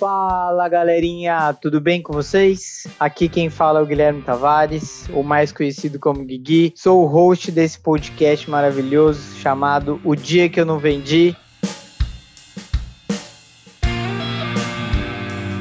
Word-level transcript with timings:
Fala 0.00 0.66
galerinha, 0.66 1.52
tudo 1.52 1.78
bem 1.78 2.00
com 2.00 2.10
vocês? 2.10 2.86
Aqui 2.98 3.28
quem 3.28 3.50
fala 3.50 3.80
é 3.80 3.82
o 3.82 3.86
Guilherme 3.86 4.22
Tavares, 4.22 5.06
o 5.12 5.22
mais 5.22 5.52
conhecido 5.52 5.98
como 5.98 6.24
Guigui. 6.24 6.72
Sou 6.74 7.02
o 7.02 7.06
host 7.06 7.52
desse 7.52 7.78
podcast 7.78 8.48
maravilhoso 8.48 9.20
chamado 9.36 10.00
O 10.02 10.16
Dia 10.16 10.48
Que 10.48 10.58
Eu 10.58 10.64
Não 10.64 10.78
Vendi. 10.78 11.36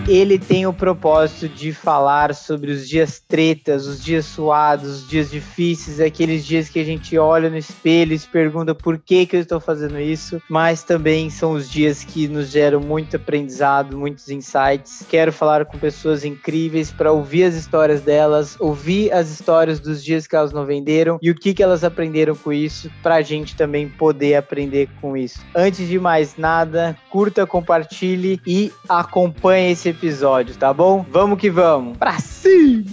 Ele 0.09 0.39
tem 0.39 0.65
o 0.65 0.73
propósito 0.73 1.47
de 1.47 1.71
falar 1.71 2.33
sobre 2.33 2.71
os 2.71 2.89
dias 2.89 3.21
tretas, 3.27 3.85
os 3.85 4.03
dias 4.03 4.25
suados, 4.25 4.89
os 4.89 5.07
dias 5.07 5.29
difíceis, 5.29 5.99
aqueles 5.99 6.43
dias 6.43 6.67
que 6.67 6.79
a 6.79 6.83
gente 6.83 7.15
olha 7.17 7.47
no 7.47 7.57
espelho 7.57 8.13
e 8.13 8.19
se 8.19 8.27
pergunta 8.27 8.73
por 8.73 8.97
que, 8.97 9.27
que 9.27 9.35
eu 9.35 9.41
estou 9.41 9.59
fazendo 9.59 9.99
isso, 9.99 10.41
mas 10.49 10.81
também 10.81 11.29
são 11.29 11.51
os 11.51 11.69
dias 11.69 12.03
que 12.03 12.27
nos 12.27 12.49
geram 12.49 12.79
muito 12.79 13.17
aprendizado, 13.17 13.95
muitos 13.95 14.29
insights. 14.29 15.05
Quero 15.07 15.31
falar 15.31 15.65
com 15.65 15.77
pessoas 15.77 16.25
incríveis 16.25 16.91
para 16.91 17.11
ouvir 17.11 17.43
as 17.43 17.53
histórias 17.53 18.01
delas, 18.01 18.57
ouvir 18.59 19.13
as 19.13 19.29
histórias 19.29 19.79
dos 19.79 20.03
dias 20.03 20.25
que 20.25 20.35
elas 20.35 20.51
não 20.51 20.65
venderam 20.65 21.19
e 21.21 21.29
o 21.29 21.35
que, 21.35 21.53
que 21.53 21.61
elas 21.61 21.83
aprenderam 21.83 22.35
com 22.35 22.51
isso, 22.51 22.89
para 23.03 23.15
a 23.15 23.21
gente 23.21 23.55
também 23.55 23.87
poder 23.87 24.35
aprender 24.35 24.89
com 24.99 25.15
isso. 25.15 25.39
Antes 25.55 25.87
de 25.87 25.99
mais 25.99 26.35
nada, 26.35 26.97
curta, 27.11 27.45
compartilhe 27.45 28.41
e 28.47 28.71
acompanhe 28.87 29.71
esse 29.71 29.89
episódio, 29.89 29.98
tá 30.57 30.73
bom? 30.73 31.05
Vamos 31.09 31.39
que 31.39 31.49
vamos. 31.49 31.97
Pra 31.97 32.19
cima! 32.19 32.85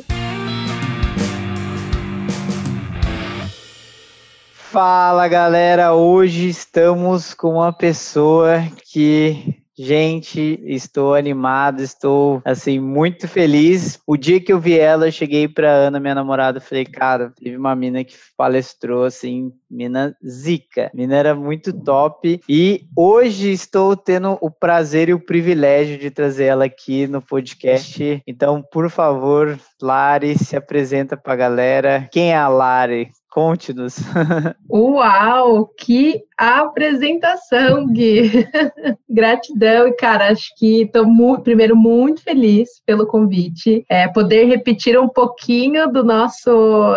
Fala 4.53 5.27
galera, 5.27 5.95
hoje 5.95 6.49
estamos 6.49 7.33
com 7.33 7.55
uma 7.55 7.73
pessoa 7.73 8.63
que 8.85 9.57
Gente, 9.79 10.59
estou 10.65 11.15
animado, 11.15 11.83
estou 11.83 12.41
assim 12.45 12.81
muito 12.81 13.29
feliz. 13.29 13.99
O 14.07 14.17
dia 14.17 14.41
que 14.41 14.51
eu 14.51 14.59
vi 14.59 14.79
ela, 14.79 15.07
eu 15.07 15.13
cheguei 15.13 15.47
para 15.47 15.71
Ana, 15.71 16.01
minha 16.01 16.15
namorada, 16.15 16.61
falei: 16.61 16.87
"Cara, 16.87 17.31
teve 17.37 17.57
uma 17.57 17.77
mina 17.77 18.03
que 18.03 18.15
palestrou 18.37 19.05
assim, 19.05 19.53
mina 19.71 20.17
zica. 20.27 20.91
Mina 20.95 21.17
era 21.17 21.35
muito 21.35 21.73
top 21.73 22.41
e 22.49 22.87
hoje 22.97 23.53
estou 23.53 23.95
tendo 23.95 24.39
o 24.41 24.51
prazer 24.51 25.11
e 25.11 25.15
o 25.15 25.21
privilégio 25.21 25.99
de 25.99 26.11
trazer 26.11 26.47
ela 26.47 26.65
aqui 26.65 27.07
no 27.07 27.21
podcast. 27.21 28.23
Então, 28.27 28.63
por 28.73 28.89
favor, 28.89 29.59
Lari, 29.83 30.39
se 30.39 30.57
apresenta 30.57 31.17
para 31.17 31.35
a 31.35 31.37
galera. 31.37 32.09
Quem 32.11 32.33
é 32.33 32.37
a 32.37 32.49
Lari? 32.49 33.11
Conte-nos. 33.37 33.99
Uau, 34.67 35.67
que 35.79 36.23
apresentação, 36.39 37.87
Gui. 37.87 38.47
Gratidão, 39.09 39.89
e 39.89 39.93
cara, 39.93 40.31
acho 40.31 40.55
que 40.57 40.83
estou 40.83 41.07
mu 41.07 41.43
primeiro 41.43 41.77
muito 41.77 42.23
feliz 42.23 42.81
pelo 42.87 43.07
convite. 43.07 43.85
É, 43.91 44.09
poder 44.09 44.45
repetir 44.45 44.99
um 44.99 45.09
pouquinho 45.09 45.87
do 45.93 46.03
nosso 46.03 46.49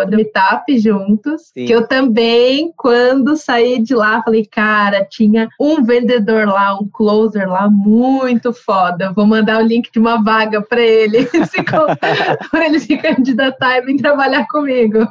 do 0.06 0.16
meetup 0.16 0.78
juntos. 0.78 1.50
Sim. 1.52 1.66
Que 1.66 1.72
eu 1.72 1.86
também, 1.86 2.72
quando 2.74 3.36
saí 3.36 3.78
de 3.78 3.94
lá, 3.94 4.22
falei, 4.22 4.46
cara, 4.46 5.04
tinha 5.04 5.46
um 5.60 5.82
vendedor 5.82 6.46
lá, 6.46 6.74
um 6.74 6.88
closer 6.90 7.46
lá, 7.46 7.68
muito 7.70 8.50
foda. 8.52 9.12
Vou 9.12 9.26
mandar 9.26 9.62
o 9.62 9.66
link 9.66 9.90
de 9.92 9.98
uma 9.98 10.22
vaga 10.22 10.62
para 10.62 10.80
ele, 10.80 11.28
para 12.50 12.66
ele 12.66 12.80
se 12.80 12.96
candidatar 12.96 13.76
e 13.76 13.82
vir 13.82 13.96
trabalhar 13.98 14.46
comigo. 14.48 15.06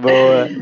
Boa. 0.00 0.61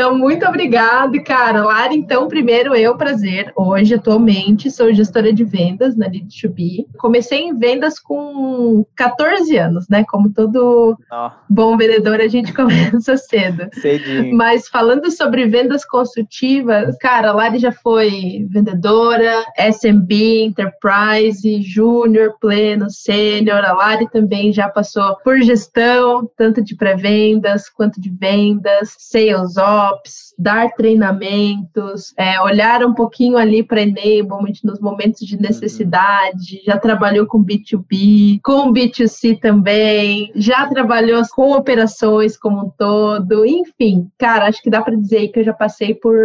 Então, 0.00 0.16
muito 0.16 0.46
obrigada, 0.46 1.22
cara. 1.22 1.62
Lara, 1.62 1.92
então, 1.92 2.26
primeiro 2.26 2.74
eu, 2.74 2.96
prazer. 2.96 3.52
Hoje, 3.54 3.96
atualmente, 3.96 4.70
sou 4.70 4.94
gestora 4.94 5.30
de 5.30 5.44
vendas 5.44 5.94
na 5.94 6.08
Lead2B. 6.08 6.86
Comecei 6.96 7.40
em 7.40 7.54
vendas 7.54 7.98
com 7.98 8.82
14 8.96 9.58
anos, 9.58 9.90
né? 9.90 10.02
Como 10.08 10.32
todo 10.32 10.96
oh. 11.12 11.30
bom 11.50 11.76
vendedor, 11.76 12.18
a 12.18 12.28
gente 12.28 12.50
começa 12.56 13.14
cedo. 13.18 13.68
Cedinho. 13.74 14.34
Mas 14.34 14.68
falando 14.68 15.10
sobre 15.10 15.46
vendas 15.46 15.84
consultivas, 15.84 16.96
cara, 16.96 17.28
a 17.28 17.34
Lari 17.34 17.58
já 17.58 17.70
foi 17.70 18.46
vendedora, 18.48 19.44
SMB, 19.58 20.44
Enterprise, 20.46 21.60
Júnior, 21.60 22.36
Pleno, 22.40 22.88
Sênior. 22.88 23.62
A 23.62 23.74
Lari 23.74 24.08
também 24.08 24.50
já 24.50 24.66
passou 24.66 25.18
por 25.22 25.42
gestão, 25.42 26.26
tanto 26.38 26.64
de 26.64 26.74
pré-vendas 26.74 27.68
quanto 27.68 28.00
de 28.00 28.08
vendas, 28.08 28.96
Sales 28.98 29.58
Ops, 29.58 29.89
jobs 29.90 30.29
dar 30.40 30.70
treinamentos, 30.70 32.14
é, 32.16 32.40
olhar 32.40 32.82
um 32.82 32.94
pouquinho 32.94 33.36
ali 33.36 33.62
para 33.62 33.82
enablement 33.82 34.54
nos 34.64 34.80
momentos 34.80 35.26
de 35.26 35.38
necessidade, 35.38 36.56
uhum. 36.56 36.62
já 36.64 36.78
trabalhou 36.78 37.26
com 37.26 37.44
B2B, 37.44 38.40
com 38.42 38.72
B2C 38.72 39.38
também, 39.38 40.32
já 40.34 40.66
trabalhou 40.66 41.22
com 41.34 41.52
operações 41.52 42.38
como 42.38 42.66
um 42.66 42.70
todo, 42.70 43.44
enfim, 43.44 44.08
cara, 44.16 44.46
acho 44.46 44.62
que 44.62 44.70
dá 44.70 44.80
para 44.80 44.96
dizer 44.96 45.28
que 45.28 45.40
eu 45.40 45.44
já 45.44 45.52
passei 45.52 45.94
por 45.94 46.16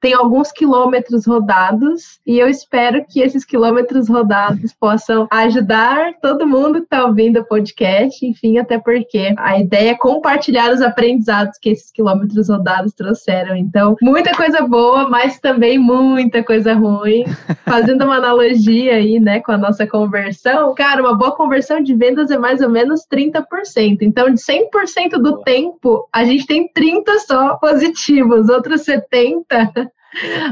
tem 0.00 0.14
alguns 0.14 0.50
quilômetros 0.50 1.26
rodados 1.26 2.20
e 2.26 2.38
eu 2.38 2.48
espero 2.48 3.04
que 3.06 3.20
esses 3.20 3.44
quilômetros 3.44 4.08
rodados 4.08 4.72
possam 4.72 5.28
ajudar 5.30 6.14
todo 6.22 6.46
mundo 6.46 6.78
que 6.78 6.84
está 6.84 7.04
ouvindo 7.04 7.40
o 7.40 7.44
podcast, 7.44 8.24
enfim, 8.24 8.58
até 8.58 8.78
porque 8.78 9.34
a 9.36 9.60
ideia 9.60 9.90
é 9.90 9.94
compartilhar 9.94 10.72
os 10.72 10.80
aprendizados 10.80 11.58
que 11.58 11.68
esses 11.68 11.90
quilômetros 11.90 12.48
rodados 12.48 12.94
trouxeram. 12.94 13.59
Então, 13.60 13.96
muita 14.00 14.32
coisa 14.32 14.62
boa, 14.62 15.08
mas 15.08 15.38
também 15.38 15.78
muita 15.78 16.42
coisa 16.42 16.74
ruim. 16.74 17.24
Fazendo 17.64 18.04
uma 18.04 18.16
analogia 18.16 18.94
aí, 18.94 19.20
né, 19.20 19.40
com 19.40 19.52
a 19.52 19.58
nossa 19.58 19.86
conversão, 19.86 20.74
cara, 20.74 21.02
uma 21.02 21.16
boa 21.16 21.36
conversão 21.36 21.82
de 21.82 21.94
vendas 21.94 22.30
é 22.30 22.38
mais 22.38 22.60
ou 22.60 22.68
menos 22.68 23.06
30%. 23.06 23.98
Então, 24.02 24.30
de 24.30 24.40
100% 24.40 25.18
do 25.20 25.42
tempo, 25.42 26.08
a 26.12 26.24
gente 26.24 26.46
tem 26.46 26.68
30 26.72 27.18
só 27.20 27.56
positivos, 27.56 28.48
outros 28.48 28.82
70 28.82 29.90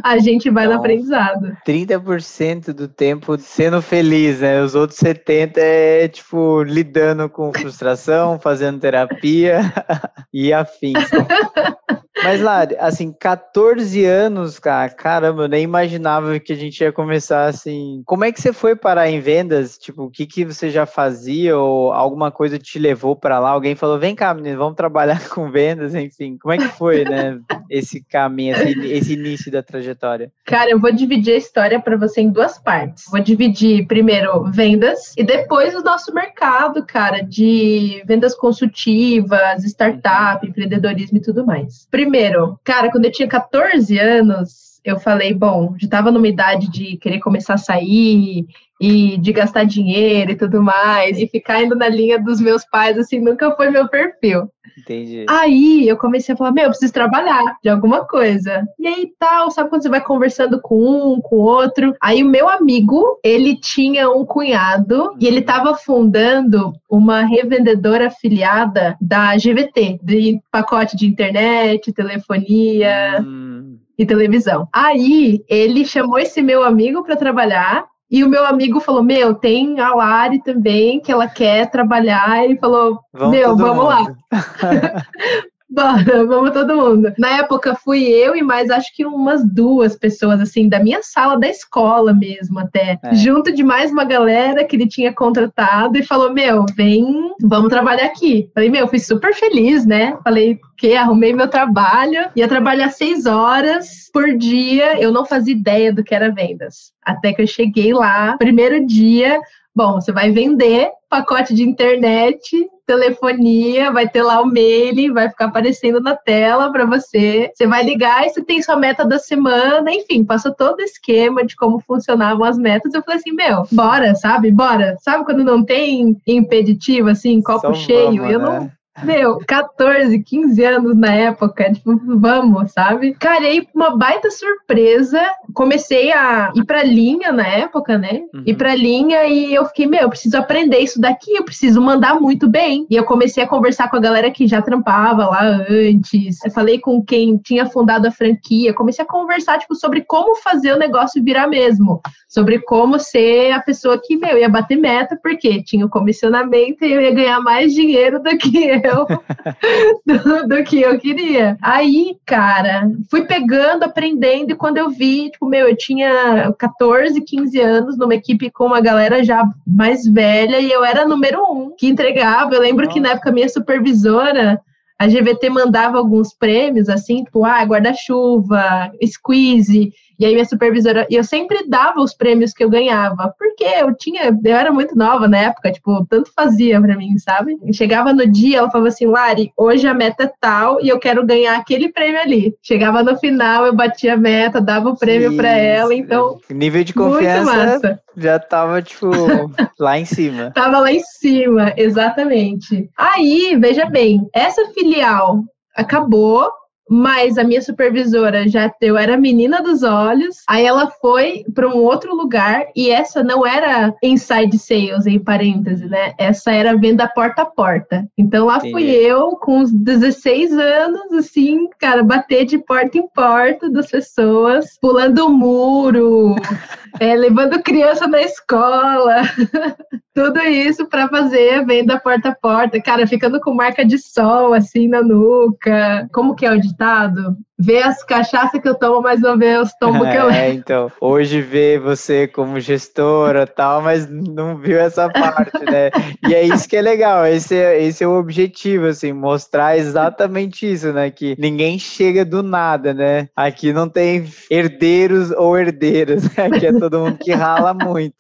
a 0.05 0.19
gente 0.19 0.51
vai 0.51 0.65
então, 0.65 0.77
no 0.77 0.81
aprendizado. 0.81 1.57
30% 1.67 2.73
do 2.73 2.87
tempo 2.87 3.37
sendo 3.39 3.83
feliz, 3.83 4.41
né? 4.41 4.63
Os 4.63 4.75
outros 4.75 4.99
70% 5.01 5.57
é, 5.57 6.09
tipo, 6.09 6.63
lidando 6.63 7.29
com 7.29 7.53
frustração, 7.53 8.39
fazendo 8.39 8.79
terapia 8.79 9.61
e 10.33 10.53
afins. 10.53 10.95
Mas, 12.23 12.41
Lari, 12.41 12.77
assim, 12.79 13.13
14 13.13 14.05
anos, 14.05 14.59
cara, 14.59 14.91
caramba, 14.91 15.45
eu 15.45 15.49
nem 15.49 15.63
imaginava 15.63 16.39
que 16.41 16.53
a 16.53 16.57
gente 16.57 16.81
ia 16.81 16.93
começar 16.93 17.47
assim. 17.47 18.03
Como 18.05 18.25
é 18.25 18.33
que 18.33 18.41
você 18.41 18.53
foi 18.53 18.75
parar 18.75 19.09
em 19.09 19.21
vendas? 19.21 19.79
Tipo, 19.79 20.05
o 20.05 20.11
que, 20.11 20.27
que 20.27 20.45
você 20.45 20.69
já 20.69 20.85
fazia 20.85 21.57
ou 21.57 21.93
alguma 21.93 22.31
coisa 22.31 22.59
te 22.59 22.79
levou 22.79 23.15
para 23.15 23.39
lá? 23.39 23.51
Alguém 23.51 23.75
falou, 23.75 23.99
vem 23.99 24.15
cá, 24.15 24.35
menino, 24.35 24.59
vamos 24.59 24.77
trabalhar 24.77 25.21
com 25.31 25.51
vendas, 25.51 25.95
enfim. 25.95 26.37
Como 26.39 26.53
é 26.53 26.59
que 26.59 26.69
foi, 26.69 27.05
né, 27.05 27.39
esse 27.71 28.03
caminho, 28.03 28.57
esse, 28.57 28.87
esse 28.93 29.13
início 29.15 29.51
da 29.51 29.63
trajetória? 29.63 30.33
Cara, 30.45 30.71
eu 30.71 30.81
vou 30.81 30.93
dividir 30.93 31.35
a 31.35 31.39
história 31.39 31.81
para 31.81 31.97
você 31.97 32.21
em 32.21 32.31
duas 32.31 32.59
partes. 32.59 33.05
Vou 33.11 33.21
dividir 33.21 33.87
primeiro 33.87 34.45
vendas 34.51 35.15
e 35.17 35.23
depois 35.23 35.75
o 35.75 35.83
nosso 35.83 36.13
mercado, 36.13 36.85
cara, 36.85 37.23
de 37.23 38.03
vendas 38.07 38.35
consultivas, 38.35 39.65
startup, 39.65 40.47
empreendedorismo 40.47 41.19
e 41.19 41.23
tudo 41.23 41.47
mais. 41.47 41.87
Primeiro, 41.91 42.08
Primeiro, 42.09 42.59
cara, 42.65 42.91
quando 42.91 43.05
eu 43.05 43.13
tinha 43.13 43.29
14 43.29 43.99
anos, 43.99 44.81
eu 44.83 44.99
falei, 44.99 45.35
bom, 45.35 45.75
já 45.79 45.85
estava 45.85 46.11
numa 46.11 46.27
idade 46.27 46.71
de 46.71 46.97
querer 46.97 47.19
começar 47.21 47.53
a 47.53 47.59
sair 47.59 48.47
e 48.81 49.17
de 49.19 49.33
gastar 49.33 49.65
dinheiro 49.65 50.33
e 50.33 50.37
tudo 50.37 50.63
mais, 50.63 51.19
e 51.19 51.27
ficar 51.27 51.63
indo 51.63 51.75
na 51.75 51.89
linha 51.89 52.19
dos 52.19 52.41
meus 52.41 52.65
pais, 52.65 52.99
assim, 52.99 53.21
nunca 53.21 53.55
foi 53.57 53.71
meu 53.71 53.89
perfil. 53.89 54.49
Entendi. 54.79 55.27
Aí 55.29 55.89
eu 55.89 55.97
comecei 55.97 56.35
a 56.35 56.39
falar, 56.39 56.53
meu, 56.53 56.65
eu 56.65 56.71
preciso 56.71 56.93
trabalhar 56.93 57.57
de 57.63 57.69
alguma 57.69 58.07
coisa. 58.07 58.65
E 58.79 58.87
aí 58.87 59.11
tal, 59.19 59.51
sabe 59.51 59.69
quando 59.69 59.83
você 59.83 59.89
vai 59.89 60.01
conversando 60.01 60.61
com 60.61 60.77
um, 60.77 61.21
com 61.21 61.37
outro? 61.37 61.95
Aí 62.01 62.23
o 62.23 62.29
meu 62.29 62.49
amigo, 62.49 63.19
ele 63.25 63.57
tinha 63.57 64.09
um 64.11 64.25
cunhado 64.25 65.17
e 65.19 65.27
ele 65.27 65.41
estava 65.41 65.75
fundando 65.75 66.73
uma 66.89 67.23
revendedora 67.23 68.07
afiliada 68.07 68.97
da 69.01 69.35
GVT, 69.35 69.99
de 70.03 70.41
pacote 70.51 70.97
de 70.97 71.07
internet, 71.07 71.93
telefonia. 71.93 73.21
Hum 73.21 73.79
e 73.99 74.07
televisão. 74.07 74.69
Aí 74.73 75.45
ele 75.49 75.85
chamou 75.85 76.21
esse 76.21 76.41
meu 76.41 76.63
amigo 76.63 77.03
para 77.03 77.17
trabalhar 77.17 77.85
e 78.11 78.25
o 78.25 78.29
meu 78.29 78.45
amigo 78.47 78.81
falou: 78.81 79.03
Meu, 79.03 79.35
tem 79.35 79.79
a 79.81 79.95
Lari 79.95 80.43
também, 80.43 81.01
que 81.01 81.13
ela 81.13 81.29
quer 81.29 81.71
trabalhar. 81.71 82.49
E 82.49 82.57
falou: 82.59 83.01
vamos 83.13 83.37
Meu, 83.37 83.57
vamos 83.57 83.77
mundo. 83.77 83.87
lá. 83.87 84.17
Bora, 85.71 86.25
vamos 86.27 86.51
todo 86.53 86.77
mundo. 86.77 87.13
Na 87.19 87.39
época 87.39 87.75
fui 87.75 88.05
eu 88.05 88.35
e 88.35 88.43
mais 88.43 88.71
acho 88.71 88.95
que 88.95 89.05
umas 89.05 89.45
duas 89.45 89.97
pessoas, 89.97 90.41
assim, 90.41 90.69
da 90.69 90.81
minha 90.81 91.03
sala 91.03 91.39
da 91.39 91.49
escola 91.49 92.13
mesmo, 92.13 92.59
até. 92.59 92.99
É. 93.03 93.15
Junto 93.15 93.53
de 93.53 93.63
mais 93.63 93.91
uma 93.91 94.05
galera 94.05 94.65
que 94.65 94.77
ele 94.77 94.89
tinha 94.89 95.13
contratado 95.13 95.99
e 95.99 96.03
falou: 96.03 96.33
Meu, 96.33 96.65
vem, 96.75 97.05
vamos 97.43 97.69
trabalhar 97.69 98.07
aqui. 98.07 98.51
Falei: 98.55 98.71
Meu, 98.71 98.89
fui 98.89 98.99
super 98.99 99.35
feliz, 99.35 99.85
né? 99.85 100.17
Falei: 100.25 100.59
que 100.79 100.95
arrumei 100.95 101.33
meu 101.33 101.49
trabalho, 101.49 102.31
ia 102.37 102.47
trabalhar 102.47 102.89
seis 102.91 103.27
horas 103.27 104.09
por 104.13 104.37
dia, 104.37 104.99
eu 105.01 105.11
não 105.11 105.27
fazia 105.27 105.53
ideia 105.53 105.93
do 105.93 106.05
que 106.05 106.15
era 106.15 106.31
vendas. 106.31 106.93
Até 107.05 107.33
que 107.33 107.43
eu 107.43 107.47
cheguei 107.49 107.93
lá, 107.93 108.37
primeiro 108.39 108.87
dia, 108.87 109.41
Bom, 109.79 110.01
você 110.01 110.11
vai 110.11 110.33
vender 110.33 110.91
pacote 111.09 111.55
de 111.55 111.63
internet, 111.63 112.69
telefonia, 112.85 113.93
vai 113.93 114.09
ter 114.09 114.25
lá 114.25 114.41
o 114.41 114.45
mail, 114.45 115.15
vai 115.15 115.29
ficar 115.29 115.45
aparecendo 115.45 116.01
na 116.01 116.17
tela 116.17 116.73
para 116.73 116.85
você. 116.85 117.49
Você 117.55 117.65
vai 117.65 117.85
ligar 117.85 118.27
e 118.27 118.31
você 118.31 118.43
tem 118.43 118.61
sua 118.61 118.75
meta 118.75 119.05
da 119.05 119.21
semana, 119.21 119.89
enfim, 119.93 120.25
passou 120.25 120.53
todo 120.53 120.81
o 120.81 120.83
esquema 120.83 121.47
de 121.47 121.55
como 121.55 121.79
funcionavam 121.79 122.45
as 122.45 122.59
metas. 122.59 122.93
Eu 122.93 123.05
falei 123.05 123.21
assim, 123.21 123.31
meu, 123.31 123.69
bora, 123.71 124.17
sabe? 124.17 124.51
Bora. 124.51 124.97
Sabe 125.01 125.25
quando 125.25 125.45
não 125.45 125.65
tem 125.65 126.21
impeditivo, 126.27 127.11
assim, 127.11 127.41
copo 127.41 127.69
Só 127.69 127.75
cheio? 127.75 128.17
Vamos, 128.17 128.33
eu 128.33 128.39
né? 128.41 128.45
não 128.45 128.78
meu, 129.03 129.39
14, 129.47 130.19
15 130.23 130.65
anos 130.65 130.97
na 130.97 131.13
época, 131.13 131.73
tipo, 131.73 131.99
vamos, 132.19 132.73
sabe? 132.73 133.15
Carei 133.15 133.67
uma 133.75 133.97
baita 133.97 134.31
surpresa. 134.31 135.21
Comecei 135.55 136.13
a 136.13 136.53
ir 136.55 136.65
pra 136.65 136.83
linha 136.83 137.33
na 137.33 137.47
época, 137.47 137.99
né? 137.99 138.23
Uhum. 138.35 138.43
Ir 138.47 138.55
pra 138.55 138.75
linha 138.75 139.27
e 139.27 139.55
eu 139.55 139.65
fiquei, 139.67 139.87
meu, 139.87 140.01
eu 140.01 140.09
preciso 140.09 140.37
aprender 140.37 140.79
isso 140.79 141.01
daqui, 141.01 141.33
eu 141.37 141.45
preciso 141.45 141.81
mandar 141.81 142.21
muito 142.21 142.49
bem. 142.49 142.87
E 142.91 142.97
eu 142.97 143.05
comecei 143.05 143.43
a 143.43 143.49
conversar 143.49 143.89
com 143.89 143.97
a 143.97 144.01
galera 144.01 144.31
que 144.31 144.47
já 144.47 144.63
trampava 144.63 145.27
lá 145.27 145.43
antes. 145.69 146.45
Eu 146.45 146.51
falei 146.51 146.79
com 146.79 147.03
quem 147.03 147.37
tinha 147.39 147.67
fundado 147.67 148.07
a 148.07 148.11
franquia. 148.11 148.75
Comecei 148.75 149.05
a 149.05 149.09
conversar, 149.09 149.59
tipo, 149.59 149.75
sobre 149.75 150.03
como 150.03 150.37
fazer 150.37 150.73
o 150.73 150.79
negócio 150.79 151.23
virar 151.23 151.47
mesmo. 151.47 152.01
Sobre 152.29 152.59
como 152.61 152.99
ser 152.99 153.53
a 153.53 153.61
pessoa 153.61 154.01
que, 154.03 154.17
meu, 154.17 154.39
ia 154.39 154.49
bater 154.49 154.77
meta, 154.77 155.19
porque 155.23 155.63
tinha 155.63 155.85
o 155.85 155.91
comissionamento 155.91 156.85
e 156.85 156.93
eu 156.93 157.01
ia 157.01 157.15
ganhar 157.15 157.41
mais 157.41 157.73
dinheiro 157.73 158.23
do 158.23 158.37
que 158.37 158.81
eu 158.85 158.88
do, 160.07 160.49
do, 160.49 160.65
que 160.65 160.81
eu 160.81 160.99
queria. 160.99 161.57
Aí, 161.61 162.17
cara, 162.25 162.91
fui 163.11 163.25
pegando, 163.25 163.85
aprendendo, 163.85 164.53
e 164.53 164.57
quando 164.57 164.79
eu 164.79 164.91
vi, 164.91 165.31
tipo, 165.31 165.47
meu, 165.47 165.69
eu 165.69 165.77
tinha 165.77 166.53
14, 166.59 167.21
15 167.21 167.61
anos 167.61 167.99
numa 167.99 168.15
equipe 168.15 168.51
com 168.51 168.67
uma 168.67 168.81
galera 168.81 169.23
já 169.23 169.45
mais 169.67 170.07
velha 170.07 170.61
e 170.61 170.71
eu 170.71 170.85
era 170.85 171.07
número 171.07 171.43
um 171.51 171.75
que 171.77 171.87
entregava. 171.87 172.55
Eu 172.55 172.61
lembro 172.61 172.89
que 172.89 173.01
na 173.01 173.11
época 173.11 173.33
minha 173.33 173.49
supervisora 173.49 174.61
a 174.99 175.07
GVT 175.07 175.49
mandava 175.49 175.97
alguns 175.97 176.35
prêmios, 176.35 176.89
assim, 176.89 177.23
tipo, 177.23 177.45
ah, 177.45 177.63
guarda-chuva, 177.63 178.91
squeeze, 179.07 179.93
e 180.19 180.25
aí 180.25 180.33
minha 180.33 180.45
supervisora, 180.45 181.07
e 181.11 181.15
eu 181.15 181.25
sempre 181.25 181.69
dava 181.69 182.01
os 182.01 182.15
prêmios 182.15 182.53
que 182.53 182.65
eu 182.65 182.71
ganhava, 182.71 183.35
porque 183.39 183.65
eu 183.65 183.95
tinha, 183.95 184.37
eu 184.45 184.57
era 184.57 184.73
muito 184.73 184.97
nova 184.97 185.29
na 185.29 185.39
época, 185.39 185.73
tipo, 185.73 186.05
tanto 186.07 186.33
fazia 186.35 186.81
para 186.81 186.97
mim, 186.97 187.17
sabe? 187.19 187.57
Chegava 187.73 188.13
no 188.13 188.27
dia, 188.27 188.59
ela 188.59 188.71
falava 188.71 188.89
assim, 188.89 189.07
Lari, 189.07 189.53
hoje 189.57 189.87
a 189.87 189.95
meta 189.95 190.25
é 190.25 190.33
tal 190.41 190.81
e 190.83 190.89
eu 190.89 190.99
quero 190.99 191.25
ganhar 191.25 191.57
aquele 191.57 191.91
prêmio 191.91 192.21
ali. 192.21 192.55
Chegava 192.63 193.03
no 193.03 193.17
final, 193.17 193.67
eu 193.67 193.75
batia 193.75 194.15
a 194.15 194.17
meta, 194.17 194.61
dava 194.61 194.91
o 194.91 194.99
prêmio 194.99 195.37
para 195.37 195.51
ela, 195.51 195.95
então... 195.95 196.39
Nível 196.51 196.85
de 196.85 196.95
confiança 196.95 198.01
já 198.19 198.39
tava, 198.39 198.83
tipo, 198.83 199.07
lá 199.79 199.99
em 199.99 200.05
cima. 200.05 200.51
Tava 200.51 200.81
lá 200.81 200.93
em 200.93 201.01
cima, 201.01 201.73
exatamente. 201.77 202.91
Aí, 202.97 203.57
veja 203.61 203.87
bem, 203.87 204.29
essa 204.35 204.67
filial 204.73 205.45
acabou, 205.75 206.51
mas 206.89 207.37
a 207.37 207.45
minha 207.45 207.61
supervisora 207.61 208.49
já 208.49 208.73
eu 208.81 208.97
era 208.97 209.17
menina 209.17 209.63
dos 209.63 209.83
olhos, 209.83 210.37
aí 210.49 210.65
ela 210.65 210.91
foi 211.01 211.45
para 211.55 211.69
um 211.69 211.79
outro 211.79 212.15
lugar 212.15 212.67
e 212.75 212.91
essa 212.91 213.23
não 213.23 213.47
era 213.47 213.95
inside 214.03 214.59
sales 214.59 215.07
em 215.07 215.19
parêntese, 215.19 215.87
né? 215.87 216.15
Essa 216.19 216.53
era 216.53 216.77
venda 216.77 217.09
porta 217.09 217.43
a 217.43 217.47
porta. 217.47 218.07
Então 218.17 218.47
lá 218.47 218.61
Sim. 218.61 218.71
fui 218.71 218.85
eu 218.85 219.37
com 219.37 219.59
uns 219.59 219.73
16 219.73 220.53
anos 220.53 221.13
assim, 221.13 221.69
cara, 221.79 222.03
bater 222.03 222.45
de 222.45 222.59
porta 222.59 222.99
em 222.99 223.09
porta 223.09 223.71
das 223.71 223.91
pessoas, 223.91 224.79
pulando 224.81 225.27
o 225.27 225.31
muro, 225.31 226.37
é, 227.01 227.15
levando 227.15 227.63
criança 227.63 228.07
na 228.07 228.23
escola. 228.23 229.23
Tudo 230.15 230.41
isso 230.41 230.87
para 230.87 231.09
fazer 231.09 231.65
venda 231.65 232.01
porta 232.01 232.31
a 232.31 232.35
porta, 232.35 232.83
cara, 232.83 233.07
ficando 233.07 233.41
com 233.41 233.55
marca 233.55 233.85
de 233.85 233.99
sol 233.99 234.53
assim 234.53 234.89
na 234.89 235.01
nuca. 235.01 236.09
Como 236.13 236.35
que 236.35 236.45
é 236.45 236.51
o 236.51 236.61
ditado? 236.79 237.37
Vê 237.59 237.83
as 237.83 238.05
cachaças 238.05 238.61
que 238.61 238.69
eu 238.69 238.75
tomo, 238.75 239.03
mas 239.03 239.21
não 239.21 239.37
vê 239.37 239.59
os 239.59 239.73
tombos 239.81 240.09
que 240.09 240.17
eu 240.17 240.27
levo. 240.27 240.39
É, 240.39 240.53
então, 240.53 240.93
hoje 241.01 241.41
vê 241.41 241.79
você 241.79 242.29
como 242.29 242.61
gestora 242.61 243.47
tal, 243.47 243.83
mas 243.83 244.09
não 244.09 244.57
viu 244.57 244.79
essa 244.79 245.09
parte, 245.09 245.59
né? 245.65 245.91
E 246.29 246.35
é 246.35 246.45
isso 246.45 246.69
que 246.69 246.77
é 246.77 246.83
legal, 246.83 247.27
esse 247.27 247.57
é, 247.57 247.83
esse 247.83 248.05
é 248.05 248.07
o 248.07 248.19
objetivo, 248.19 248.87
assim, 248.87 249.13
mostrar 249.13 249.77
exatamente 249.77 250.71
isso, 250.71 250.93
né? 250.93 251.11
Que 251.11 251.35
ninguém 251.39 251.79
chega 251.79 252.25
do 252.25 252.43
nada, 252.43 252.95
né? 252.95 253.29
Aqui 253.35 253.73
não 253.73 253.89
tem 253.89 254.25
herdeiros 254.51 255.31
ou 255.33 255.59
herdeiras, 255.59 256.25
né? 256.37 256.47
Aqui 256.47 256.67
é 256.67 256.73
todo 256.73 257.01
mundo 257.01 257.19
que 257.19 257.33
rala 257.33 257.75
muito. 257.75 258.15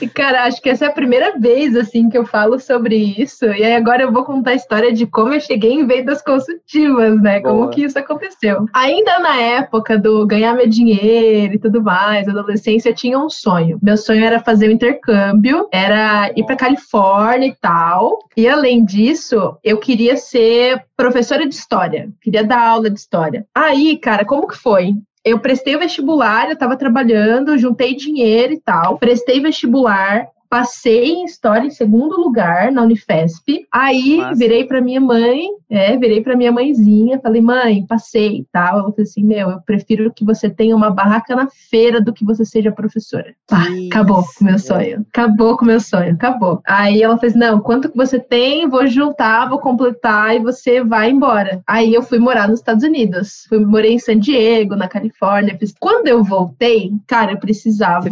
E, 0.00 0.06
cara, 0.08 0.44
acho 0.44 0.60
que 0.60 0.68
essa 0.68 0.84
é 0.84 0.88
a 0.88 0.92
primeira 0.92 1.38
vez, 1.38 1.74
assim, 1.74 2.10
que 2.10 2.18
eu 2.18 2.26
falo 2.26 2.58
sobre 2.58 2.96
isso. 2.96 3.46
E 3.46 3.64
aí 3.64 3.74
agora 3.74 4.02
eu 4.02 4.12
vou 4.12 4.24
contar 4.24 4.50
a 4.50 4.54
história 4.54 4.92
de 4.92 5.06
como 5.06 5.32
eu 5.32 5.40
cheguei 5.40 5.72
em 5.72 5.86
vendas 5.86 6.20
consultivas, 6.20 7.20
né? 7.22 7.40
Boa. 7.40 7.54
Como 7.54 7.70
que 7.70 7.84
isso 7.84 7.98
aconteceu. 7.98 8.41
Ainda 8.72 9.18
na 9.20 9.36
época 9.36 9.98
do 9.98 10.26
ganhar 10.26 10.54
meu 10.54 10.68
dinheiro 10.68 11.54
e 11.54 11.58
tudo 11.58 11.82
mais, 11.82 12.28
adolescência, 12.28 12.90
eu 12.90 12.94
tinha 12.94 13.18
um 13.18 13.30
sonho. 13.30 13.78
Meu 13.82 13.96
sonho 13.96 14.24
era 14.24 14.40
fazer 14.40 14.66
o 14.66 14.70
um 14.70 14.72
intercâmbio, 14.72 15.68
era 15.72 16.32
ir 16.36 16.44
para 16.44 16.56
Califórnia 16.56 17.48
e 17.48 17.56
tal. 17.60 18.18
E 18.36 18.48
além 18.48 18.84
disso, 18.84 19.56
eu 19.62 19.78
queria 19.78 20.16
ser 20.16 20.84
professora 20.96 21.46
de 21.46 21.54
história, 21.54 22.10
queria 22.20 22.44
dar 22.44 22.68
aula 22.68 22.90
de 22.90 22.98
história. 22.98 23.46
Aí, 23.54 23.96
cara, 23.98 24.24
como 24.24 24.46
que 24.46 24.56
foi? 24.56 24.94
eu 25.24 25.38
prestei 25.38 25.76
o 25.76 25.78
vestibular, 25.78 26.46
eu 26.46 26.54
estava 26.54 26.76
trabalhando, 26.76 27.56
juntei 27.56 27.94
dinheiro 27.94 28.52
e 28.52 28.60
tal, 28.60 28.98
prestei 28.98 29.40
vestibular, 29.40 30.26
passei 30.52 31.12
em 31.12 31.24
história 31.24 31.66
em 31.66 31.70
segundo 31.70 32.20
lugar 32.20 32.70
na 32.70 32.82
Unifesp. 32.82 33.66
Aí 33.72 34.18
Nossa. 34.18 34.34
virei 34.34 34.64
para 34.64 34.82
minha 34.82 35.00
mãe, 35.00 35.48
é, 35.70 35.96
virei 35.96 36.20
para 36.20 36.36
minha 36.36 36.52
mãezinha, 36.52 37.18
falei: 37.22 37.40
"Mãe, 37.40 37.86
passei", 37.86 38.40
e 38.40 38.46
tal. 38.52 38.74
Ela 38.74 38.82
falou 38.82 38.94
assim: 38.98 39.24
"Meu, 39.24 39.48
eu 39.48 39.60
prefiro 39.62 40.12
que 40.14 40.26
você 40.26 40.50
tenha 40.50 40.76
uma 40.76 40.90
barraca 40.90 41.34
na 41.34 41.48
feira 41.70 42.02
do 42.02 42.12
que 42.12 42.22
você 42.22 42.44
seja 42.44 42.70
professora". 42.70 43.34
Pá, 43.48 43.64
acabou 43.90 44.22
com 44.38 44.44
meu 44.44 44.58
sonho. 44.58 45.06
Acabou 45.10 45.56
com 45.56 45.64
meu 45.64 45.80
sonho, 45.80 46.12
acabou. 46.12 46.60
Aí 46.66 47.02
ela 47.02 47.16
fez: 47.16 47.34
"Não, 47.34 47.58
quanto 47.58 47.88
que 47.88 47.96
você 47.96 48.18
tem? 48.18 48.68
Vou 48.68 48.86
juntar, 48.86 49.48
vou 49.48 49.58
completar 49.58 50.36
e 50.36 50.38
você 50.38 50.84
vai 50.84 51.10
embora". 51.10 51.62
Aí 51.66 51.94
eu 51.94 52.02
fui 52.02 52.18
morar 52.18 52.46
nos 52.46 52.58
Estados 52.58 52.84
Unidos. 52.84 53.46
Fui 53.48 53.58
morei 53.64 53.94
em 53.94 53.98
San 53.98 54.18
Diego, 54.18 54.76
na 54.76 54.86
Califórnia. 54.86 55.58
Quando 55.80 56.08
eu 56.08 56.22
voltei, 56.22 56.92
cara, 57.06 57.32
eu 57.32 57.38
precisava 57.38 58.06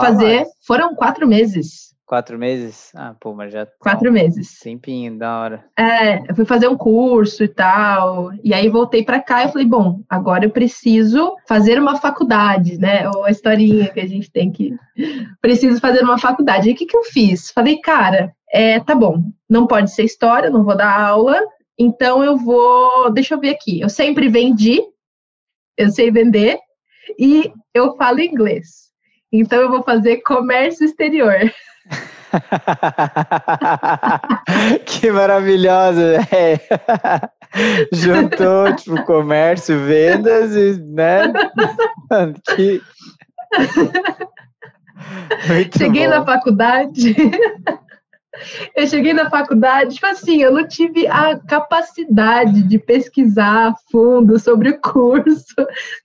fazer 0.00 0.46
foram 0.70 0.94
quatro 0.94 1.26
meses. 1.26 1.96
Quatro 2.06 2.38
meses? 2.38 2.92
Ah, 2.94 3.12
pô, 3.20 3.34
mas 3.34 3.52
já. 3.52 3.66
Quatro 3.80 4.12
meses. 4.12 4.56
Tempinho, 4.60 5.18
da 5.18 5.40
hora. 5.40 5.64
É, 5.76 6.20
eu 6.30 6.36
fui 6.36 6.44
fazer 6.44 6.68
um 6.68 6.76
curso 6.76 7.42
e 7.42 7.48
tal. 7.48 8.30
E 8.44 8.54
aí 8.54 8.68
voltei 8.68 9.04
para 9.04 9.20
cá 9.20 9.44
e 9.44 9.48
falei, 9.48 9.66
bom, 9.66 10.00
agora 10.08 10.44
eu 10.44 10.50
preciso 10.50 11.34
fazer 11.48 11.76
uma 11.76 11.96
faculdade, 11.96 12.78
né? 12.78 13.08
Ou 13.08 13.24
a 13.24 13.32
historinha 13.32 13.88
que 13.88 13.98
a 13.98 14.06
gente 14.06 14.30
tem 14.30 14.52
que. 14.52 14.76
Preciso 15.42 15.80
fazer 15.80 16.04
uma 16.04 16.18
faculdade. 16.18 16.68
E 16.68 16.72
o 16.72 16.76
que, 16.76 16.86
que 16.86 16.96
eu 16.96 17.02
fiz? 17.02 17.50
Falei, 17.50 17.80
cara, 17.80 18.32
é, 18.52 18.78
tá 18.78 18.94
bom, 18.94 19.24
não 19.48 19.66
pode 19.66 19.92
ser 19.92 20.04
história, 20.04 20.50
não 20.50 20.62
vou 20.62 20.76
dar 20.76 21.00
aula. 21.00 21.40
Então 21.76 22.22
eu 22.22 22.36
vou. 22.36 23.10
Deixa 23.12 23.34
eu 23.34 23.40
ver 23.40 23.50
aqui. 23.50 23.80
Eu 23.80 23.88
sempre 23.88 24.28
vendi, 24.28 24.80
eu 25.76 25.90
sei 25.90 26.12
vender, 26.12 26.60
e 27.18 27.52
eu 27.74 27.96
falo 27.96 28.20
inglês. 28.20 28.89
Então 29.32 29.60
eu 29.60 29.70
vou 29.70 29.82
fazer 29.82 30.18
comércio 30.18 30.84
exterior. 30.84 31.52
que 34.86 35.10
maravilhosa, 35.10 36.20
velho. 36.30 36.60
Juntou, 37.92 38.74
tipo, 38.76 39.02
comércio, 39.04 39.84
vendas 39.84 40.54
e, 40.54 40.80
né? 40.80 41.32
Que... 42.54 42.80
Muito 45.48 45.78
Cheguei 45.78 46.04
bom. 46.04 46.10
na 46.10 46.24
faculdade. 46.24 47.16
Eu 48.76 48.86
cheguei 48.86 49.12
na 49.12 49.28
faculdade, 49.28 49.94
tipo 49.94 50.06
assim, 50.06 50.40
eu 50.40 50.52
não 50.52 50.66
tive 50.66 51.06
a 51.08 51.36
capacidade 51.36 52.62
de 52.62 52.78
pesquisar 52.78 53.68
a 53.68 53.74
fundo 53.90 54.38
sobre 54.38 54.70
o 54.70 54.80
curso, 54.80 55.54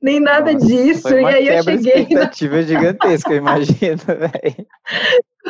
nem 0.01 0.20
nada 0.20 0.53
Nossa, 0.53 0.65
disso. 0.65 1.03
Foi 1.03 1.20
uma 1.20 1.32
e 1.32 1.36
aí 1.36 1.48
eu 1.48 1.63
cheguei. 1.63 1.94
expectativa 1.94 2.55
na... 2.55 2.62
gigantesca, 2.63 3.32
eu 3.32 3.38
imagino, 3.38 4.01
velho. 4.08 4.67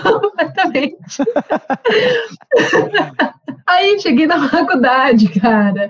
Completamente. 0.04 1.24
aí 3.68 4.00
cheguei 4.02 4.28
na 4.28 4.50
faculdade, 4.50 5.30
cara. 5.40 5.90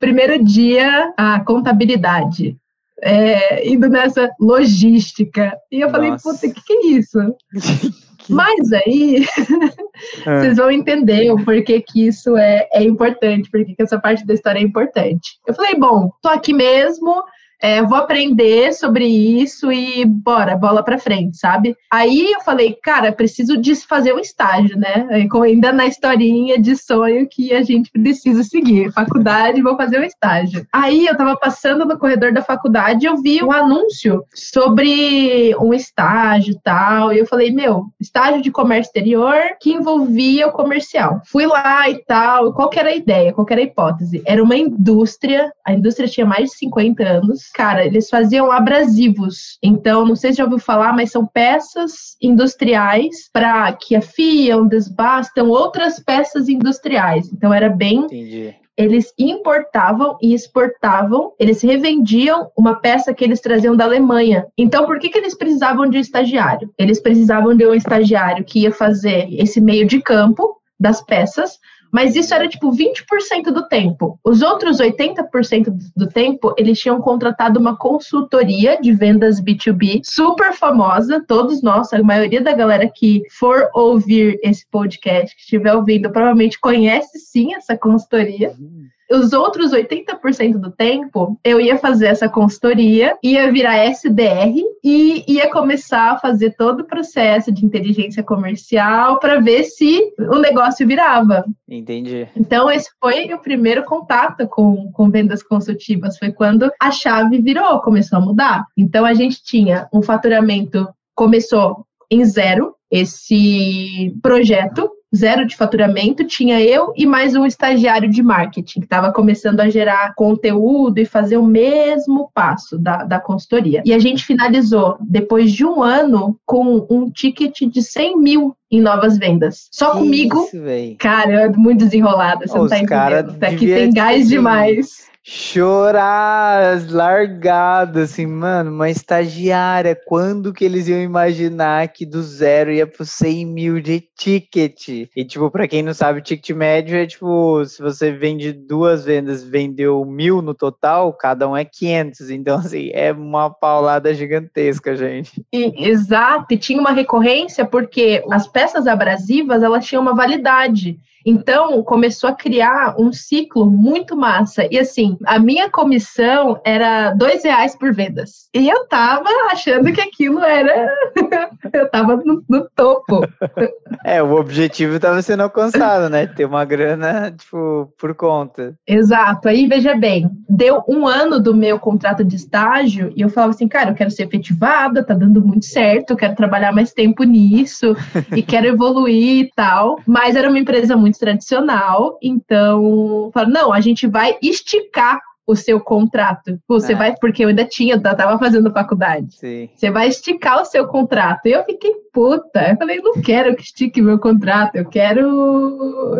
Primeiro 0.00 0.42
dia, 0.42 1.12
a 1.16 1.40
contabilidade. 1.40 2.56
É, 3.00 3.68
indo 3.68 3.88
nessa 3.88 4.30
logística. 4.40 5.56
E 5.70 5.80
eu 5.80 5.90
Nossa. 5.90 5.92
falei, 5.92 6.16
puta, 6.22 6.46
o 6.46 6.52
que, 6.54 6.62
que 6.64 6.72
é 6.72 6.86
isso? 6.86 7.18
Mas 8.28 8.72
aí 8.72 9.26
é. 10.26 10.40
vocês 10.40 10.56
vão 10.56 10.70
entender 10.70 11.30
o 11.30 11.44
porquê 11.44 11.80
que 11.80 12.06
isso 12.06 12.36
é, 12.36 12.68
é 12.72 12.82
importante, 12.82 13.50
porque 13.50 13.74
que 13.74 13.82
essa 13.82 13.98
parte 13.98 14.26
da 14.26 14.34
história 14.34 14.58
é 14.58 14.62
importante. 14.62 15.38
Eu 15.46 15.54
falei, 15.54 15.74
bom, 15.74 16.10
tô 16.22 16.28
aqui 16.28 16.52
mesmo, 16.52 17.22
é, 17.64 17.82
vou 17.82 17.96
aprender 17.96 18.74
sobre 18.74 19.06
isso 19.06 19.72
e 19.72 20.04
bora, 20.04 20.54
bola 20.54 20.82
pra 20.82 20.98
frente, 20.98 21.38
sabe? 21.38 21.74
Aí 21.90 22.30
eu 22.30 22.42
falei, 22.42 22.76
cara, 22.82 23.10
preciso 23.10 23.56
desfazer 23.56 24.12
um 24.12 24.18
estágio, 24.18 24.76
né? 24.76 25.08
Ainda 25.42 25.72
na 25.72 25.86
historinha 25.86 26.60
de 26.60 26.76
sonho 26.76 27.26
que 27.26 27.54
a 27.54 27.62
gente 27.62 27.90
precisa 27.90 28.42
seguir. 28.42 28.92
Faculdade, 28.92 29.62
vou 29.62 29.78
fazer 29.78 29.98
um 29.98 30.04
estágio. 30.04 30.66
Aí 30.70 31.06
eu 31.06 31.16
tava 31.16 31.38
passando 31.38 31.86
no 31.86 31.98
corredor 31.98 32.34
da 32.34 32.42
faculdade 32.42 33.06
e 33.06 33.08
eu 33.08 33.16
vi 33.16 33.42
um 33.42 33.50
anúncio 33.50 34.22
sobre 34.34 35.56
um 35.58 35.72
estágio 35.72 36.52
e 36.52 36.60
tal. 36.60 37.14
E 37.14 37.18
eu 37.20 37.26
falei, 37.26 37.50
meu, 37.50 37.86
estágio 37.98 38.42
de 38.42 38.50
comércio 38.50 38.90
exterior 38.90 39.40
que 39.58 39.72
envolvia 39.72 40.48
o 40.48 40.52
comercial. 40.52 41.22
Fui 41.24 41.46
lá 41.46 41.88
e 41.88 41.96
tal. 42.04 42.52
Qual 42.52 42.68
que 42.68 42.78
era 42.78 42.90
a 42.90 42.94
ideia? 42.94 43.32
Qual 43.32 43.46
que 43.46 43.54
era 43.54 43.62
a 43.62 43.64
hipótese? 43.64 44.22
Era 44.26 44.42
uma 44.42 44.54
indústria, 44.54 45.50
a 45.64 45.72
indústria 45.72 46.06
tinha 46.06 46.26
mais 46.26 46.50
de 46.50 46.58
50 46.58 47.02
anos. 47.02 47.53
Cara, 47.54 47.86
eles 47.86 48.10
faziam 48.10 48.50
abrasivos. 48.50 49.58
Então, 49.62 50.04
não 50.04 50.16
sei 50.16 50.32
se 50.32 50.38
já 50.38 50.44
ouviu 50.44 50.58
falar, 50.58 50.92
mas 50.92 51.12
são 51.12 51.24
peças 51.24 52.16
industriais 52.20 53.30
para 53.32 53.72
que 53.72 53.94
afiam, 53.94 54.66
desbastam 54.66 55.48
outras 55.48 56.00
peças 56.00 56.48
industriais. 56.48 57.32
Então, 57.32 57.54
era 57.54 57.68
bem 57.68 58.04
Entendi 58.04 58.56
eles 58.76 59.12
importavam 59.18 60.16
e 60.20 60.34
exportavam, 60.34 61.32
eles 61.38 61.62
revendiam 61.62 62.50
uma 62.56 62.74
peça 62.74 63.14
que 63.14 63.22
eles 63.22 63.40
traziam 63.40 63.76
da 63.76 63.84
Alemanha. 63.84 64.46
Então, 64.58 64.84
por 64.84 64.98
que, 64.98 65.08
que 65.08 65.18
eles 65.18 65.36
precisavam 65.36 65.88
de 65.88 65.96
um 65.96 66.00
estagiário? 66.00 66.70
Eles 66.78 67.00
precisavam 67.00 67.56
de 67.56 67.66
um 67.66 67.74
estagiário 67.74 68.44
que 68.44 68.60
ia 68.60 68.72
fazer 68.72 69.28
esse 69.32 69.60
meio 69.60 69.86
de 69.86 70.00
campo 70.00 70.60
das 70.78 71.00
peças, 71.00 71.58
mas 71.94 72.16
isso 72.16 72.34
era 72.34 72.48
tipo 72.48 72.72
20% 72.72 73.52
do 73.52 73.68
tempo. 73.68 74.18
Os 74.24 74.42
outros 74.42 74.78
80% 74.78 75.72
do 75.96 76.08
tempo, 76.08 76.52
eles 76.58 76.80
tinham 76.80 77.00
contratado 77.00 77.60
uma 77.60 77.76
consultoria 77.76 78.76
de 78.80 78.92
vendas 78.92 79.40
B2B 79.40 80.00
super 80.04 80.52
famosa. 80.54 81.24
Todos 81.24 81.62
nós, 81.62 81.92
a 81.92 82.02
maioria 82.02 82.40
da 82.40 82.52
galera 82.52 82.90
que 82.92 83.22
for 83.30 83.70
ouvir 83.72 84.40
esse 84.42 84.66
podcast, 84.68 85.36
que 85.36 85.42
estiver 85.42 85.72
ouvindo, 85.72 86.10
provavelmente 86.10 86.58
conhece 86.58 87.20
sim 87.20 87.54
essa 87.54 87.78
consultoria. 87.78 88.56
Uhum 88.58 88.88
os 89.10 89.32
outros 89.32 89.72
80% 89.72 90.58
do 90.58 90.70
tempo, 90.70 91.38
eu 91.44 91.60
ia 91.60 91.78
fazer 91.78 92.06
essa 92.06 92.28
consultoria, 92.28 93.16
ia 93.22 93.50
virar 93.52 93.84
SDR 93.86 94.54
e 94.82 95.24
ia 95.28 95.50
começar 95.50 96.12
a 96.12 96.18
fazer 96.18 96.54
todo 96.56 96.80
o 96.80 96.86
processo 96.86 97.52
de 97.52 97.64
inteligência 97.64 98.22
comercial 98.22 99.18
para 99.18 99.40
ver 99.40 99.64
se 99.64 100.12
o 100.18 100.38
negócio 100.38 100.86
virava. 100.86 101.44
Entendi. 101.68 102.28
Então, 102.36 102.70
esse 102.70 102.90
foi 103.00 103.32
o 103.32 103.40
primeiro 103.40 103.84
contato 103.84 104.46
com, 104.48 104.90
com 104.92 105.10
vendas 105.10 105.42
consultivas, 105.42 106.18
foi 106.18 106.32
quando 106.32 106.70
a 106.80 106.90
chave 106.90 107.40
virou, 107.40 107.80
começou 107.80 108.18
a 108.18 108.22
mudar. 108.22 108.64
Então, 108.76 109.04
a 109.04 109.14
gente 109.14 109.42
tinha 109.42 109.88
um 109.92 110.02
faturamento, 110.02 110.88
começou 111.14 111.86
em 112.10 112.24
zero, 112.24 112.74
esse 112.90 114.14
projeto, 114.22 114.88
zero 115.14 115.46
de 115.46 115.56
faturamento, 115.56 116.24
tinha 116.24 116.60
eu 116.60 116.92
e 116.96 117.06
mais 117.06 117.34
um 117.34 117.46
estagiário 117.46 118.10
de 118.10 118.22
marketing, 118.22 118.80
que 118.80 118.86
estava 118.86 119.12
começando 119.12 119.60
a 119.60 119.68
gerar 119.68 120.14
conteúdo 120.14 120.98
e 120.98 121.04
fazer 121.04 121.36
o 121.36 121.44
mesmo 121.44 122.30
passo 122.34 122.78
da, 122.78 123.04
da 123.04 123.20
consultoria. 123.20 123.82
E 123.84 123.92
a 123.92 123.98
gente 123.98 124.24
finalizou, 124.24 124.96
depois 125.00 125.52
de 125.52 125.64
um 125.64 125.82
ano, 125.82 126.38
com 126.44 126.86
um 126.90 127.10
ticket 127.10 127.60
de 127.62 127.82
100 127.82 128.18
mil 128.18 128.56
em 128.70 128.80
novas 128.80 129.16
vendas. 129.16 129.68
Só 129.70 129.92
que 129.92 129.98
comigo, 129.98 130.44
isso, 130.44 130.96
cara, 130.98 131.42
é 131.42 131.48
muito 131.48 131.84
desenrolada, 131.84 132.46
você 132.46 132.58
Os 132.58 132.62
não 132.62 132.68
tá 132.68 132.78
entendendo. 132.78 133.36
Aqui 133.42 133.66
tem 133.66 133.92
gás 133.92 134.28
demais 134.28 135.13
chorar 135.26 136.86
largado, 136.90 138.00
assim, 138.00 138.26
mano, 138.26 138.70
uma 138.70 138.90
estagiária, 138.90 139.98
quando 140.06 140.52
que 140.52 140.62
eles 140.62 140.86
iam 140.86 141.00
imaginar 141.00 141.88
que 141.88 142.04
do 142.04 142.22
zero 142.22 142.70
ia 142.70 142.86
pro 142.86 143.06
100 143.06 143.46
mil 143.46 143.80
de 143.80 144.00
ticket? 144.00 145.08
E, 145.16 145.24
tipo, 145.24 145.50
pra 145.50 145.66
quem 145.66 145.82
não 145.82 145.94
sabe, 145.94 146.20
ticket 146.20 146.54
médio 146.54 146.98
é, 146.98 147.06
tipo, 147.06 147.64
se 147.64 147.80
você 147.80 148.12
vende 148.12 148.52
duas 148.52 149.06
vendas, 149.06 149.42
vendeu 149.42 150.04
mil 150.04 150.42
no 150.42 150.52
total, 150.52 151.10
cada 151.14 151.48
um 151.48 151.56
é 151.56 151.64
500, 151.64 152.28
então, 152.28 152.58
assim, 152.58 152.90
é 152.92 153.10
uma 153.10 153.48
paulada 153.48 154.12
gigantesca, 154.12 154.94
gente. 154.94 155.42
E, 155.50 155.88
exato, 155.88 156.52
e 156.52 156.58
tinha 156.58 156.78
uma 156.78 156.92
recorrência 156.92 157.64
porque 157.64 158.22
as 158.30 158.46
peças 158.46 158.86
abrasivas, 158.86 159.62
elas 159.62 159.86
tinham 159.86 160.02
uma 160.02 160.14
validade. 160.14 160.98
Então, 161.24 161.82
começou 161.82 162.30
a 162.30 162.34
criar 162.34 162.96
um 162.98 163.12
ciclo 163.12 163.66
muito 163.66 164.16
massa. 164.16 164.66
E 164.70 164.78
assim, 164.78 165.16
a 165.24 165.38
minha 165.38 165.70
comissão 165.70 166.60
era 166.64 167.12
dois 167.12 167.42
reais 167.44 167.76
por 167.76 167.92
vendas. 167.94 168.48
E 168.54 168.68
eu 168.68 168.86
tava 168.86 169.28
achando 169.50 169.92
que 169.92 170.00
aquilo 170.00 170.40
era. 170.40 170.88
eu 171.72 171.90
tava 171.90 172.16
no, 172.16 172.42
no, 172.48 172.68
topo. 172.74 173.20
É, 174.04 174.22
o 174.22 174.34
objetivo 174.34 174.96
estava 174.96 175.22
sendo 175.22 175.44
alcançado, 175.44 176.10
né? 176.10 176.26
Ter 176.26 176.44
uma 176.44 176.64
grana, 176.64 177.30
tipo, 177.30 177.90
por 177.98 178.14
conta. 178.14 178.74
Exato. 178.86 179.48
Aí, 179.48 179.66
veja 179.66 179.94
bem, 179.94 180.30
deu 180.48 180.82
um 180.86 181.06
ano 181.06 181.40
do 181.40 181.54
meu 181.54 181.78
contrato 181.78 182.22
de 182.22 182.36
estágio 182.36 183.12
e 183.16 183.22
eu 183.22 183.30
falava 183.30 183.54
assim, 183.54 183.66
cara, 183.66 183.90
eu 183.90 183.94
quero 183.94 184.10
ser 184.10 184.24
efetivada, 184.24 185.04
tá 185.04 185.14
dando 185.14 185.40
muito 185.40 185.64
certo, 185.64 186.10
eu 186.10 186.16
quero 186.16 186.34
trabalhar 186.34 186.72
mais 186.72 186.92
tempo 186.92 187.24
nisso 187.24 187.96
e 188.36 188.42
quero 188.42 188.66
evoluir 188.66 189.46
e 189.46 189.50
tal. 189.54 189.98
Mas 190.06 190.36
era 190.36 190.48
uma 190.48 190.58
empresa 190.58 190.96
muito 190.96 191.13
tradicional, 191.18 192.18
então, 192.22 193.30
falo, 193.32 193.50
não, 193.50 193.72
a 193.72 193.80
gente 193.80 194.06
vai 194.06 194.36
esticar 194.42 195.20
o 195.46 195.54
seu 195.54 195.78
contrato. 195.78 196.58
Você 196.66 196.92
é. 196.92 196.96
vai, 196.96 197.16
porque 197.16 197.44
eu 197.44 197.48
ainda 197.48 197.64
tinha, 197.64 197.94
eu 197.94 198.02
tava 198.02 198.38
fazendo 198.38 198.72
faculdade. 198.72 199.34
Sim. 199.34 199.68
Você 199.74 199.90
vai 199.90 200.08
esticar 200.08 200.62
o 200.62 200.64
seu 200.64 200.86
contrato. 200.86 201.46
E 201.46 201.52
eu 201.52 201.64
fiquei 201.64 201.92
puta. 202.14 202.70
Eu 202.70 202.76
falei, 202.76 203.00
não 203.02 203.20
quero 203.20 203.56
que 203.56 203.62
estique 203.62 204.00
meu 204.00 204.18
contrato, 204.18 204.76
eu 204.76 204.88
quero. 204.88 205.20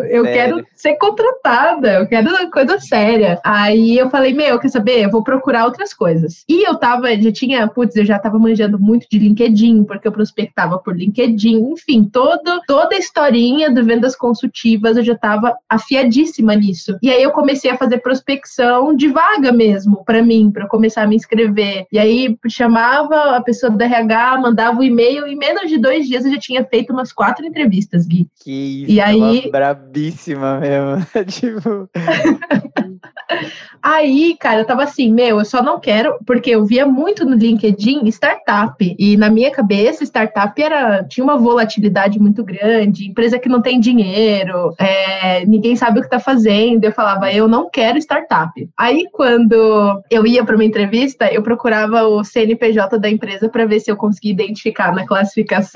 Eu 0.09 0.25
Sério? 0.25 0.33
quero 0.33 0.67
ser 0.75 0.95
contratada, 0.95 1.93
eu 1.93 2.07
quero 2.07 2.29
uma 2.29 2.51
coisa 2.51 2.77
séria. 2.79 3.39
Aí 3.43 3.97
eu 3.97 4.09
falei, 4.09 4.33
meu, 4.33 4.59
quer 4.59 4.67
saber? 4.67 5.05
Eu 5.05 5.09
vou 5.09 5.23
procurar 5.23 5.65
outras 5.65 5.93
coisas. 5.93 6.43
E 6.49 6.67
eu 6.67 6.75
tava, 6.75 7.15
já 7.19 7.31
tinha, 7.31 7.67
putz, 7.67 7.95
eu 7.95 8.03
já 8.03 8.19
tava 8.19 8.37
manjando 8.37 8.77
muito 8.77 9.07
de 9.09 9.17
LinkedIn, 9.17 9.85
porque 9.85 10.07
eu 10.07 10.11
prospectava 10.11 10.77
por 10.77 10.95
LinkedIn, 10.95 11.71
enfim, 11.71 12.03
todo, 12.03 12.61
toda 12.67 12.95
a 12.95 12.99
historinha 12.99 13.73
de 13.73 13.81
vendas 13.81 14.15
consultivas, 14.15 14.97
eu 14.97 15.03
já 15.03 15.15
tava 15.15 15.55
afiadíssima 15.69 16.53
nisso. 16.55 16.97
E 17.01 17.09
aí 17.09 17.23
eu 17.23 17.31
comecei 17.31 17.71
a 17.71 17.77
fazer 17.77 17.99
prospecção 17.99 18.93
de 18.93 19.07
vaga 19.07 19.53
mesmo 19.53 20.03
para 20.03 20.21
mim, 20.21 20.51
para 20.51 20.67
começar 20.67 21.03
a 21.03 21.07
me 21.07 21.15
inscrever. 21.15 21.85
E 21.91 21.97
aí 21.97 22.37
chamava 22.49 23.37
a 23.37 23.41
pessoa 23.41 23.71
do 23.71 23.81
RH, 23.81 24.41
mandava 24.41 24.77
o 24.77 24.79
um 24.81 24.83
e-mail, 24.83 25.25
e 25.25 25.35
menos 25.35 25.69
de 25.69 25.84
dois 25.85 26.07
dias 26.07 26.25
eu 26.25 26.31
já 26.31 26.39
tinha 26.39 26.65
feito 26.65 26.91
umas 26.91 27.13
quatro 27.13 27.45
entrevistas, 27.45 28.07
Gui. 28.07 28.27
Que 28.43 28.51
isso, 28.83 28.91
e 28.91 28.99
aí... 28.99 29.49
brabíssima 29.51 30.59
mesmo. 30.59 31.05
tipo. 31.29 31.87
Aí, 33.81 34.35
cara, 34.39 34.61
eu 34.61 34.65
tava 34.65 34.83
assim, 34.83 35.11
meu, 35.13 35.39
eu 35.39 35.45
só 35.45 35.61
não 35.61 35.79
quero, 35.79 36.17
porque 36.25 36.49
eu 36.49 36.65
via 36.65 36.85
muito 36.85 37.23
no 37.23 37.35
LinkedIn 37.35 38.07
startup. 38.07 38.95
E 38.97 39.15
na 39.15 39.29
minha 39.29 39.51
cabeça, 39.51 40.03
startup 40.03 40.59
era, 40.61 41.03
tinha 41.03 41.23
uma 41.23 41.37
volatilidade 41.37 42.19
muito 42.19 42.43
grande, 42.43 43.07
empresa 43.07 43.37
que 43.37 43.49
não 43.49 43.61
tem 43.61 43.79
dinheiro, 43.79 44.73
é, 44.79 45.45
ninguém 45.45 45.75
sabe 45.75 45.99
o 45.99 46.01
que 46.01 46.09
tá 46.09 46.19
fazendo. 46.19 46.83
Eu 46.83 46.91
falava, 46.91 47.31
eu 47.31 47.47
não 47.47 47.69
quero 47.69 47.97
startup. 47.99 48.51
Aí, 48.77 49.07
quando 49.11 50.01
eu 50.09 50.25
ia 50.25 50.43
para 50.43 50.55
uma 50.55 50.65
entrevista, 50.65 51.31
eu 51.31 51.43
procurava 51.43 52.03
o 52.03 52.23
CNPJ 52.23 52.97
da 52.97 53.09
empresa 53.09 53.49
para 53.49 53.65
ver 53.65 53.79
se 53.79 53.91
eu 53.91 53.97
conseguia 53.97 54.31
identificar 54.31 54.93
na 54.93 55.05
classificação 55.05 55.74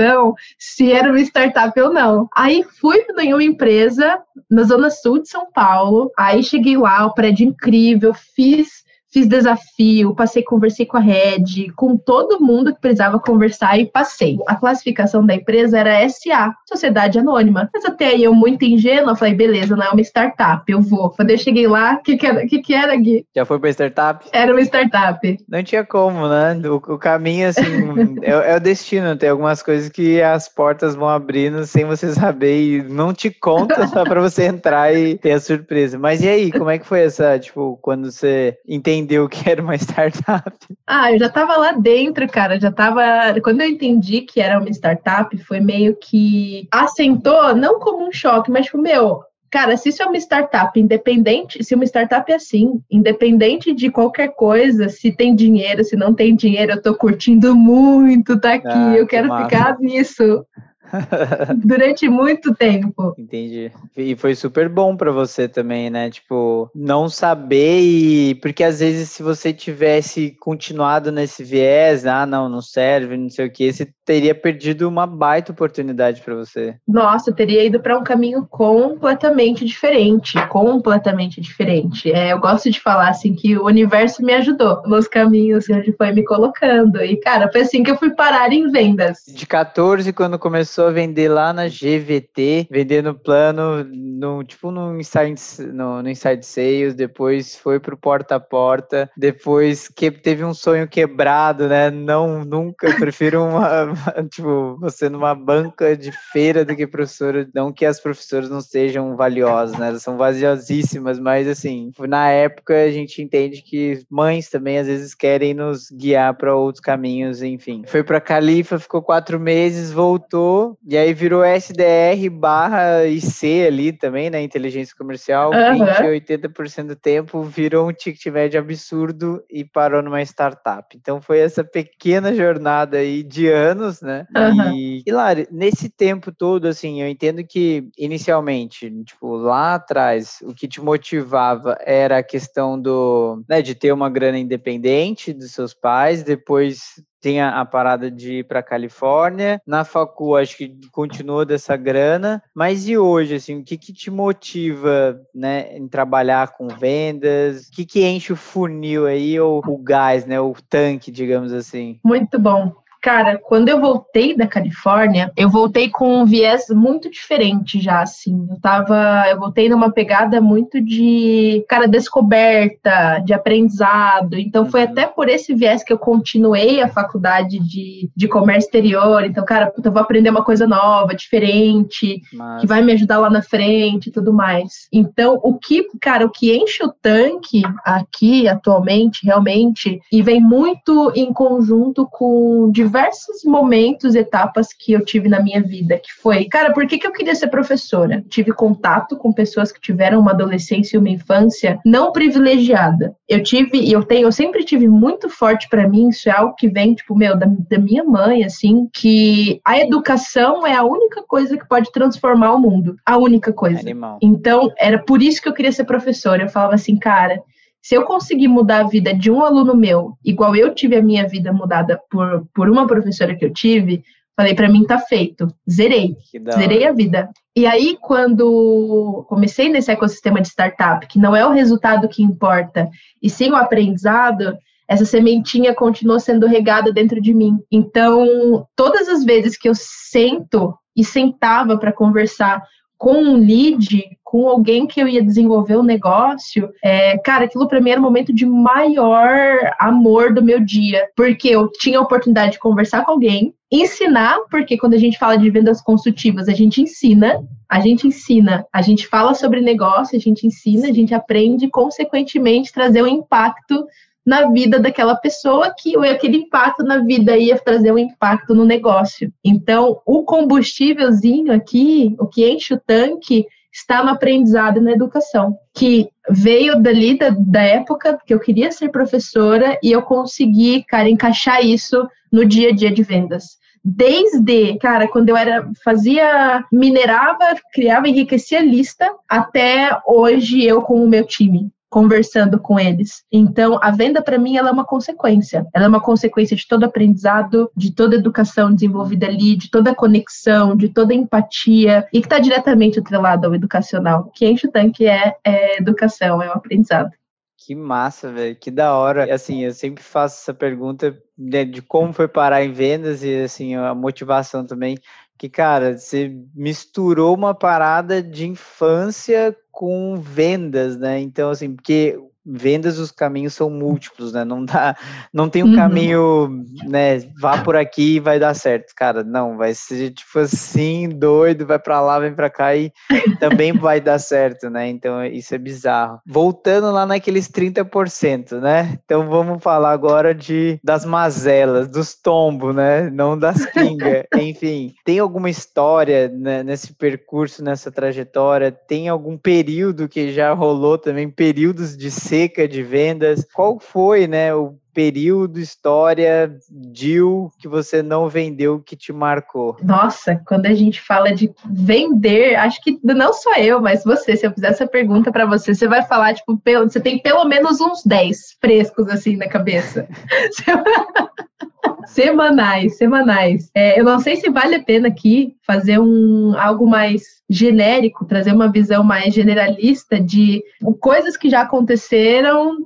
se 0.58 0.92
era 0.92 1.10
uma 1.10 1.20
startup 1.22 1.80
ou 1.80 1.94
não. 1.94 2.28
Aí 2.36 2.64
fui 2.64 3.06
em 3.20 3.34
uma 3.34 3.44
empresa 3.44 4.22
na 4.50 4.64
zona 4.64 4.90
sul 4.90 5.22
de 5.22 5.30
São 5.30 5.52
Paulo. 5.52 6.12
Aí 6.18 6.44
cheguei 6.44 6.78
lá, 6.78 7.06
o 7.06 7.14
prédio 7.14 7.48
incrível, 7.48 8.14
fiz 8.14 8.84
fiz 9.12 9.28
desafio, 9.28 10.16
passei, 10.16 10.44
conversei 10.44 10.86
com 10.86 10.98
a 10.98 11.00
Red, 11.00 11.72
com 11.76 11.98
todo 11.98 12.40
mundo 12.40 12.74
que 12.74 12.82
precisava 12.82 13.20
conversar 13.20 13.80
e 13.80 13.86
passei. 13.86 14.38
A 14.48 14.56
classificação 14.56 15.26
da 15.26 15.36
empresa 15.36 15.80
era 15.80 16.08
SA, 16.08 16.54
Sociedade 16.68 17.20
Anônima. 17.20 17.70
Mas 17.74 17.86
até 17.86 18.08
aí 18.08 18.24
eu, 18.24 18.34
muito 18.34 18.64
ingênua, 18.64 19.16
falei, 19.16 19.34
beleza, 19.34 19.76
não 19.76 19.84
é 19.84 19.90
uma 19.90 20.02
startup, 20.02 20.64
eu 20.72 20.82
vou. 20.82 21.10
Quando 21.12 21.32
eu 21.32 21.38
cheguei 21.38 21.68
lá, 21.68 21.96
o 21.96 22.04
que, 22.04 22.18
que, 22.18 22.26
era, 22.26 22.46
que, 22.46 22.60
que 22.60 22.74
era, 22.74 22.96
Gui? 22.96 23.26
Já 23.36 23.46
foi 23.46 23.60
pra 23.60 23.70
startup? 23.70 24.26
Era 24.32 24.52
uma 24.52 24.62
startup. 24.62 25.38
Não 25.48 25.64
tinha 25.64 25.84
como, 25.84 26.28
né? 26.28 26.60
O, 26.68 26.76
o 26.76 26.98
caminho, 26.98 27.48
assim, 27.48 28.18
é, 28.22 28.52
é, 28.52 28.56
o 28.56 28.60
destino. 28.60 29.16
Tem 29.16 29.30
algumas 29.30 29.64
coisas 29.64 29.90
que 29.90 30.22
as 30.22 30.48
portas 30.48 30.96
vão 30.96 31.10
abrindo 31.10 31.66
sem 31.66 31.86
você 31.86 32.12
saber 32.14 32.62
e 32.62 32.84
não 32.84 33.14
te 33.14 33.30
conta 33.32 33.88
só 33.88 34.04
pra 34.04 34.22
você 34.22 34.46
entrar 34.46 34.94
e 34.94 35.18
ter 35.18 35.32
a 35.32 35.40
surpresa. 35.40 35.98
Mas 35.98 36.22
e 36.22 36.30
aí, 36.30 36.52
como 36.52 36.70
é 36.70 36.78
que 36.78 36.86
foi 36.86 37.02
essa, 37.02 37.38
tipo, 37.40 37.78
quando 37.82 38.12
você 38.12 38.58
entende 38.68 38.99
entendeu 39.00 39.28
que 39.28 39.50
era 39.50 39.62
uma 39.62 39.76
startup? 39.76 40.56
Ah, 40.86 41.12
eu 41.12 41.20
já 41.20 41.28
estava 41.28 41.58
lá 41.58 41.72
dentro, 41.72 42.28
cara. 42.28 42.60
Já 42.60 42.70
estava. 42.70 43.02
Quando 43.44 43.62
eu 43.62 43.68
entendi 43.68 44.22
que 44.22 44.42
era 44.42 44.60
uma 44.60 44.70
startup, 44.70 45.36
foi 45.44 45.60
meio 45.60 45.96
que 45.96 46.68
assentou, 46.72 47.56
não 47.56 47.80
como 47.80 48.08
um 48.08 48.12
choque, 48.12 48.52
mas 48.52 48.66
tipo, 48.66 48.78
meu, 48.78 49.24
Cara, 49.52 49.76
se 49.78 49.90
isso 49.90 50.04
é 50.04 50.06
uma 50.06 50.18
startup 50.18 50.80
independente, 50.80 51.64
se 51.64 51.74
uma 51.74 51.84
startup 51.84 52.32
é 52.32 52.36
assim, 52.36 52.80
independente 52.90 53.74
de 53.74 53.90
qualquer 53.90 54.36
coisa, 54.36 54.90
se 54.90 55.12
tem 55.12 55.36
dinheiro, 55.36 55.84
se 55.84 55.96
não 55.96 56.14
tem 56.14 56.36
dinheiro, 56.36 56.74
eu 56.74 56.82
tô 56.82 56.94
curtindo 56.94 57.56
muito 57.56 58.40
tá 58.40 58.54
aqui, 58.54 58.68
ah, 58.68 58.94
eu 58.96 59.08
quero 59.08 59.36
ficar 59.38 59.80
nisso. 59.80 60.46
durante 61.64 62.08
muito 62.10 62.54
tempo. 62.54 63.14
Entendi. 63.18 63.72
E 63.96 64.16
foi 64.16 64.36
super 64.36 64.70
bom 64.70 64.96
para 64.96 65.12
você 65.12 65.48
também, 65.48 65.90
né? 65.90 66.10
Tipo, 66.10 66.70
não 66.74 67.10
saber 67.10 67.82
e 67.82 68.36
porque 68.36 68.64
às 68.64 68.80
vezes 68.80 69.10
se 69.10 69.24
você 69.24 69.54
tivesse 69.54 70.36
continuado 70.40 71.12
nesse 71.12 71.44
viés, 71.44 72.06
ah, 72.06 72.26
não, 72.26 72.50
não 72.50 72.62
serve, 72.62 73.18
não 73.18 73.30
sei 73.30 73.48
o 73.48 73.52
que, 73.52 73.72
você 73.72 73.88
teria 74.06 74.34
perdido 74.34 74.88
uma 74.88 75.06
baita 75.06 75.52
oportunidade 75.52 76.22
para 76.22 76.36
você. 76.36 76.76
Nossa, 76.88 77.32
teria 77.32 77.64
ido 77.64 77.80
para 77.80 77.98
um 77.98 78.04
caminho 78.04 78.48
completamente 78.50 79.64
diferente, 79.66 80.34
completamente 80.48 81.40
diferente. 81.40 82.12
É, 82.12 82.34
eu 82.34 82.40
gosto 82.40 82.72
de 82.72 82.80
falar 82.80 83.10
assim 83.10 83.36
que 83.36 83.58
o 83.58 83.66
universo 83.66 84.24
me 84.24 84.34
ajudou 84.34 84.82
nos 84.86 85.08
caminhos 85.08 85.70
onde 85.70 85.92
foi 85.94 86.12
me 86.12 86.24
colocando. 86.24 87.04
E 87.04 87.18
cara, 87.18 87.52
foi 87.52 87.62
assim 87.62 87.84
que 87.84 87.92
eu 87.92 87.98
fui 87.98 88.10
parar 88.12 88.52
em 88.52 88.72
vendas. 88.72 89.20
De 89.28 89.46
14 89.46 90.12
quando 90.14 90.40
começou 90.40 90.79
começou 90.80 90.88
a 90.88 90.92
vender 90.92 91.28
lá 91.28 91.52
na 91.52 91.68
GVT, 91.68 92.68
vendendo 92.72 93.14
plano 93.14 93.84
no 93.84 94.44
tipo 94.44 94.72
no 94.72 94.98
inside, 94.98 95.36
no, 95.74 96.02
no 96.02 96.10
inside 96.10 96.46
sales, 96.46 96.96
depois 96.96 97.56
foi 97.56 97.80
pro 97.80 97.98
porta 97.98 98.36
a 98.36 98.40
porta, 98.40 99.10
depois 99.18 99.90
que 99.90 100.10
teve 100.10 100.46
um 100.46 100.54
sonho 100.54 100.88
quebrado, 100.88 101.68
né? 101.68 101.90
Não, 101.90 102.46
nunca, 102.46 102.94
prefiro 102.96 103.44
uma, 103.44 103.94
tipo, 104.32 104.78
você 104.80 105.10
numa 105.10 105.36
banca 105.36 105.98
de 105.98 106.12
feira 106.32 106.64
do 106.64 106.76
que 106.76 106.88
professora, 106.88 107.48
não 107.54 107.74
que 107.74 107.86
as 107.86 108.00
professoras 108.00 108.50
não 108.50 108.62
sejam 108.62 109.18
valiosas, 109.18 109.78
né? 109.78 109.90
Elas 109.90 110.04
são 110.04 110.18
valiosíssimas, 110.18 111.20
mas 111.20 111.48
assim, 111.48 111.92
na 112.08 112.30
época 112.30 112.84
a 112.84 112.92
gente 112.92 113.22
entende 113.22 113.62
que 113.62 114.02
mães 114.10 114.50
também 114.50 114.78
às 114.78 114.88
vezes 114.88 115.14
querem 115.14 115.54
nos 115.54 115.90
guiar 115.92 116.36
para 116.36 116.56
outros 116.56 116.82
caminhos, 116.82 117.42
enfim. 117.42 117.84
Foi 117.86 118.04
para 118.04 118.22
Califa, 118.22 118.80
ficou 118.80 119.02
quatro 119.02 119.40
meses, 119.40 119.92
voltou, 119.92 120.69
e 120.86 120.98
aí 120.98 121.14
virou 121.14 121.44
SDR 121.44 122.30
barra 122.32 123.06
IC 123.06 123.66
ali 123.68 123.92
também, 123.92 124.30
né? 124.30 124.42
Inteligência 124.42 124.96
comercial. 124.98 125.52
Uhum. 125.52 125.86
20, 125.86 126.28
80% 126.28 126.88
do 126.88 126.96
tempo 126.96 127.44
virou 127.44 127.90
um 127.90 127.94
ticket 127.94 128.26
médio 128.28 128.60
absurdo 128.60 129.44
e 129.50 129.64
parou 129.64 130.02
numa 130.02 130.22
startup. 130.22 130.96
Então 130.96 131.22
foi 131.22 131.40
essa 131.40 131.64
pequena 131.64 132.34
jornada 132.34 132.98
aí 132.98 133.24
de 133.24 133.48
anos, 133.48 134.02
né? 134.02 134.26
Uhum. 134.36 134.74
E, 134.74 135.04
Hilari, 135.06 135.48
nesse 135.52 135.90
tempo 135.90 136.32
todo, 136.32 136.68
assim, 136.68 137.02
eu 137.02 137.08
entendo 137.08 137.44
que 137.44 137.88
inicialmente, 137.98 138.90
tipo, 139.04 139.36
lá 139.36 139.76
atrás, 139.76 140.38
o 140.44 140.54
que 140.54 140.68
te 140.68 140.82
motivava 140.82 141.78
era 141.82 142.18
a 142.18 142.24
questão 142.24 142.80
do, 142.80 143.44
né, 143.48 143.62
de 143.62 143.76
ter 143.76 143.92
uma 143.92 144.10
grana 144.10 144.38
independente 144.38 145.34
dos 145.34 145.52
seus 145.52 145.74
pais, 145.74 146.24
depois 146.24 147.02
tem 147.22 147.42
a, 147.42 147.66
parada 147.66 148.10
de 148.10 148.40
ir 148.40 148.44
para 148.46 148.64
Califórnia. 148.64 149.62
Na 149.66 149.84
facu, 149.84 150.36
acho 150.36 150.58
que 150.58 150.76
continua 150.92 151.46
dessa 151.46 151.76
grana. 151.76 152.42
Mas 152.54 152.88
e 152.88 152.98
hoje, 152.98 153.36
assim, 153.36 153.60
o 153.60 153.64
que, 153.64 153.78
que 153.78 153.94
te 153.94 154.10
motiva, 154.10 155.20
né, 155.34 155.78
em 155.78 155.88
trabalhar 155.88 156.54
com 156.54 156.68
vendas? 156.68 157.68
O 157.68 157.72
que, 157.72 157.86
que 157.86 158.06
enche 158.06 158.34
o 158.34 158.38
funil 158.38 159.06
aí, 159.06 159.40
ou 159.40 159.62
o 159.66 159.78
gás, 159.78 160.26
né, 160.26 160.40
o 160.40 160.56
tanque, 160.70 161.12
digamos 161.12 161.54
assim? 161.54 162.00
Muito 162.04 162.40
bom. 162.40 162.74
Cara, 163.02 163.38
quando 163.38 163.70
eu 163.70 163.80
voltei 163.80 164.36
da 164.36 164.46
Califórnia, 164.46 165.32
eu 165.38 165.50
voltei 165.50 165.90
com 165.90 166.22
um 166.22 166.26
viés 166.26 166.66
muito 166.70 167.10
diferente 167.10 167.80
já, 167.80 168.02
assim. 168.02 168.48
Eu 168.50 168.60
tava. 168.60 169.26
Eu 169.30 169.40
voltei 169.40 169.70
numa 169.70 169.92
pegada 169.92 170.42
muito 170.42 170.82
de, 170.82 171.64
cara, 171.70 171.88
descoberta, 171.88 173.20
de 173.20 173.34
aprendizado. 173.34 174.38
Então 174.38 174.66
foi 174.66 174.84
uhum. 174.84 174.92
até 174.92 175.08
por 175.08 175.30
esse 175.30 175.54
viés 175.54 175.84
que 175.84 175.94
eu 175.94 175.98
continuei 175.98 176.82
a 176.82 176.90
faculdade 176.90 177.60
de, 177.60 178.10
de 178.16 178.28
comércio 178.28 178.68
exterior. 178.68 179.24
Então, 179.24 179.46
cara, 179.46 179.72
eu 179.84 179.92
vou 179.92 180.02
aprender 180.02 180.30
uma 180.30 180.44
coisa 180.44 180.68
nova, 180.68 181.16
diferente, 181.16 182.22
Mas... 182.34 182.62
que 182.62 182.68
vai 182.68 182.82
me 182.82 182.92
ajudar 182.92 183.20
lá 183.20 183.30
na 183.30 183.42
frente 183.42 184.08
e 184.08 184.12
tudo 184.12 184.34
mais. 184.34 184.88
Então, 184.92 185.40
o 185.42 185.58
que, 185.58 185.88
cara, 186.02 186.26
o 186.26 186.30
que 186.30 186.54
enche 186.54 186.84
o 186.84 186.94
tanque 187.02 187.62
aqui 187.86 188.48
atualmente, 188.48 189.26
realmente, 189.26 190.00
e 190.12 190.22
vem 190.22 190.42
muito 190.42 191.14
em 191.16 191.32
conjunto 191.32 192.08
com 192.12 192.70
diversos 192.90 193.44
momentos, 193.46 194.16
etapas 194.16 194.74
que 194.74 194.92
eu 194.92 195.06
tive 195.06 195.30
na 195.30 195.40
minha 195.42 195.62
vida, 195.62 195.98
que 195.98 196.12
foi, 196.20 196.46
cara, 196.46 196.74
por 196.74 196.88
que, 196.88 196.98
que 196.98 197.06
eu 197.06 197.12
queria 197.12 197.36
ser 197.36 197.48
professora? 197.48 198.24
Tive 198.28 198.52
contato 198.52 199.16
com 199.16 199.32
pessoas 199.32 199.72
que 199.72 199.80
tiveram 199.80 200.20
uma 200.20 200.32
adolescência 200.32 200.98
e 200.98 201.00
uma 201.00 201.10
infância 201.10 201.80
não 201.86 202.12
privilegiada. 202.12 203.16
Eu 203.28 203.44
tive, 203.44 203.78
e 203.78 203.92
eu 203.92 204.04
tenho, 204.04 204.28
eu 204.28 204.32
sempre 204.32 204.64
tive 204.66 204.88
muito 204.88 205.30
forte 205.30 205.70
para 205.70 205.88
mim, 205.88 206.10
isso 206.10 206.28
é 206.28 206.32
algo 206.32 206.56
que 206.56 206.68
vem, 206.68 206.96
tipo, 206.96 207.16
meu, 207.16 207.38
da, 207.38 207.46
da 207.70 207.78
minha 207.78 208.04
mãe, 208.04 208.44
assim, 208.44 208.90
que 208.92 209.62
a 209.64 209.80
educação 209.80 210.66
é 210.66 210.74
a 210.74 210.84
única 210.84 211.22
coisa 211.22 211.58
que 211.58 211.68
pode 211.68 211.92
transformar 211.92 212.54
o 212.54 212.60
mundo. 212.60 212.96
A 213.06 213.18
única 213.18 213.54
coisa. 213.54 213.82
Animal. 213.82 214.18
Então, 214.22 214.72
era 214.80 214.98
por 214.98 215.22
isso 215.22 215.42
que 215.42 215.48
eu 215.48 215.54
queria 215.54 215.72
ser 215.72 215.84
professora. 215.84 216.44
Eu 216.44 216.50
falava 216.50 216.74
assim, 216.74 216.98
cara, 216.98 217.40
se 217.82 217.96
eu 217.96 218.04
conseguir 218.04 218.48
mudar 218.48 218.82
a 218.82 218.88
vida 218.88 219.14
de 219.14 219.32
um 219.32 219.42
aluno 219.42 219.76
meu, 219.76 220.14
igual 220.24 220.56
eu 220.56 220.74
tive 220.74 220.96
a 220.96 221.02
minha 221.02 221.28
vida 221.28 221.52
mudada 221.54 222.00
por, 222.10 222.46
por 222.54 222.70
uma 222.70 222.86
professora 222.86 223.36
que 223.36 223.46
eu 223.46 223.54
tive, 223.54 224.04
falei, 224.36 224.54
para 224.54 224.70
mim 224.70 224.86
tá 224.86 224.98
feito. 224.98 225.48
Zerei. 225.70 226.16
Zerei 226.54 226.88
a 226.88 226.94
vida. 226.94 227.30
E 227.56 227.66
aí, 227.66 227.98
quando 228.00 229.26
comecei 229.28 229.70
nesse 229.70 229.92
ecossistema 229.92 230.40
de 230.42 230.48
startup, 230.48 231.06
que 231.08 231.20
não 231.20 231.36
é 231.36 231.46
o 231.46 231.52
resultado 231.52 232.08
que 232.08 232.24
importa, 232.24 232.90
e 233.22 233.30
sim 233.30 233.52
o 233.52 233.56
aprendizado, 233.56 234.58
essa 234.88 235.06
sementinha 235.06 235.76
continuou 235.76 236.20
sendo 236.20 236.48
regada 236.48 236.92
dentro 236.92 237.22
de 237.22 237.34
mim. 237.34 237.60
Então, 237.72 238.66
todas 238.76 239.08
as 239.08 239.24
vezes 239.24 239.58
que 239.58 239.68
eu 239.70 239.74
sento 239.76 240.74
e 240.96 241.04
sentava 241.04 241.78
para 241.78 241.94
conversar 241.94 242.64
com 243.00 243.14
um 243.14 243.38
lead, 243.38 244.04
com 244.26 244.50
alguém 244.50 244.86
que 244.86 245.02
eu 245.02 245.08
ia 245.08 245.24
desenvolver 245.24 245.78
o 245.78 245.80
um 245.80 245.84
negócio, 245.84 246.70
é, 246.84 247.18
cara, 247.20 247.46
aquilo 247.46 247.66
para 247.66 247.80
mim 247.80 247.92
era 247.92 248.00
o 248.00 248.04
momento 248.04 248.34
de 248.34 248.46
maior 248.46 249.58
amor 249.80 250.34
do 250.34 250.44
meu 250.44 250.60
dia, 250.60 251.08
porque 251.16 251.48
eu 251.48 251.72
tinha 251.72 251.98
a 251.98 252.02
oportunidade 252.02 252.52
de 252.52 252.60
conversar 252.60 253.06
com 253.06 253.14
alguém, 253.14 253.54
ensinar, 253.72 254.38
porque 254.52 254.78
quando 254.78 254.96
a 254.96 254.98
gente 254.98 255.18
fala 255.18 255.38
de 255.38 255.50
vendas 255.50 255.82
consultivas, 255.82 256.50
a 256.50 256.54
gente 256.54 256.82
ensina, 256.82 257.42
a 257.70 257.80
gente 257.80 258.06
ensina, 258.06 258.66
a 258.74 258.82
gente 258.82 259.08
fala 259.08 259.34
sobre 259.34 259.62
negócio, 259.62 260.18
a 260.18 260.20
gente 260.20 260.46
ensina, 260.46 260.90
a 260.90 260.94
gente 260.94 261.14
aprende, 261.14 261.70
consequentemente, 261.70 262.74
trazer 262.74 263.02
um 263.02 263.08
impacto 263.08 263.88
na 264.30 264.48
vida 264.52 264.80
daquela 264.80 265.16
pessoa 265.16 265.74
que 265.76 265.96
aquele 266.06 266.38
impacto 266.38 266.84
na 266.84 267.00
vida 267.00 267.36
ia 267.36 267.58
trazer 267.58 267.92
um 267.92 267.98
impacto 267.98 268.54
no 268.54 268.64
negócio. 268.64 269.34
Então, 269.44 270.00
o 270.06 270.24
combustívelzinho 270.24 271.52
aqui, 271.52 272.16
o 272.20 272.28
que 272.28 272.48
enche 272.48 272.76
o 272.76 272.80
tanque, 272.80 273.48
está 273.74 274.04
no 274.04 274.12
aprendizado 274.12 274.78
e 274.78 274.82
na 274.82 274.92
educação, 274.92 275.58
que 275.74 276.10
veio 276.30 276.80
dali 276.80 277.18
da, 277.18 277.32
da 277.32 277.64
época 277.64 278.20
que 278.24 278.32
eu 278.32 278.40
queria 278.40 278.72
ser 278.72 278.90
professora 278.90 279.80
e 279.82 279.92
eu 279.92 280.04
consegui, 280.04 280.84
cara, 280.84 281.10
encaixar 281.10 281.66
isso 281.66 282.08
no 282.32 282.46
dia 282.46 282.70
a 282.70 282.72
dia 282.72 282.92
de 282.92 283.02
vendas 283.02 283.58
desde, 283.84 284.78
cara, 284.78 285.08
quando 285.08 285.30
eu 285.30 285.38
era 285.38 285.66
fazia, 285.86 286.66
minerava, 286.70 287.56
criava, 287.74 288.10
enriquecia 288.10 288.60
lista, 288.60 289.10
até 289.28 289.90
hoje 290.06 290.64
eu 290.66 290.82
com 290.82 291.02
o 291.02 291.08
meu 291.08 291.26
time 291.26 291.72
conversando 291.90 292.60
com 292.60 292.80
eles. 292.80 293.24
Então, 293.32 293.80
a 293.82 293.92
venda 293.92 294.22
para 294.22 294.38
mim 294.38 294.56
ela 294.56 294.70
é 294.70 294.72
uma 294.72 294.86
consequência. 294.86 295.66
Ela 295.74 295.86
é 295.86 295.88
uma 295.88 296.02
consequência 296.02 296.56
de 296.56 296.68
todo 296.68 296.84
aprendizado, 296.84 297.70
de 297.76 297.92
toda 297.92 298.16
educação 298.16 298.74
desenvolvida 298.74 299.26
ali, 299.26 299.56
de 299.56 299.70
toda 299.72 299.96
conexão, 299.96 300.76
de 300.76 300.90
toda 300.90 301.14
empatia 301.14 302.08
e 302.14 302.20
que 302.22 302.28
está 302.28 302.40
diretamente 302.40 303.00
atrelado 303.00 303.48
ao 303.48 303.56
educacional. 303.56 304.32
Que 304.34 304.48
enche 304.48 304.68
o 304.68 304.72
tanque 304.72 305.08
é, 305.08 305.36
é 305.44 305.78
educação, 305.80 306.42
é 306.42 306.50
o 306.50 306.54
aprendizado. 306.54 307.12
Que 307.58 307.76
massa, 307.76 308.32
velho. 308.32 308.56
Que 308.56 308.72
da 308.72 308.96
hora. 308.96 309.34
Assim, 309.34 309.64
eu 309.64 309.74
sempre 309.74 310.04
faço 310.04 310.42
essa 310.42 310.54
pergunta 310.54 311.18
de, 311.38 311.66
de 311.66 311.82
como 311.82 312.14
foi 312.14 312.28
parar 312.28 312.64
em 312.64 312.72
vendas 312.72 313.24
e 313.24 313.44
assim 313.44 313.76
a 313.76 313.94
motivação 313.94 314.66
também 314.66 314.98
que, 315.40 315.48
cara, 315.48 315.98
você 315.98 316.36
misturou 316.54 317.34
uma 317.34 317.56
parada 317.56 318.22
de 318.22 318.46
infância 318.46 319.56
com 319.72 320.18
vendas, 320.18 320.98
né? 320.98 321.18
Então, 321.22 321.50
assim, 321.50 321.74
porque 321.74 322.20
vendas 322.52 322.98
os 323.00 323.12
caminhos 323.12 323.54
são 323.54 323.70
múltiplos, 323.70 324.34
né? 324.34 324.44
Não 324.44 324.64
dá, 324.64 324.96
não 325.34 325.50
tem 325.50 325.64
um 325.64 325.68
uhum. 325.68 325.76
caminho, 325.76 326.66
né? 326.86 327.20
Vá 327.40 327.64
por 327.64 327.76
aqui 327.76 328.16
e 328.16 328.20
vai 328.20 328.40
dar 328.40 328.54
certo, 328.54 328.94
cara. 328.96 329.24
Não, 329.24 329.58
vai 329.58 329.74
ser 329.74 330.12
tipo 330.12 330.40
assim, 330.40 331.10
doido, 331.10 331.66
vai 331.66 331.80
para 331.80 332.02
lá, 332.02 332.20
vem 332.20 332.34
para 332.34 332.50
cá 332.50 332.76
e 332.76 332.92
também 333.40 333.74
vai 333.74 334.02
dar 334.02 334.20
certo, 334.20 334.70
né? 334.70 334.88
Então 334.88 335.24
isso 335.26 335.54
é 335.54 335.58
bizarro. 335.58 336.20
Voltando 336.26 336.92
lá 336.92 337.06
naqueles 337.06 337.50
30%, 337.50 338.60
né? 338.60 338.98
Então 339.04 339.28
vamos 339.28 339.64
falar 339.64 339.92
agora 339.92 340.34
de 340.34 340.80
das 340.84 341.06
mazelas, 341.06 341.88
dos 341.88 342.16
tombos, 342.16 342.76
né? 342.76 343.10
Não 343.10 343.38
das 343.38 343.66
pingas. 343.68 344.24
Enfim, 344.36 344.94
tem 345.04 345.20
alguma 345.20 345.50
história 345.50 346.28
né, 346.30 346.64
nesse 346.64 346.94
percurso, 346.94 347.64
nessa 347.64 347.92
trajetória? 347.92 348.72
Tem 348.72 349.10
algum 349.10 349.38
período 349.38 350.08
que 350.08 350.32
já 350.32 350.54
rolou 350.54 350.98
também 350.98 351.30
períodos 351.30 351.98
de 351.98 352.12
seca 352.40 352.68
de 352.68 352.82
vendas? 352.82 353.46
Qual 353.54 353.78
foi, 353.80 354.26
né, 354.26 354.56
o 354.56 354.76
período, 354.94 355.60
história, 355.60 356.50
deal 356.70 357.52
que 357.60 357.68
você 357.68 358.02
não 358.02 358.30
vendeu 358.30 358.80
que 358.80 358.96
te 358.96 359.12
marcou? 359.12 359.76
Nossa, 359.84 360.42
quando 360.48 360.66
a 360.66 360.74
gente 360.74 361.02
fala 361.02 361.34
de 361.34 361.52
vender, 361.70 362.56
acho 362.56 362.82
que 362.82 362.98
não 363.04 363.34
só 363.34 363.56
eu, 363.56 363.82
mas 363.82 364.06
você, 364.06 364.38
se 364.38 364.48
eu 364.48 364.54
fizer 364.54 364.70
essa 364.70 364.88
pergunta 364.88 365.32
para 365.32 365.46
você, 365.46 365.76
você 365.76 365.88
vai 365.88 366.02
falar, 366.04 366.34
tipo, 366.34 366.58
você 366.66 367.00
tem 367.00 367.20
pelo 367.20 367.44
menos 367.46 367.82
uns 367.82 368.04
10 368.06 368.58
frescos 368.62 369.10
assim 369.10 369.36
na 369.36 369.50
cabeça. 369.50 370.08
semanais, 372.06 372.98
semanais. 372.98 373.70
É, 373.74 374.00
eu 374.00 374.04
não 374.04 374.20
sei 374.20 374.36
se 374.36 374.50
vale 374.50 374.76
a 374.76 374.84
pena 374.84 375.08
aqui 375.08 375.56
fazer 375.66 376.00
um 376.00 376.54
algo 376.58 376.88
mais 376.88 377.40
genérico, 377.50 378.26
trazer 378.26 378.54
uma 378.54 378.72
visão 378.72 379.04
mais 379.04 379.34
generalista 379.34 380.20
de 380.20 380.64
coisas 381.00 381.36
que 381.36 381.50
já 381.50 381.62
aconteceram, 381.62 382.78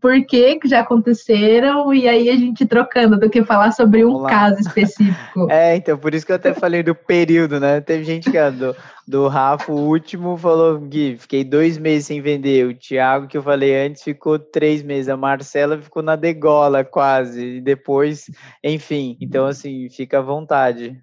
por 0.00 0.24
que 0.24 0.56
que 0.56 0.68
já 0.68 0.80
aconteceram, 0.80 1.92
e 1.92 2.08
aí 2.08 2.30
a 2.30 2.36
gente 2.36 2.64
trocando 2.64 3.18
do 3.18 3.28
que 3.28 3.44
falar 3.44 3.72
sobre 3.72 4.04
um 4.04 4.24
caso 4.24 4.58
específico. 4.60 5.48
é, 5.52 5.76
então, 5.76 5.98
por 5.98 6.14
isso 6.14 6.24
que 6.24 6.32
eu 6.32 6.36
até 6.36 6.54
falei 6.54 6.82
do 6.82 6.94
período, 6.94 7.60
né? 7.60 7.80
Teve 7.80 8.04
gente 8.04 8.30
que 8.30 8.38
andou 8.38 8.74
do 9.06 9.28
Rafa, 9.28 9.70
o 9.70 9.88
último, 9.88 10.36
falou: 10.36 10.78
Gui, 10.80 11.16
fiquei 11.16 11.44
dois 11.44 11.78
meses 11.78 12.06
sem 12.06 12.20
vender. 12.20 12.66
O 12.66 12.74
Thiago, 12.74 13.28
que 13.28 13.38
eu 13.38 13.42
falei 13.42 13.86
antes, 13.86 14.02
ficou 14.02 14.38
três 14.38 14.82
meses. 14.82 15.08
A 15.08 15.16
Marcela 15.16 15.80
ficou 15.80 16.02
na 16.02 16.16
degola 16.16 16.84
quase. 16.84 17.56
E 17.56 17.60
depois, 17.60 18.30
enfim. 18.64 19.16
Então, 19.20 19.46
assim, 19.46 19.88
fica 19.88 20.18
à 20.18 20.22
vontade. 20.22 20.98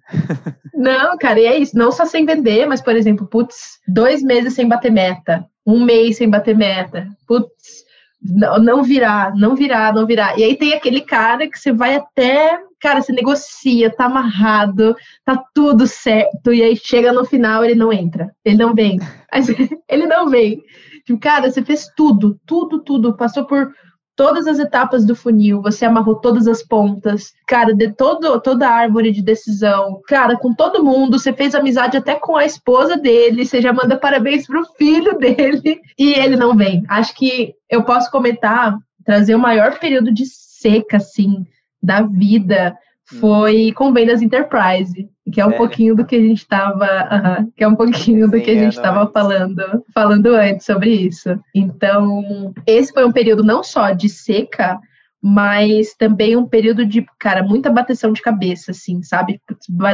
Não, 0.74 1.16
cara, 1.16 1.40
e 1.40 1.46
é 1.46 1.56
isso. 1.56 1.78
Não 1.78 1.90
só 1.90 2.04
sem 2.04 2.26
vender, 2.26 2.66
mas, 2.66 2.82
por 2.82 2.94
exemplo, 2.94 3.26
putz, 3.26 3.78
dois 3.88 4.22
meses 4.22 4.54
sem 4.54 4.68
bater 4.68 4.92
meta. 4.92 5.46
Um 5.66 5.82
mês 5.82 6.16
sem 6.18 6.28
bater 6.28 6.56
meta. 6.56 7.08
Putz, 7.26 7.84
não, 8.24 8.58
não 8.58 8.82
virar, 8.82 9.34
não 9.34 9.54
virar, 9.54 9.92
não 9.92 10.06
virar. 10.06 10.38
E 10.38 10.44
aí 10.44 10.56
tem 10.56 10.72
aquele 10.72 11.02
cara 11.02 11.48
que 11.48 11.58
você 11.58 11.72
vai 11.72 11.94
até 11.96 12.58
cara, 12.84 13.00
você 13.00 13.14
negocia, 13.14 13.88
tá 13.88 14.04
amarrado, 14.04 14.94
tá 15.24 15.42
tudo 15.54 15.86
certo, 15.86 16.52
e 16.52 16.62
aí 16.62 16.76
chega 16.76 17.14
no 17.14 17.24
final 17.24 17.64
ele 17.64 17.74
não 17.74 17.90
entra, 17.90 18.30
ele 18.44 18.58
não 18.58 18.74
vem. 18.74 18.98
ele 19.88 20.06
não 20.06 20.28
vem. 20.28 20.62
Tipo, 21.06 21.18
cara, 21.18 21.50
você 21.50 21.62
fez 21.62 21.88
tudo, 21.96 22.38
tudo, 22.46 22.80
tudo, 22.80 23.16
passou 23.16 23.46
por 23.46 23.72
todas 24.16 24.46
as 24.46 24.58
etapas 24.58 25.04
do 25.04 25.14
funil, 25.14 25.60
você 25.60 25.84
amarrou 25.84 26.16
todas 26.16 26.46
as 26.46 26.62
pontas, 26.62 27.32
cara, 27.46 27.74
de 27.74 27.92
todo, 27.92 28.40
toda 28.40 28.68
a 28.68 28.72
árvore 28.72 29.10
de 29.10 29.22
decisão, 29.22 30.00
cara, 30.06 30.36
com 30.36 30.54
todo 30.54 30.84
mundo, 30.84 31.18
você 31.18 31.32
fez 31.32 31.54
amizade 31.54 31.96
até 31.96 32.14
com 32.14 32.36
a 32.36 32.44
esposa 32.44 32.96
dele, 32.96 33.44
você 33.44 33.60
já 33.60 33.72
manda 33.72 33.96
parabéns 33.96 34.46
pro 34.46 34.64
filho 34.76 35.16
dele, 35.18 35.80
e 35.98 36.12
ele 36.12 36.36
não 36.36 36.56
vem. 36.56 36.84
Acho 36.88 37.14
que 37.14 37.54
eu 37.68 37.82
posso 37.82 38.10
comentar, 38.10 38.76
trazer 39.04 39.34
o 39.34 39.38
maior 39.38 39.78
período 39.78 40.12
de 40.12 40.24
seca, 40.26 40.96
assim, 40.98 41.44
da 41.82 42.02
vida. 42.02 42.76
Foi 43.06 43.72
com 43.72 43.92
vendas 43.92 44.22
enterprise, 44.22 45.08
que 45.32 45.40
é 45.40 45.46
um 45.46 45.52
é. 45.52 45.56
pouquinho 45.56 45.94
do 45.94 46.04
que 46.04 46.16
a 46.16 46.20
gente 46.20 46.38
estava, 46.38 46.84
uh 46.84 47.44
-huh, 47.44 47.52
que 47.56 47.64
é 47.64 47.68
um 47.68 47.76
pouquinho 47.76 48.30
do 48.30 48.40
que 48.40 48.50
a 48.50 48.54
gente 48.54 48.72
estava 48.72 49.10
falando, 49.10 49.62
falando 49.92 50.34
antes 50.34 50.64
sobre 50.64 50.90
isso. 50.90 51.38
Então, 51.54 52.52
esse 52.66 52.92
foi 52.92 53.04
um 53.04 53.12
período 53.12 53.44
não 53.44 53.62
só 53.62 53.90
de 53.90 54.08
seca, 54.08 54.80
mas 55.22 55.94
também 55.94 56.36
um 56.36 56.46
período 56.46 56.84
de, 56.84 57.06
cara, 57.18 57.42
muita 57.42 57.70
bateção 57.70 58.12
de 58.12 58.20
cabeça, 58.20 58.72
assim, 58.72 59.02
sabe? 59.02 59.40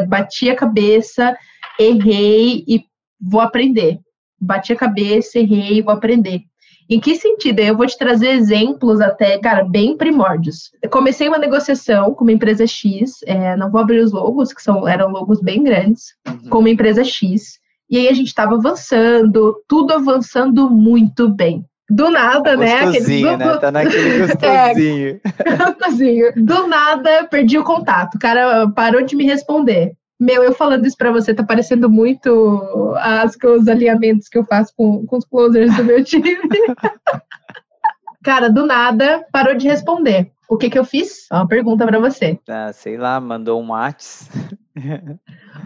Bati 0.09 0.51
a 0.51 0.57
cabeça, 0.57 1.37
errei 1.79 2.65
e 2.67 2.85
vou 3.21 3.41
aprender. 3.41 4.01
Bati 4.41 4.73
a 4.73 4.77
cabeça, 4.77 5.39
errei, 5.39 5.83
vou 5.83 5.95
aprender. 5.95 6.43
Em 6.91 6.99
que 6.99 7.15
sentido? 7.15 7.61
Eu 7.61 7.77
vou 7.77 7.87
te 7.87 7.97
trazer 7.97 8.31
exemplos 8.31 9.01
até, 9.01 9.39
cara, 9.39 9.63
bem 9.63 9.97
primórdios. 9.97 10.73
Eu 10.83 10.91
comecei 10.91 11.29
uma 11.29 11.39
negociação 11.39 12.13
com 12.13 12.25
uma 12.25 12.33
empresa 12.33 12.67
X, 12.67 13.21
é, 13.27 13.57
não 13.57 13.71
vou 13.71 13.81
abrir 13.81 14.01
os 14.01 14.11
logos, 14.11 14.53
que 14.53 14.61
são, 14.61 14.89
eram 14.89 15.09
logos 15.09 15.41
bem 15.41 15.63
grandes, 15.63 16.15
uhum. 16.27 16.51
com 16.51 16.59
uma 16.59 16.69
empresa 16.69 17.05
X. 17.05 17.61
E 17.89 17.97
aí 17.97 18.09
a 18.09 18.13
gente 18.13 18.27
estava 18.27 18.57
avançando, 18.57 19.63
tudo 19.69 19.93
avançando 19.93 20.69
muito 20.69 21.29
bem. 21.29 21.65
Do 21.89 22.11
nada, 22.11 22.57
né? 22.57 22.81
Aquele... 22.81 23.37
né? 23.37 23.57
Tá 23.59 23.71
naquele 23.71 24.19
gostosinho. 24.27 25.21
É, 25.25 25.57
gostosinho. 25.75 26.33
Do 26.37 26.67
nada, 26.67 27.25
perdi 27.31 27.57
o 27.57 27.65
contato. 27.65 28.17
O 28.17 28.19
cara 28.19 28.69
parou 28.69 29.03
de 29.03 29.15
me 29.15 29.25
responder. 29.25 29.93
Meu, 30.21 30.43
eu 30.43 30.53
falando 30.53 30.87
isso 30.87 30.99
para 30.99 31.11
você, 31.11 31.33
tá 31.33 31.43
parecendo 31.43 31.89
muito 31.89 32.95
as, 32.99 33.35
os 33.43 33.67
alinhamentos 33.67 34.29
que 34.29 34.37
eu 34.37 34.45
faço 34.45 34.71
com, 34.77 35.07
com 35.07 35.17
os 35.17 35.25
closers 35.25 35.75
do 35.75 35.83
meu 35.83 36.05
time. 36.05 36.37
Cara, 38.23 38.51
do 38.51 38.67
nada, 38.67 39.25
parou 39.33 39.55
de 39.55 39.67
responder. 39.67 40.31
O 40.47 40.59
que 40.59 40.69
que 40.69 40.79
eu 40.79 40.85
fiz? 40.85 41.27
Uma 41.33 41.47
pergunta 41.47 41.87
para 41.87 41.99
você. 41.99 42.39
Ah, 42.47 42.71
sei 42.73 42.99
lá, 42.99 43.19
mandou 43.19 43.63
um 43.63 43.71
whats. 43.71 44.29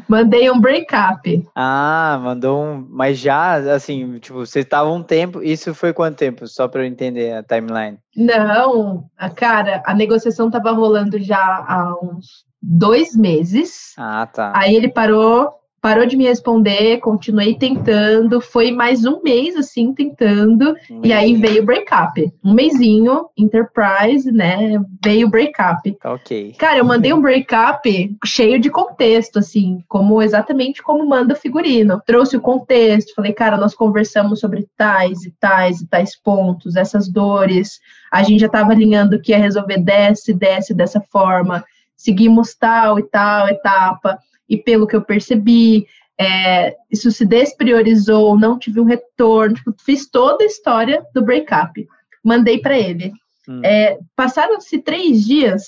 Mandei 0.07 0.51
um 0.51 0.61
breakup. 0.61 1.49
Ah, 1.55 2.21
mandou 2.23 2.63
um. 2.63 2.87
Mas 2.91 3.19
já, 3.19 3.55
assim, 3.75 4.19
tipo, 4.19 4.45
você 4.45 4.61
estava 4.61 4.91
um 4.91 5.03
tempo. 5.03 5.43
Isso 5.43 5.75
foi 5.75 5.95
quanto 5.95 6.19
tempo? 6.19 6.47
Só 6.47 6.69
para 6.69 6.83
eu 6.83 6.87
entender 6.87 7.33
a 7.33 7.43
timeline. 7.43 7.99
Não, 8.15 9.05
cara, 9.35 9.83
a 9.87 9.95
negociação 9.95 10.49
estava 10.49 10.73
rolando 10.73 11.19
já 11.19 11.39
há 11.39 11.95
uns 12.03 12.45
dois 12.67 13.15
meses. 13.15 13.93
Ah, 13.99 14.27
tá. 14.27 14.53
Aí 14.55 14.75
ele 14.75 14.89
parou, 14.89 15.51
parou 15.85 16.07
de 16.07 16.17
me 16.17 16.25
responder, 16.25 16.99
continuei 17.01 17.57
tentando, 17.57 18.41
foi 18.41 18.71
mais 18.71 19.05
um 19.05 19.21
mês 19.23 19.55
assim 19.55 19.93
tentando, 19.93 20.75
e 21.03 21.13
aí 21.13 21.35
veio 21.35 21.63
o 21.63 21.67
breakup. 21.67 22.33
Um 22.43 22.55
mêsinho, 22.55 23.27
Enterprise, 23.37 24.33
né? 24.33 24.83
Veio 25.05 25.27
o 25.27 25.31
breakup. 25.31 25.95
Ok. 26.03 26.55
Cara, 26.59 26.79
eu 26.79 26.87
mandei 26.87 27.13
um 27.13 27.21
breakup 27.21 28.17
cheio 28.25 28.59
de 28.59 28.71
contexto, 28.71 29.41
assim, 29.41 29.85
como 29.87 30.23
exatamente 30.23 30.83
como 30.83 31.07
manda 31.07 31.35
o 31.35 31.39
figurino. 31.39 32.01
Trouxe 32.07 32.35
o 32.39 32.41
contexto, 32.41 33.15
falei, 33.15 33.35
cara, 33.35 33.59
nós 33.59 33.75
conversamos 33.75 34.41
sobre 34.41 34.67
tais 34.79 35.23
e 35.25 35.31
tais 35.39 35.83
e 35.83 35.87
tais 35.87 36.17
pontos, 36.17 36.77
essas 36.77 37.09
dores. 37.09 37.79
A 38.11 38.23
gente 38.23 38.41
já 38.41 38.47
estava 38.47 38.73
alinhando 38.73 39.21
que 39.21 39.33
ia 39.33 39.39
resolver 39.39 39.79
desce, 39.79 40.33
desce 40.33 40.73
dessa 40.73 41.03
forma 41.13 41.63
seguimos 41.97 42.55
tal 42.55 42.99
e 42.99 43.03
tal 43.05 43.49
etapa, 43.49 44.19
e 44.49 44.57
pelo 44.57 44.87
que 44.87 44.97
eu 44.97 45.03
percebi, 45.03 45.87
é, 46.19 46.77
isso 46.91 47.11
se 47.11 47.25
despriorizou, 47.25 48.39
não 48.39 48.59
tive 48.59 48.81
um 48.81 48.85
retorno, 48.85 49.55
tipo, 49.55 49.75
fiz 49.85 50.09
toda 50.09 50.45
a 50.45 50.47
história 50.47 51.05
do 51.15 51.23
breakup, 51.23 51.87
mandei 52.23 52.59
para 52.59 52.79
ele. 52.79 53.13
Hum. 53.49 53.61
É, 53.65 53.99
Passaram-se 54.15 54.79
três 54.79 55.25
dias, 55.25 55.65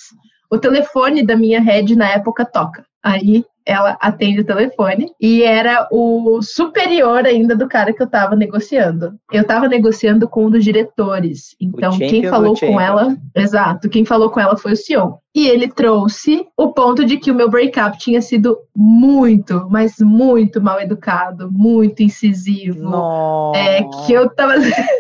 o 0.51 0.59
telefone 0.59 1.23
da 1.23 1.37
minha 1.37 1.61
rede 1.61 1.97
na 1.97 2.09
época 2.09 2.45
toca. 2.45 2.87
Aí 3.03 3.45
ela 3.67 3.99
atende 4.01 4.41
o 4.41 4.45
telefone 4.45 5.11
e 5.21 5.43
era 5.43 5.89
o 5.91 6.41
superior 6.41 7.27
ainda 7.27 7.57
do 7.57 7.69
cara 7.69 7.93
que 7.93 8.01
eu 8.03 8.09
tava 8.09 8.37
negociando. 8.37 9.15
Eu 9.33 9.45
tava 9.45 9.69
negociando 9.69 10.29
com 10.29 10.47
um 10.47 10.51
dos 10.51 10.65
diretores. 10.65 11.57
Então, 11.61 11.99
quem 11.99 12.25
falou 12.29 12.57
com 12.57 12.81
ela, 12.81 13.17
exato, 13.35 13.91
quem 13.91 14.05
falou 14.05 14.31
com 14.31 14.39
ela 14.39 14.57
foi 14.57 14.73
o 14.73 14.77
Sion. 14.77 15.15
E 15.35 15.49
ele 15.49 15.69
trouxe 15.69 16.47
o 16.57 16.73
ponto 16.73 17.05
de 17.05 17.19
que 17.19 17.31
o 17.31 17.35
meu 17.35 17.51
breakup 17.51 17.99
tinha 17.99 18.23
sido 18.23 18.57
muito, 18.75 19.67
mas 19.69 19.97
muito 20.01 20.63
mal 20.63 20.81
educado, 20.81 21.51
muito 21.53 22.03
incisivo. 22.03 22.89
Nossa. 22.89 23.59
É 23.59 23.83
que 23.83 24.13
eu 24.13 24.31
tava 24.31 24.55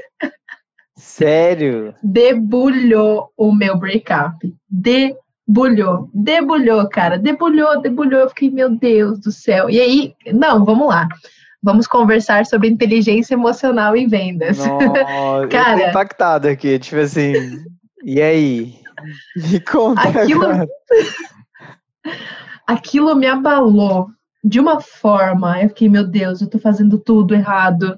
Sério? 0.97 1.95
Debulhou 2.03 3.31
o 3.37 3.53
meu 3.53 3.79
breakup. 3.79 4.55
De 4.69 5.15
Debulhou, 5.49 6.11
debulhou, 6.13 6.89
cara, 6.89 7.19
debulhou, 7.19 7.81
debulhou. 7.81 8.23
Eu 8.23 8.29
fiquei, 8.29 8.51
meu 8.51 8.71
Deus 8.71 9.21
do 9.21 9.31
céu. 9.31 9.71
E 9.71 9.81
aí, 9.81 10.15
não, 10.33 10.65
vamos 10.65 10.89
lá. 10.89 11.09
Vamos 11.63 11.87
conversar 11.87 12.47
sobre 12.47 12.69
inteligência 12.69 13.35
emocional 13.35 13.97
em 13.97 14.09
vendas. 14.09 14.59
Nossa, 14.59 15.49
cara, 15.49 15.79
eu 15.79 15.85
tô 15.85 15.87
impactado 15.91 16.49
aqui, 16.49 16.79
tipo 16.79 17.01
assim. 17.01 17.65
E 18.05 18.21
aí? 18.21 18.75
Me 19.37 19.61
conta. 19.61 20.09
Aquilo, 20.09 20.43
aquilo 22.67 23.15
me 23.15 23.27
abalou 23.27 24.09
de 24.43 24.61
uma 24.61 24.81
forma. 24.81 25.63
Eu 25.63 25.69
fiquei, 25.69 25.89
meu 25.89 26.07
Deus, 26.07 26.41
eu 26.41 26.49
tô 26.49 26.59
fazendo 26.59 26.99
tudo 26.99 27.35
errado. 27.35 27.97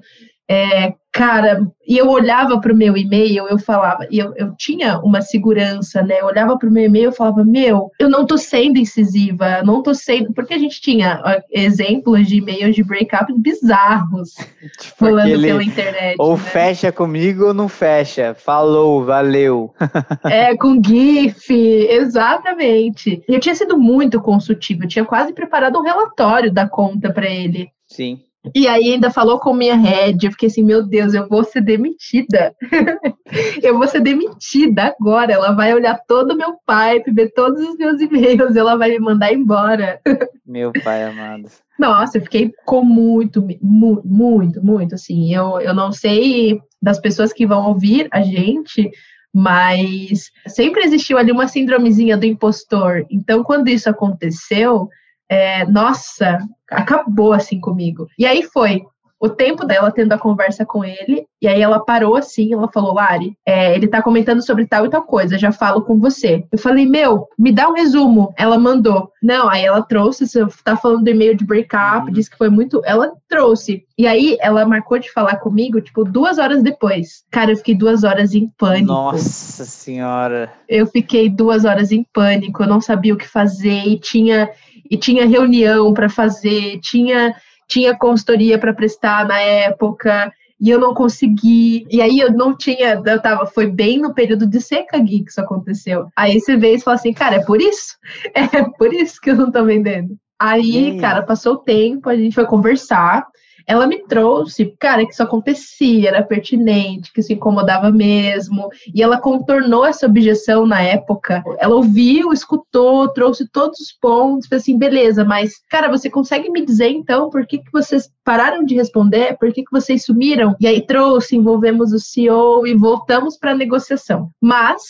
É, 0.49 0.93
Cara, 1.11 1.67
e 1.87 1.97
eu 1.97 2.07
olhava 2.07 2.61
para 2.61 2.71
o 2.71 2.75
meu 2.75 2.95
e-mail, 2.95 3.47
eu 3.47 3.57
falava, 3.57 4.07
e 4.11 4.19
eu, 4.19 4.31
eu 4.37 4.53
tinha 4.55 4.99
uma 4.99 5.21
segurança, 5.21 6.03
né? 6.03 6.21
Eu 6.21 6.27
olhava 6.27 6.55
para 6.57 6.69
o 6.69 6.71
meu 6.71 6.85
e-mail 6.85 7.09
e 7.09 7.15
falava, 7.15 7.43
meu, 7.43 7.91
eu 7.99 8.07
não 8.07 8.27
tô 8.27 8.37
sendo 8.37 8.77
incisiva, 8.77 9.63
não 9.63 9.81
tô 9.81 9.93
sendo. 9.93 10.31
Porque 10.33 10.53
a 10.53 10.57
gente 10.57 10.79
tinha 10.79 11.19
ó, 11.25 11.41
exemplos 11.51 12.27
de 12.27 12.37
e-mails 12.37 12.75
de 12.75 12.83
breakup 12.83 13.33
bizarros 13.35 14.35
tipo 14.79 15.05
rolando 15.05 15.33
aquele, 15.33 15.47
pela 15.47 15.63
internet. 15.63 16.15
Ou 16.19 16.37
né? 16.37 16.43
fecha 16.43 16.91
comigo 16.91 17.47
ou 17.47 17.53
não 17.55 17.67
fecha. 17.67 18.35
Falou, 18.35 19.03
valeu. 19.03 19.73
é, 20.25 20.55
com 20.55 20.79
GIF, 20.81 21.51
exatamente. 21.51 23.23
Eu 23.27 23.39
tinha 23.39 23.55
sido 23.55 23.79
muito 23.79 24.21
consultiva, 24.21 24.83
eu 24.83 24.87
tinha 24.87 25.05
quase 25.05 25.33
preparado 25.33 25.79
um 25.79 25.83
relatório 25.83 26.53
da 26.53 26.69
conta 26.69 27.11
para 27.11 27.27
ele. 27.27 27.67
Sim. 27.87 28.19
E 28.55 28.67
aí 28.67 28.93
ainda 28.93 29.11
falou 29.11 29.39
com 29.39 29.53
minha 29.53 29.75
head, 29.75 30.25
eu 30.25 30.31
fiquei 30.31 30.47
assim, 30.47 30.63
meu 30.63 30.85
Deus, 30.85 31.13
eu 31.13 31.27
vou 31.27 31.43
ser 31.43 31.61
demitida. 31.61 32.55
eu 33.61 33.77
vou 33.77 33.87
ser 33.87 33.99
demitida 33.99 34.95
agora. 34.97 35.33
Ela 35.33 35.51
vai 35.51 35.73
olhar 35.73 35.99
todo 36.07 36.31
o 36.31 36.37
meu 36.37 36.53
pipe, 36.53 37.11
ver 37.11 37.33
todos 37.33 37.61
os 37.61 37.75
meus 37.75 37.99
e-mails, 38.01 38.55
ela 38.55 38.77
vai 38.77 38.91
me 38.91 38.99
mandar 38.99 39.33
embora. 39.33 39.99
meu 40.45 40.71
pai 40.71 41.03
amado. 41.03 41.49
Nossa, 41.77 42.17
eu 42.17 42.21
fiquei 42.21 42.51
com 42.65 42.83
muito, 42.83 43.45
muito, 43.61 44.07
muito, 44.07 44.65
muito, 44.65 44.95
assim, 44.95 45.33
eu, 45.33 45.61
eu 45.61 45.73
não 45.73 45.93
sei 45.93 46.59
das 46.81 46.99
pessoas 46.99 47.31
que 47.31 47.47
vão 47.47 47.67
ouvir 47.67 48.09
a 48.11 48.21
gente, 48.21 48.91
mas 49.33 50.29
sempre 50.47 50.83
existiu 50.83 51.17
ali 51.17 51.31
uma 51.31 51.47
síndromezinha 51.47 52.17
do 52.17 52.25
impostor. 52.25 53.05
Então, 53.09 53.43
quando 53.43 53.69
isso 53.69 53.89
aconteceu, 53.89 54.89
é, 55.29 55.65
nossa, 55.65 56.39
acabou 56.69 57.31
assim 57.31 57.59
comigo. 57.59 58.07
E 58.17 58.25
aí 58.25 58.43
foi 58.43 58.83
o 59.19 59.27
tempo 59.27 59.65
dela 59.65 59.91
tendo 59.91 60.13
a 60.13 60.17
conversa 60.17 60.65
com 60.65 60.83
ele, 60.83 61.25
e 61.41 61.47
aí 61.47 61.61
ela 61.61 61.79
parou 61.79 62.15
assim, 62.15 62.53
ela 62.53 62.69
falou, 62.71 62.93
Lari, 62.93 63.37
é, 63.45 63.75
ele 63.75 63.87
tá 63.87 64.01
comentando 64.01 64.41
sobre 64.45 64.65
tal 64.65 64.85
e 64.85 64.89
tal 64.89 65.03
coisa, 65.03 65.37
já 65.37 65.51
falo 65.51 65.81
com 65.81 65.99
você. 65.99 66.45
Eu 66.49 66.57
falei, 66.57 66.85
meu, 66.85 67.27
me 67.37 67.51
dá 67.51 67.67
um 67.67 67.73
resumo. 67.73 68.33
Ela 68.37 68.57
mandou. 68.57 69.11
Não, 69.21 69.49
aí 69.49 69.65
ela 69.65 69.81
trouxe, 69.81 70.27
você 70.27 70.45
tá 70.63 70.77
falando 70.77 71.03
do 71.03 71.09
e-mail 71.09 71.35
de 71.35 71.45
breakup, 71.45 72.07
uhum. 72.07 72.13
disse 72.13 72.29
que 72.29 72.37
foi 72.37 72.49
muito. 72.49 72.81
Ela 72.85 73.11
trouxe. 73.27 73.85
E 73.97 74.07
aí 74.07 74.37
ela 74.39 74.65
marcou 74.65 74.97
de 74.97 75.11
falar 75.11 75.37
comigo, 75.37 75.81
tipo, 75.81 76.05
duas 76.05 76.37
horas 76.37 76.63
depois. 76.63 77.23
Cara, 77.29 77.51
eu 77.51 77.57
fiquei 77.57 77.75
duas 77.75 78.05
horas 78.05 78.33
em 78.33 78.47
pânico. 78.57 78.87
Nossa 78.87 79.65
senhora. 79.65 80.51
Eu 80.67 80.87
fiquei 80.87 81.29
duas 81.29 81.65
horas 81.65 81.91
em 81.91 82.05
pânico, 82.13 82.63
eu 82.63 82.67
não 82.67 82.79
sabia 82.79 83.13
o 83.13 83.17
que 83.17 83.27
fazer, 83.27 83.85
e 83.85 83.99
tinha 83.99 84.49
e 84.89 84.97
tinha 84.97 85.27
reunião 85.27 85.93
para 85.93 86.09
fazer, 86.09 86.79
tinha 86.81 87.35
tinha 87.67 87.95
consultoria 87.95 88.57
para 88.57 88.73
prestar 88.73 89.27
na 89.27 89.39
época 89.39 90.33
e 90.59 90.69
eu 90.69 90.79
não 90.79 90.93
consegui. 90.93 91.85
E 91.89 92.01
aí 92.01 92.19
eu 92.19 92.33
não 92.33 92.57
tinha, 92.57 93.01
eu 93.05 93.21
tava, 93.21 93.45
foi 93.45 93.67
bem 93.67 93.99
no 93.99 94.13
período 94.13 94.47
de 94.47 94.59
seca 94.59 95.01
que 95.01 95.23
isso 95.25 95.39
aconteceu. 95.39 96.07
Aí 96.15 96.39
você 96.39 96.57
vê 96.57 96.73
e 96.73 96.81
fala 96.81 96.95
assim, 96.95 97.13
cara, 97.13 97.35
é 97.35 97.45
por 97.45 97.61
isso? 97.61 97.95
É 98.33 98.63
por 98.63 98.93
isso 98.93 99.21
que 99.21 99.29
eu 99.29 99.35
não 99.35 99.51
tô 99.51 99.63
vendendo. 99.63 100.17
Aí, 100.37 100.99
cara, 100.99 101.21
passou 101.21 101.53
o 101.53 101.57
tempo, 101.57 102.09
a 102.09 102.15
gente 102.15 102.33
foi 102.33 102.45
conversar 102.45 103.27
ela 103.65 103.87
me 103.87 104.03
trouxe, 104.07 104.73
cara, 104.79 105.05
que 105.05 105.13
isso 105.13 105.23
acontecia, 105.23 106.09
era 106.09 106.23
pertinente, 106.23 107.11
que 107.13 107.19
isso 107.19 107.33
incomodava 107.33 107.91
mesmo, 107.91 108.69
e 108.93 109.01
ela 109.01 109.19
contornou 109.19 109.85
essa 109.85 110.05
objeção 110.05 110.65
na 110.65 110.81
época. 110.81 111.43
Ela 111.59 111.75
ouviu, 111.75 112.31
escutou, 112.33 113.07
trouxe 113.09 113.47
todos 113.51 113.79
os 113.79 113.91
pontos, 113.91 114.47
falou 114.47 114.61
assim, 114.61 114.77
beleza, 114.77 115.23
mas, 115.23 115.53
cara, 115.69 115.89
você 115.89 116.09
consegue 116.09 116.49
me 116.49 116.65
dizer 116.65 116.89
então 116.89 117.29
por 117.29 117.45
que, 117.45 117.59
que 117.59 117.71
vocês 117.71 118.09
pararam 118.23 118.63
de 118.63 118.75
responder? 118.75 119.37
Por 119.37 119.51
que, 119.51 119.63
que 119.63 119.71
vocês 119.71 120.05
sumiram? 120.05 120.55
E 120.59 120.67
aí 120.67 120.85
trouxe, 120.85 121.35
envolvemos 121.35 121.91
o 121.93 121.99
CEO 121.99 122.65
e 122.67 122.75
voltamos 122.75 123.37
para 123.37 123.51
a 123.51 123.55
negociação. 123.55 124.29
Mas 124.41 124.81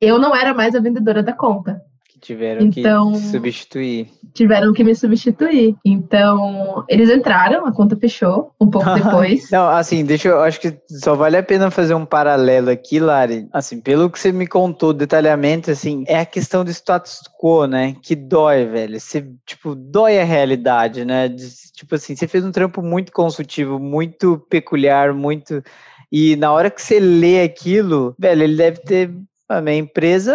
eu 0.00 0.18
não 0.18 0.34
era 0.34 0.52
mais 0.52 0.74
a 0.74 0.80
vendedora 0.80 1.22
da 1.22 1.32
conta. 1.32 1.80
Tiveram 2.24 2.62
então, 2.62 3.12
que 3.12 3.18
substituir. 3.18 4.08
Tiveram 4.32 4.72
que 4.72 4.82
me 4.82 4.94
substituir. 4.94 5.76
Então, 5.84 6.82
eles 6.88 7.10
entraram, 7.10 7.66
a 7.66 7.72
conta 7.72 7.94
fechou 7.96 8.50
um 8.58 8.70
pouco 8.70 8.88
depois. 8.96 9.50
Não, 9.50 9.68
assim, 9.68 10.02
deixa 10.02 10.28
eu. 10.28 10.40
Acho 10.40 10.58
que 10.58 10.74
só 10.88 11.14
vale 11.14 11.36
a 11.36 11.42
pena 11.42 11.70
fazer 11.70 11.92
um 11.92 12.06
paralelo 12.06 12.70
aqui, 12.70 12.98
Lari. 12.98 13.46
Assim, 13.52 13.78
pelo 13.78 14.08
que 14.08 14.18
você 14.18 14.32
me 14.32 14.46
contou 14.46 14.94
detalhadamente, 14.94 15.70
assim, 15.70 16.02
é 16.06 16.18
a 16.18 16.24
questão 16.24 16.64
do 16.64 16.70
status 16.70 17.20
quo, 17.38 17.66
né? 17.66 17.94
Que 18.02 18.16
dói, 18.16 18.64
velho. 18.64 18.98
Você, 18.98 19.28
tipo, 19.44 19.74
dói 19.74 20.18
a 20.18 20.24
realidade, 20.24 21.04
né? 21.04 21.28
De, 21.28 21.46
tipo 21.74 21.94
assim, 21.94 22.16
você 22.16 22.26
fez 22.26 22.42
um 22.42 22.52
trampo 22.52 22.80
muito 22.80 23.12
consultivo, 23.12 23.78
muito 23.78 24.38
peculiar, 24.48 25.12
muito. 25.12 25.62
E 26.10 26.36
na 26.36 26.50
hora 26.50 26.70
que 26.70 26.80
você 26.80 26.98
lê 26.98 27.42
aquilo, 27.42 28.14
velho, 28.18 28.44
ele 28.44 28.56
deve 28.56 28.78
ter. 28.78 29.14
A 29.46 29.60
minha 29.60 29.76
empresa 29.76 30.34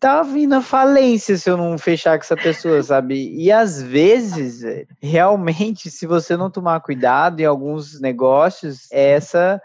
tá 0.00 0.22
vindo 0.22 0.54
a 0.54 0.62
falência 0.62 1.36
se 1.36 1.48
eu 1.48 1.56
não 1.56 1.76
fechar 1.78 2.18
com 2.18 2.24
essa 2.24 2.36
pessoa, 2.36 2.82
sabe? 2.82 3.34
E 3.34 3.50
às 3.52 3.82
vezes, 3.82 4.62
realmente, 5.00 5.90
se 5.90 6.06
você 6.06 6.36
não 6.36 6.50
tomar 6.50 6.80
cuidado 6.80 7.40
em 7.40 7.44
alguns 7.44 8.00
negócios, 8.00 8.90
é 8.90 9.12
essa 9.12 9.60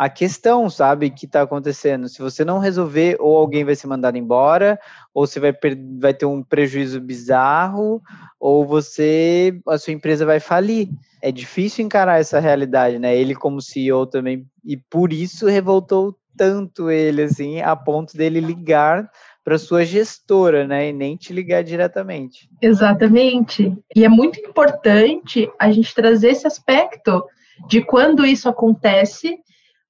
a 0.00 0.08
questão, 0.08 0.70
sabe, 0.70 1.10
que 1.10 1.26
está 1.26 1.42
acontecendo. 1.42 2.08
Se 2.08 2.22
você 2.22 2.42
não 2.42 2.58
resolver, 2.58 3.18
ou 3.20 3.36
alguém 3.36 3.66
vai 3.66 3.74
ser 3.74 3.86
mandado 3.86 4.16
embora, 4.16 4.80
ou 5.12 5.26
você 5.26 5.38
vai, 5.38 5.52
vai 6.00 6.14
ter 6.14 6.24
um 6.24 6.42
prejuízo 6.42 6.98
bizarro, 6.98 8.00
ou 8.40 8.64
você, 8.64 9.60
a 9.68 9.76
sua 9.76 9.92
empresa 9.92 10.24
vai 10.24 10.40
falir. 10.40 10.88
É 11.20 11.30
difícil 11.30 11.84
encarar 11.84 12.18
essa 12.18 12.40
realidade, 12.40 12.98
né? 12.98 13.14
Ele 13.14 13.34
como 13.34 13.60
CEO 13.60 14.06
também, 14.06 14.46
e 14.64 14.74
por 14.74 15.12
isso 15.12 15.46
revoltou 15.46 16.16
tanto 16.34 16.90
ele, 16.90 17.20
assim, 17.20 17.60
a 17.60 17.76
ponto 17.76 18.16
dele 18.16 18.40
ligar 18.40 19.06
para 19.44 19.58
sua 19.58 19.84
gestora, 19.84 20.66
né, 20.66 20.90
e 20.90 20.92
nem 20.92 21.16
te 21.16 21.32
ligar 21.32 21.64
diretamente. 21.64 22.48
Exatamente. 22.60 23.76
E 23.94 24.04
é 24.04 24.08
muito 24.08 24.38
importante 24.40 25.50
a 25.58 25.70
gente 25.70 25.94
trazer 25.94 26.30
esse 26.30 26.46
aspecto 26.46 27.24
de 27.68 27.82
quando 27.82 28.24
isso 28.24 28.48
acontece, 28.48 29.38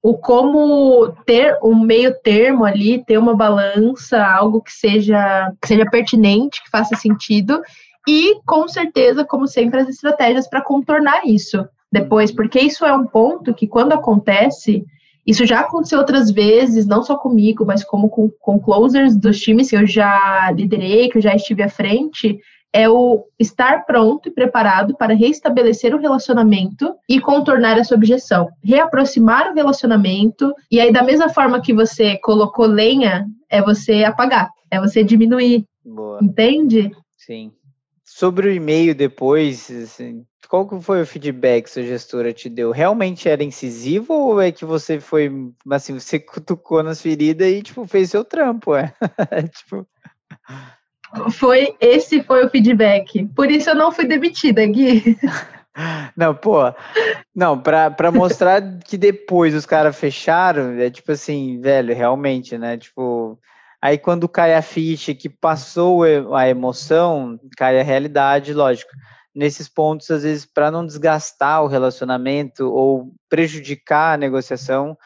o 0.01 0.17
como 0.17 1.13
ter 1.25 1.57
um 1.61 1.79
meio 1.79 2.13
termo 2.21 2.65
ali, 2.65 3.03
ter 3.05 3.17
uma 3.17 3.35
balança, 3.35 4.23
algo 4.25 4.61
que 4.61 4.71
seja, 4.71 5.51
que 5.61 5.67
seja 5.67 5.85
pertinente, 5.85 6.63
que 6.63 6.69
faça 6.69 6.95
sentido, 6.95 7.61
e 8.07 8.39
com 8.45 8.67
certeza, 8.67 9.23
como 9.23 9.47
sempre, 9.47 9.81
as 9.81 9.89
estratégias 9.89 10.49
para 10.49 10.63
contornar 10.63 11.21
isso 11.25 11.67
depois, 11.91 12.31
porque 12.31 12.59
isso 12.59 12.85
é 12.85 12.93
um 12.93 13.05
ponto 13.05 13.53
que 13.53 13.67
quando 13.67 13.93
acontece, 13.93 14.85
isso 15.25 15.45
já 15.45 15.61
aconteceu 15.61 15.99
outras 15.99 16.31
vezes, 16.31 16.85
não 16.85 17.03
só 17.03 17.15
comigo, 17.15 17.65
mas 17.65 17.83
como 17.83 18.09
com, 18.09 18.29
com 18.39 18.59
closers 18.59 19.15
dos 19.15 19.39
times 19.39 19.69
que 19.69 19.75
eu 19.75 19.85
já 19.85 20.51
liderei, 20.51 21.09
que 21.09 21.17
eu 21.17 21.21
já 21.21 21.35
estive 21.35 21.61
à 21.63 21.69
frente, 21.69 22.39
é 22.73 22.89
o 22.89 23.25
estar 23.37 23.85
pronto 23.85 24.29
e 24.29 24.31
preparado 24.31 24.95
para 24.95 25.13
restabelecer 25.13 25.93
o 25.93 25.99
relacionamento 25.99 26.95
e 27.07 27.19
contornar 27.19 27.77
essa 27.77 27.93
objeção. 27.93 28.47
Reaproximar 28.63 29.51
o 29.51 29.53
relacionamento, 29.53 30.53
e 30.71 30.79
aí, 30.79 30.91
da 30.91 31.03
mesma 31.03 31.29
forma 31.29 31.61
que 31.61 31.73
você 31.73 32.17
colocou 32.17 32.65
lenha, 32.65 33.27
é 33.49 33.61
você 33.61 34.03
apagar, 34.03 34.49
é 34.69 34.79
você 34.79 35.03
diminuir. 35.03 35.65
Boa. 35.83 36.19
Entende? 36.21 36.91
Sim. 37.17 37.51
Sobre 38.21 38.49
o 38.49 38.51
e-mail 38.51 38.93
depois, 38.93 39.71
assim, 39.71 40.23
qual 40.47 40.69
que 40.69 40.79
foi 40.79 41.01
o 41.01 41.07
feedback 41.07 41.63
que 41.63 41.71
sua 41.71 41.81
gestora 41.81 42.31
te 42.31 42.47
deu? 42.49 42.69
Realmente 42.69 43.27
era 43.27 43.43
incisivo 43.43 44.13
ou 44.13 44.39
é 44.39 44.51
que 44.51 44.63
você 44.63 44.99
foi, 44.99 45.31
assim, 45.71 45.99
você 45.99 46.19
cutucou 46.19 46.83
nas 46.83 47.01
feridas 47.01 47.47
e, 47.47 47.63
tipo, 47.63 47.83
fez 47.87 48.11
seu 48.11 48.23
trampo, 48.23 48.75
é? 48.75 48.93
tipo... 49.57 49.87
Foi, 51.31 51.75
esse 51.81 52.21
foi 52.21 52.45
o 52.45 52.49
feedback. 52.51 53.27
Por 53.35 53.49
isso 53.49 53.71
eu 53.71 53.75
não 53.75 53.91
fui 53.91 54.05
demitida, 54.05 54.63
Gui. 54.67 55.17
Não, 56.17 56.35
pô, 56.35 56.57
não, 57.33 57.57
pra, 57.57 57.89
pra 57.89 58.11
mostrar 58.11 58.61
que 58.79 58.97
depois 58.97 59.55
os 59.55 59.65
caras 59.65 59.97
fecharam, 59.97 60.77
é 60.77 60.89
tipo 60.89 61.13
assim, 61.13 61.61
velho, 61.61 61.95
realmente, 61.95 62.57
né? 62.57 62.77
Tipo, 62.77 63.20
aí 63.81 63.97
quando 63.97 64.29
cai 64.29 64.53
a 64.53 64.61
ficha 64.61 65.15
que 65.15 65.27
passou 65.27 66.03
a 66.35 66.47
emoção, 66.47 67.39
cai 67.57 67.79
a 67.79 67.83
realidade, 67.83 68.53
lógico. 68.53 68.91
Nesses 69.33 69.67
pontos, 69.67 70.11
às 70.11 70.23
vezes, 70.23 70.45
para 70.45 70.69
não 70.69 70.85
desgastar 70.85 71.63
o 71.63 71.67
relacionamento 71.67 72.65
ou 72.65 73.13
prejudicar 73.31 74.15
a 74.15 74.17
negociação, 74.17 74.97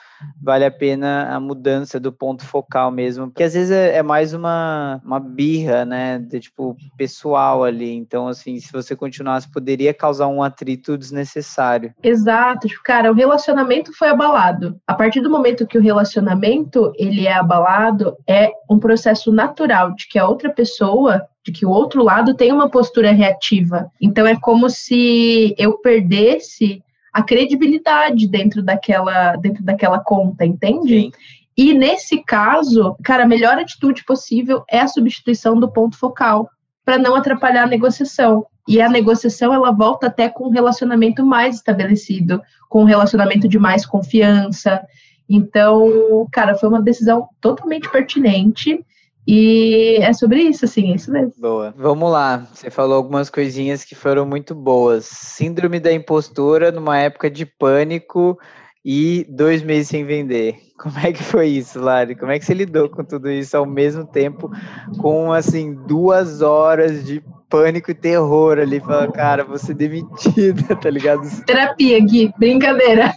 vale 0.42 0.66
a 0.66 0.72
pena 0.72 1.30
a 1.32 1.40
mudança 1.40 2.00
do 2.00 2.12
ponto 2.12 2.44
focal 2.44 2.90
mesmo, 2.90 3.28
porque 3.28 3.44
às 3.44 3.54
vezes 3.54 3.70
é, 3.70 3.98
é, 3.98 4.02
mais 4.02 4.34
uma, 4.34 5.00
uma 5.06 5.20
birra, 5.20 5.86
né, 5.86 6.18
de 6.18 6.40
tipo 6.40 6.76
pessoal 6.98 7.64
ali. 7.64 7.94
Então, 7.94 8.28
assim, 8.28 8.60
se 8.60 8.72
você 8.72 8.96
continuasse, 8.96 9.52
poderia 9.52 9.94
causar 9.94 10.26
um 10.26 10.42
atrito 10.42 10.98
desnecessário. 10.98 11.94
Exato, 12.02 12.68
tipo, 12.68 12.82
cara, 12.84 13.12
o 13.12 13.16
relacionamento 13.16 13.96
foi 13.96 14.08
abalado. 14.08 14.76
A 14.88 14.96
partir 14.96 15.22
do 15.22 15.30
momento 15.30 15.68
que 15.68 15.78
o 15.78 15.82
relacionamento 15.82 16.92
ele 16.98 17.28
é 17.28 17.34
abalado, 17.34 18.18
é 18.28 18.52
um 18.68 18.80
processo 18.80 19.32
natural 19.32 19.94
de 19.94 20.08
que 20.08 20.18
a 20.18 20.28
outra 20.28 20.50
pessoa 20.50 21.28
de 21.46 21.52
que 21.52 21.64
o 21.64 21.70
outro 21.70 22.04
lado 22.04 22.34
tem 22.34 22.52
uma 22.52 22.72
postura 22.72 23.12
reativa. 23.12 23.92
Então 24.02 24.26
é 24.26 24.36
como 24.36 24.68
se 24.68 25.54
eu 25.60 25.78
perdesse 25.78 26.82
a 27.16 27.24
credibilidade 27.24 28.28
dentro 28.28 28.62
daquela, 28.62 29.38
dentro 29.38 29.64
daquela 29.64 30.00
conta, 30.00 30.46
entende? 30.46 31.00
Sim. 31.00 31.12
E 31.56 31.74
nesse 31.74 32.22
caso, 32.22 32.94
cara, 33.02 33.24
a 33.24 33.28
melhor 33.28 33.58
atitude 33.58 34.04
possível 34.04 34.66
é 34.70 34.82
a 34.82 34.88
substituição 34.90 35.58
do 35.58 35.72
ponto 35.72 35.98
focal 35.98 36.50
para 36.84 36.98
não 36.98 37.16
atrapalhar 37.16 37.64
a 37.64 37.68
negociação. 37.68 38.46
E 38.68 38.82
a 38.82 38.90
negociação 38.90 39.54
ela 39.54 39.72
volta 39.72 40.08
até 40.08 40.28
com 40.28 40.48
um 40.48 40.52
relacionamento 40.52 41.26
mais 41.26 41.56
estabelecido, 41.56 42.42
com 42.68 42.82
um 42.82 42.86
relacionamento 42.86 43.48
de 43.48 43.58
mais 43.58 43.86
confiança. 43.86 44.86
Então, 45.30 46.28
cara, 46.34 46.56
foi 46.56 46.68
uma 46.68 46.82
decisão 46.82 47.30
totalmente 47.40 47.90
pertinente. 47.90 48.86
E 49.28 49.98
é 50.02 50.14
sobre 50.14 50.42
isso, 50.42 50.66
assim, 50.66 50.92
é 50.92 50.96
isso 50.96 51.12
mesmo. 51.12 51.34
Boa. 51.38 51.74
Vamos 51.76 52.12
lá. 52.12 52.48
Você 52.54 52.70
falou 52.70 52.96
algumas 52.96 53.30
coisinhas 53.30 53.84
que 53.84 53.96
foram 53.96 54.26
muito 54.26 54.54
boas. 54.54 55.06
Síndrome 55.06 55.80
da 55.80 55.92
impostura 55.92 56.72
numa 56.72 57.00
época 57.00 57.30
de 57.30 57.46
pânico 57.46 58.38
e 58.84 59.26
dois 59.28 59.64
meses 59.64 59.88
sem 59.88 60.06
vender. 60.06 60.58
Como 60.78 61.00
é 61.00 61.12
que 61.12 61.24
foi 61.24 61.48
isso, 61.48 61.80
Lari? 61.80 62.16
Como 62.16 62.32
é 62.32 62.38
que 62.38 62.46
você 62.46 62.54
lidou 62.54 62.88
com 62.88 63.04
tudo 63.04 63.32
isso 63.32 63.58
ao 63.58 63.66
mesmo 63.66 64.06
tempo, 64.06 64.52
com 65.00 65.32
assim 65.32 65.74
duas 65.74 66.42
horas 66.42 67.04
de 67.04 67.24
pânico 67.50 67.90
e 67.90 67.96
terror 67.96 68.60
ali? 68.60 68.80
Fala, 68.80 69.12
cara, 69.12 69.58
ser 69.58 69.74
demitida, 69.74 70.76
tá 70.76 70.90
ligado? 70.90 71.22
Terapia, 71.46 72.00
Gui, 72.02 72.32
brincadeira. 72.38 73.12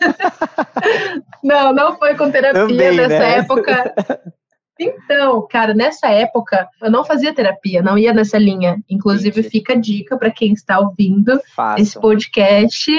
não, 1.45 1.75
não 1.75 1.99
foi 1.99 2.15
com 2.15 2.31
terapia 2.31 2.67
Também, 2.67 2.97
nessa 2.97 3.19
né? 3.19 3.39
época. 3.39 3.93
Então, 4.79 5.47
cara, 5.51 5.75
nessa 5.75 6.09
época 6.09 6.69
eu 6.81 6.91
não 6.91 7.05
fazia 7.05 7.35
terapia, 7.35 7.83
não 7.83 7.99
ia 7.99 8.13
nessa 8.13 8.39
linha. 8.39 8.83
Inclusive, 8.89 9.41
Entendi. 9.41 9.51
fica 9.51 9.73
a 9.73 9.77
dica 9.77 10.17
para 10.17 10.31
quem 10.31 10.53
está 10.53 10.79
ouvindo 10.79 11.41
façam. 11.55 11.83
esse 11.83 12.01
podcast: 12.01 12.91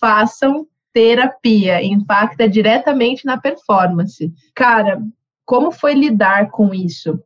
façam 0.00 0.66
terapia, 0.92 1.82
impacta 1.82 2.48
diretamente 2.48 3.24
na 3.24 3.38
performance. 3.38 4.32
Cara, 4.54 5.00
como 5.44 5.70
foi 5.70 5.94
lidar 5.94 6.50
com 6.50 6.74
isso? 6.74 7.18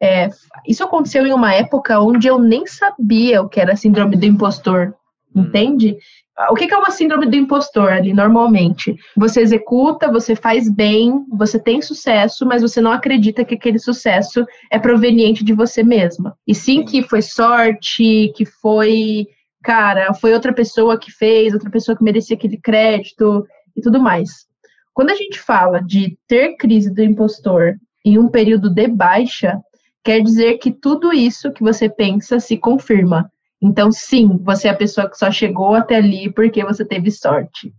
É, 0.00 0.28
isso 0.66 0.84
aconteceu 0.84 1.26
em 1.26 1.32
uma 1.32 1.54
época 1.54 2.00
onde 2.00 2.26
eu 2.26 2.38
nem 2.38 2.66
sabia 2.66 3.40
o 3.40 3.48
que 3.48 3.60
era 3.60 3.76
síndrome 3.76 4.16
do 4.16 4.26
impostor, 4.26 4.94
hum. 5.34 5.42
entende? 5.42 5.96
O 6.50 6.54
que 6.56 6.72
é 6.72 6.76
uma 6.76 6.90
síndrome 6.90 7.26
do 7.26 7.36
impostor 7.36 7.92
ali, 7.92 8.12
normalmente? 8.12 8.96
Você 9.16 9.40
executa, 9.40 10.10
você 10.10 10.34
faz 10.34 10.68
bem, 10.68 11.24
você 11.30 11.60
tem 11.60 11.80
sucesso, 11.80 12.44
mas 12.44 12.60
você 12.60 12.80
não 12.80 12.90
acredita 12.90 13.44
que 13.44 13.54
aquele 13.54 13.78
sucesso 13.78 14.44
é 14.70 14.78
proveniente 14.78 15.44
de 15.44 15.52
você 15.52 15.84
mesma. 15.84 16.36
E 16.46 16.52
sim 16.52 16.84
que 16.84 17.02
foi 17.02 17.22
sorte, 17.22 18.32
que 18.34 18.44
foi 18.44 19.28
cara, 19.62 20.12
foi 20.12 20.34
outra 20.34 20.52
pessoa 20.52 20.98
que 20.98 21.10
fez, 21.10 21.54
outra 21.54 21.70
pessoa 21.70 21.96
que 21.96 22.04
merecia 22.04 22.36
aquele 22.36 22.58
crédito 22.58 23.46
e 23.76 23.80
tudo 23.80 24.00
mais. 24.00 24.46
Quando 24.92 25.10
a 25.10 25.14
gente 25.14 25.40
fala 25.40 25.80
de 25.80 26.18
ter 26.28 26.56
crise 26.56 26.92
do 26.92 27.02
impostor 27.02 27.76
em 28.04 28.18
um 28.18 28.28
período 28.28 28.68
de 28.68 28.86
baixa, 28.86 29.58
quer 30.04 30.20
dizer 30.20 30.58
que 30.58 30.70
tudo 30.70 31.12
isso 31.12 31.50
que 31.50 31.62
você 31.62 31.88
pensa 31.88 32.38
se 32.38 32.58
confirma. 32.58 33.32
Então, 33.64 33.90
sim, 33.90 34.38
você 34.42 34.68
é 34.68 34.70
a 34.70 34.76
pessoa 34.76 35.08
que 35.08 35.16
só 35.16 35.30
chegou 35.30 35.74
até 35.74 35.96
ali 35.96 36.30
porque 36.30 36.62
você 36.62 36.84
teve 36.84 37.10
sorte. 37.10 37.72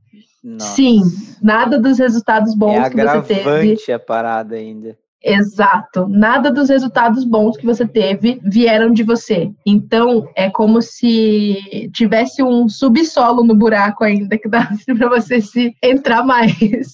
Nossa. 0.43 0.75
Sim, 0.75 1.01
nada 1.39 1.77
dos 1.79 1.99
resultados 1.99 2.55
bons 2.55 2.85
é 2.85 2.89
que 2.89 2.95
você 2.95 3.21
teve. 3.21 3.93
a 3.93 3.99
parada 3.99 4.55
ainda. 4.55 4.97
Exato. 5.23 6.07
Nada 6.07 6.51
dos 6.51 6.69
resultados 6.69 7.23
bons 7.23 7.57
que 7.57 7.65
você 7.65 7.87
teve 7.87 8.39
vieram 8.43 8.91
de 8.91 9.03
você. 9.03 9.51
Então, 9.65 10.27
é 10.35 10.49
como 10.49 10.81
se 10.81 11.89
tivesse 11.93 12.43
um 12.43 12.67
subsolo 12.67 13.43
no 13.43 13.55
buraco 13.55 14.03
ainda 14.03 14.37
que 14.37 14.49
dá 14.49 14.69
para 14.97 15.09
você 15.09 15.39
se 15.41 15.75
entrar 15.83 16.23
mais. 16.23 16.93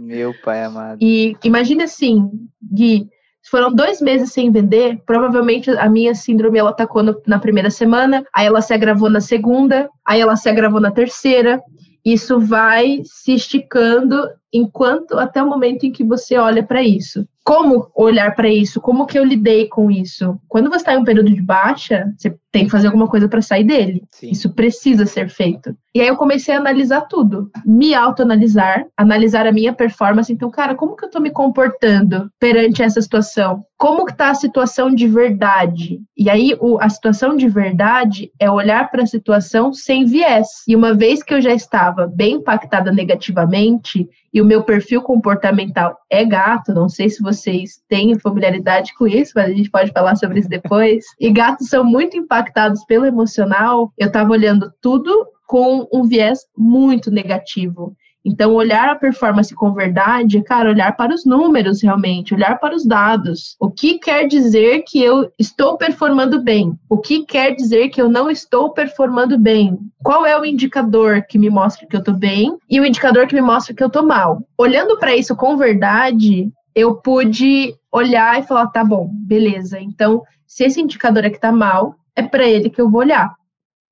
Meu 0.00 0.32
pai 0.44 0.64
amado. 0.64 0.98
E 1.00 1.36
imagine 1.44 1.84
assim, 1.84 2.30
Gui, 2.72 3.08
foram 3.50 3.72
dois 3.72 4.00
meses 4.00 4.32
sem 4.32 4.50
vender, 4.50 5.00
provavelmente 5.04 5.70
a 5.70 5.88
minha 5.88 6.14
síndrome 6.14 6.58
ela 6.58 6.70
atacou 6.70 7.02
no, 7.02 7.20
na 7.26 7.38
primeira 7.38 7.70
semana, 7.70 8.24
aí 8.34 8.46
ela 8.46 8.60
se 8.60 8.72
agravou 8.72 9.10
na 9.10 9.20
segunda, 9.20 9.88
aí 10.04 10.20
ela 10.20 10.36
se 10.36 10.48
agravou 10.48 10.80
na 10.80 10.90
terceira. 10.90 11.60
Isso 12.04 12.40
vai 12.40 13.02
se 13.04 13.32
esticando 13.32 14.28
enquanto 14.52 15.18
até 15.18 15.42
o 15.42 15.48
momento 15.48 15.84
em 15.84 15.92
que 15.92 16.02
você 16.02 16.36
olha 16.36 16.62
para 16.62 16.82
isso 16.82 17.26
como 17.44 17.90
olhar 17.94 18.34
para 18.34 18.48
isso? 18.48 18.80
Como 18.80 19.06
que 19.06 19.18
eu 19.18 19.24
lidei 19.24 19.68
com 19.68 19.90
isso? 19.90 20.38
Quando 20.48 20.70
você 20.70 20.76
está 20.76 20.94
em 20.94 20.98
um 20.98 21.04
período 21.04 21.32
de 21.32 21.42
baixa, 21.42 22.12
você 22.16 22.34
tem 22.52 22.66
que 22.66 22.70
fazer 22.70 22.86
alguma 22.86 23.08
coisa 23.08 23.26
para 23.26 23.40
sair 23.40 23.64
dele. 23.64 24.04
Sim. 24.10 24.30
Isso 24.30 24.52
precisa 24.52 25.06
ser 25.06 25.30
feito. 25.30 25.74
E 25.94 26.00
aí 26.00 26.06
eu 26.06 26.16
comecei 26.16 26.54
a 26.54 26.58
analisar 26.58 27.02
tudo, 27.02 27.50
me 27.64 27.94
autoanalisar, 27.94 28.86
analisar 28.96 29.46
a 29.46 29.52
minha 29.52 29.72
performance. 29.72 30.32
Então, 30.32 30.50
cara, 30.50 30.74
como 30.74 30.94
que 30.94 31.04
eu 31.04 31.08
estou 31.08 31.20
me 31.20 31.30
comportando 31.30 32.30
perante 32.38 32.82
essa 32.82 33.00
situação? 33.00 33.64
Como 33.78 34.04
que 34.04 34.16
tá 34.16 34.30
a 34.30 34.34
situação 34.34 34.94
de 34.94 35.08
verdade? 35.08 36.00
E 36.16 36.30
aí 36.30 36.56
o, 36.60 36.78
a 36.80 36.88
situação 36.88 37.36
de 37.36 37.48
verdade 37.48 38.30
é 38.38 38.50
olhar 38.50 38.90
para 38.90 39.02
a 39.02 39.06
situação 39.06 39.72
sem 39.72 40.04
viés. 40.04 40.46
E 40.68 40.76
uma 40.76 40.94
vez 40.94 41.22
que 41.22 41.34
eu 41.34 41.40
já 41.40 41.52
estava 41.52 42.06
bem 42.06 42.34
impactada 42.34 42.92
negativamente 42.92 44.08
e 44.32 44.40
o 44.40 44.46
meu 44.46 44.62
perfil 44.62 45.02
comportamental 45.02 45.94
é 46.10 46.24
gato, 46.24 46.72
não 46.72 46.88
sei 46.88 47.10
se 47.10 47.22
vocês 47.22 47.82
têm 47.86 48.18
familiaridade 48.18 48.94
com 48.94 49.06
isso, 49.06 49.32
mas 49.34 49.50
a 49.50 49.54
gente 49.54 49.70
pode 49.70 49.92
falar 49.92 50.16
sobre 50.16 50.40
isso 50.40 50.48
depois. 50.48 51.04
E 51.20 51.30
gatos 51.30 51.68
são 51.68 51.84
muito 51.84 52.16
impactados 52.16 52.41
pelo 52.86 53.06
emocional. 53.06 53.92
Eu 53.98 54.08
estava 54.08 54.30
olhando 54.30 54.72
tudo 54.80 55.26
com 55.46 55.86
um 55.92 56.04
viés 56.04 56.40
muito 56.56 57.10
negativo. 57.10 57.94
Então, 58.24 58.54
olhar 58.54 58.88
a 58.88 58.94
performance 58.94 59.54
com 59.54 59.72
verdade 59.72 60.40
cara, 60.42 60.70
olhar 60.70 60.96
para 60.96 61.12
os 61.12 61.24
números 61.24 61.82
realmente, 61.82 62.34
olhar 62.34 62.58
para 62.58 62.74
os 62.74 62.86
dados. 62.86 63.56
O 63.60 63.70
que 63.70 63.98
quer 63.98 64.26
dizer 64.26 64.84
que 64.86 65.02
eu 65.02 65.30
estou 65.38 65.76
performando 65.76 66.40
bem? 66.40 66.72
O 66.88 66.98
que 66.98 67.24
quer 67.24 67.54
dizer 67.54 67.88
que 67.88 68.00
eu 68.00 68.08
não 68.08 68.30
estou 68.30 68.70
performando 68.70 69.38
bem? 69.38 69.78
Qual 70.02 70.24
é 70.24 70.38
o 70.38 70.44
indicador 70.44 71.22
que 71.28 71.38
me 71.38 71.50
mostra 71.50 71.86
que 71.86 71.96
eu 71.96 72.00
estou 72.00 72.14
bem 72.14 72.56
e 72.70 72.80
o 72.80 72.86
indicador 72.86 73.26
que 73.26 73.34
me 73.34 73.42
mostra 73.42 73.74
que 73.74 73.82
eu 73.82 73.88
estou 73.88 74.06
mal? 74.06 74.42
Olhando 74.56 74.98
para 74.98 75.16
isso 75.16 75.34
com 75.34 75.56
verdade, 75.56 76.48
eu 76.74 76.94
pude 76.94 77.74
olhar 77.90 78.38
e 78.38 78.44
falar, 78.44 78.68
tá 78.68 78.84
bom, 78.84 79.10
beleza. 79.12 79.80
Então, 79.80 80.22
se 80.46 80.64
esse 80.64 80.80
indicador 80.80 81.24
aqui 81.24 81.36
está 81.36 81.50
mal, 81.50 81.96
é 82.16 82.22
para 82.22 82.46
ele 82.46 82.70
que 82.70 82.80
eu 82.80 82.90
vou 82.90 83.00
olhar. 83.00 83.34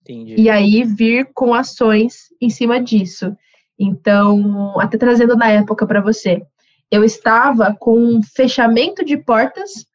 Entendi. 0.03 0.35
E 0.37 0.49
aí 0.49 0.85
vir 0.85 1.31
com 1.35 1.55
ações 1.55 2.29
em 2.41 2.51
cima 2.51 2.81
disso. 2.81 3.37
Então, 3.79 4.79
até 4.79 4.99
trazendo 4.99 5.37
na 5.37 5.51
época 5.51 5.87
para 5.87 6.01
você, 6.01 6.43
eu 6.91 7.05
estava 7.05 7.75
com 7.79 7.97
um 7.97 8.23
fechamento 8.23 9.05
de 9.05 9.17
portas 9.17 9.87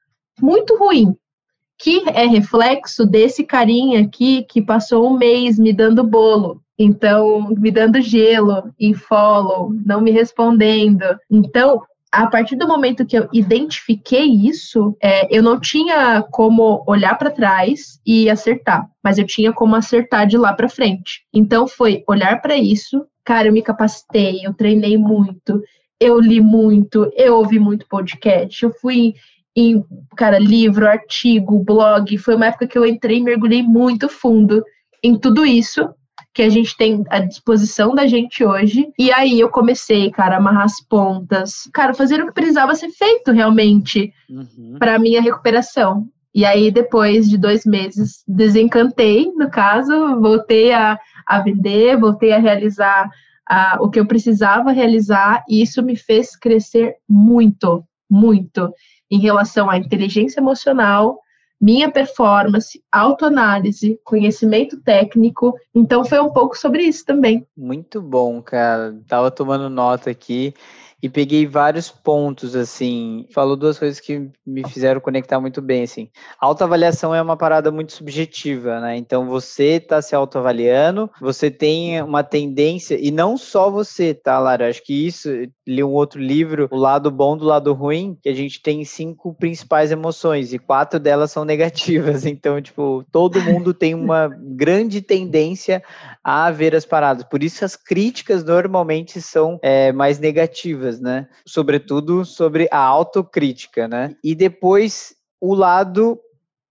muito 0.41 0.77
ruim, 0.77 1.15
que 1.77 2.03
é 2.09 2.25
reflexo 2.25 3.05
desse 3.05 3.43
carinha 3.43 4.01
aqui 4.01 4.43
que 4.43 4.61
passou 4.61 5.07
um 5.07 5.17
mês 5.17 5.59
me 5.59 5.73
dando 5.73 6.03
bolo. 6.03 6.61
Então, 6.77 7.49
me 7.51 7.71
dando 7.71 8.01
gelo 8.01 8.73
em 8.79 8.93
follow, 8.93 9.71
não 9.85 10.01
me 10.01 10.11
respondendo. 10.11 11.03
Então, 11.29 11.81
a 12.15 12.27
partir 12.27 12.55
do 12.55 12.67
momento 12.67 13.05
que 13.05 13.17
eu 13.17 13.27
identifiquei 13.33 14.25
isso, 14.25 14.95
é, 15.01 15.35
eu 15.35 15.43
não 15.43 15.59
tinha 15.59 16.23
como 16.31 16.83
olhar 16.87 17.15
para 17.17 17.29
trás 17.29 17.99
e 18.05 18.29
acertar, 18.29 18.89
mas 19.03 19.17
eu 19.17 19.25
tinha 19.25 19.51
como 19.51 19.75
acertar 19.75 20.25
de 20.25 20.37
lá 20.37 20.53
para 20.53 20.69
frente. 20.69 21.25
Então 21.33 21.67
foi 21.67 22.03
olhar 22.07 22.41
para 22.41 22.55
isso, 22.55 23.05
cara, 23.23 23.49
eu 23.49 23.53
me 23.53 23.61
capacitei, 23.61 24.45
eu 24.45 24.53
treinei 24.53 24.97
muito, 24.97 25.61
eu 25.99 26.19
li 26.19 26.39
muito, 26.39 27.11
eu 27.17 27.35
ouvi 27.35 27.59
muito 27.59 27.87
podcast, 27.89 28.63
eu 28.63 28.71
fui 28.71 29.13
em, 29.53 29.83
cara, 30.15 30.39
livro, 30.39 30.87
artigo, 30.87 31.63
blog, 31.63 32.17
foi 32.17 32.35
uma 32.35 32.47
época 32.47 32.67
que 32.67 32.77
eu 32.77 32.85
entrei 32.85 33.17
e 33.17 33.23
mergulhei 33.23 33.61
muito 33.61 34.07
fundo 34.07 34.63
em 35.03 35.17
tudo 35.19 35.45
isso 35.45 35.87
que 36.35 36.41
a 36.41 36.49
gente 36.49 36.75
tem 36.75 37.01
à 37.09 37.19
disposição 37.19 37.95
da 37.95 38.05
gente 38.05 38.43
hoje. 38.43 38.89
E 38.99 39.09
aí 39.11 39.39
eu 39.39 39.49
comecei, 39.49 40.11
cara, 40.11 40.35
a 40.35 40.37
amarrar 40.37 40.65
as 40.65 40.81
pontas, 40.81 41.69
cara, 41.73 41.93
fazer 41.93 42.21
o 42.21 42.27
que 42.27 42.33
precisava 42.33 42.75
ser 42.75 42.89
feito 42.89 43.31
realmente 43.31 44.13
uhum. 44.29 44.75
para 44.77 44.99
minha 44.99 45.21
recuperação. 45.21 46.05
E 46.33 46.43
aí, 46.43 46.69
depois 46.69 47.29
de 47.29 47.37
dois 47.37 47.65
meses, 47.65 48.21
desencantei, 48.27 49.31
no 49.37 49.49
caso, 49.49 50.19
voltei 50.19 50.73
a, 50.73 50.99
a 51.25 51.39
vender, 51.39 51.97
voltei 51.97 52.33
a 52.33 52.39
realizar 52.39 53.09
a, 53.47 53.77
o 53.79 53.89
que 53.89 53.97
eu 53.97 54.05
precisava 54.05 54.73
realizar, 54.73 55.41
e 55.47 55.61
isso 55.61 55.81
me 55.81 55.95
fez 55.95 56.35
crescer 56.35 56.95
muito, 57.07 57.81
muito, 58.09 58.73
em 59.09 59.19
relação 59.19 59.69
à 59.69 59.77
inteligência 59.77 60.41
emocional, 60.41 61.17
minha 61.59 61.89
performance, 61.91 62.83
autoanálise, 62.91 63.99
conhecimento 64.03 64.81
técnico. 64.81 65.53
Então 65.73 66.03
foi 66.03 66.19
um 66.19 66.31
pouco 66.31 66.57
sobre 66.57 66.83
isso 66.83 67.05
também. 67.05 67.45
Muito 67.55 68.01
bom, 68.01 68.41
cara. 68.41 68.95
Tava 69.07 69.31
tomando 69.31 69.69
nota 69.69 70.09
aqui. 70.09 70.53
E 71.01 71.09
peguei 71.09 71.45
vários 71.45 71.89
pontos, 71.89 72.55
assim. 72.55 73.27
Falou 73.33 73.55
duas 73.55 73.77
coisas 73.77 73.99
que 73.99 74.29
me 74.45 74.67
fizeram 74.67 75.01
conectar 75.01 75.39
muito 75.39 75.61
bem, 75.61 75.83
assim. 75.83 76.09
Autoavaliação 76.39 77.13
é 77.13 77.21
uma 77.21 77.37
parada 77.37 77.71
muito 77.71 77.93
subjetiva, 77.93 78.79
né? 78.79 78.97
Então 78.97 79.27
você 79.27 79.79
tá 79.79 80.01
se 80.01 80.15
autoavaliando, 80.15 81.09
você 81.19 81.51
tem 81.51 82.01
uma 82.01 82.23
tendência, 82.23 82.97
e 82.99 83.11
não 83.11 83.37
só 83.37 83.69
você, 83.69 84.13
tá, 84.13 84.39
Lara? 84.39 84.69
Acho 84.69 84.83
que 84.83 85.05
isso, 85.05 85.29
li 85.67 85.83
um 85.83 85.91
outro 85.91 86.19
livro, 86.19 86.67
O 86.71 86.77
Lado 86.77 87.11
Bom 87.11 87.37
do 87.37 87.45
Lado 87.45 87.73
Ruim, 87.73 88.17
que 88.21 88.29
a 88.29 88.33
gente 88.33 88.61
tem 88.61 88.83
cinco 88.83 89.33
principais 89.33 89.91
emoções 89.91 90.53
e 90.53 90.59
quatro 90.59 90.99
delas 90.99 91.31
são 91.31 91.45
negativas. 91.45 92.25
Então, 92.35 92.61
tipo, 92.61 93.05
todo 93.11 93.41
mundo 93.41 93.73
tem 93.73 93.95
uma 93.95 94.27
grande 94.27 95.01
tendência 95.01 95.81
a 96.23 96.51
ver 96.51 96.75
as 96.75 96.85
paradas. 96.85 97.23
Por 97.23 97.43
isso 97.43 97.63
as 97.63 97.75
críticas 97.75 98.43
normalmente 98.43 99.21
são 99.21 99.57
é, 99.61 99.91
mais 99.91 100.19
negativas, 100.19 100.84
né? 100.99 101.27
Sobretudo 101.45 102.25
sobre 102.25 102.67
a 102.71 102.79
autocrítica, 102.79 103.87
né? 103.87 104.15
E 104.23 104.33
depois 104.35 105.15
o 105.39 105.53
lado 105.53 106.19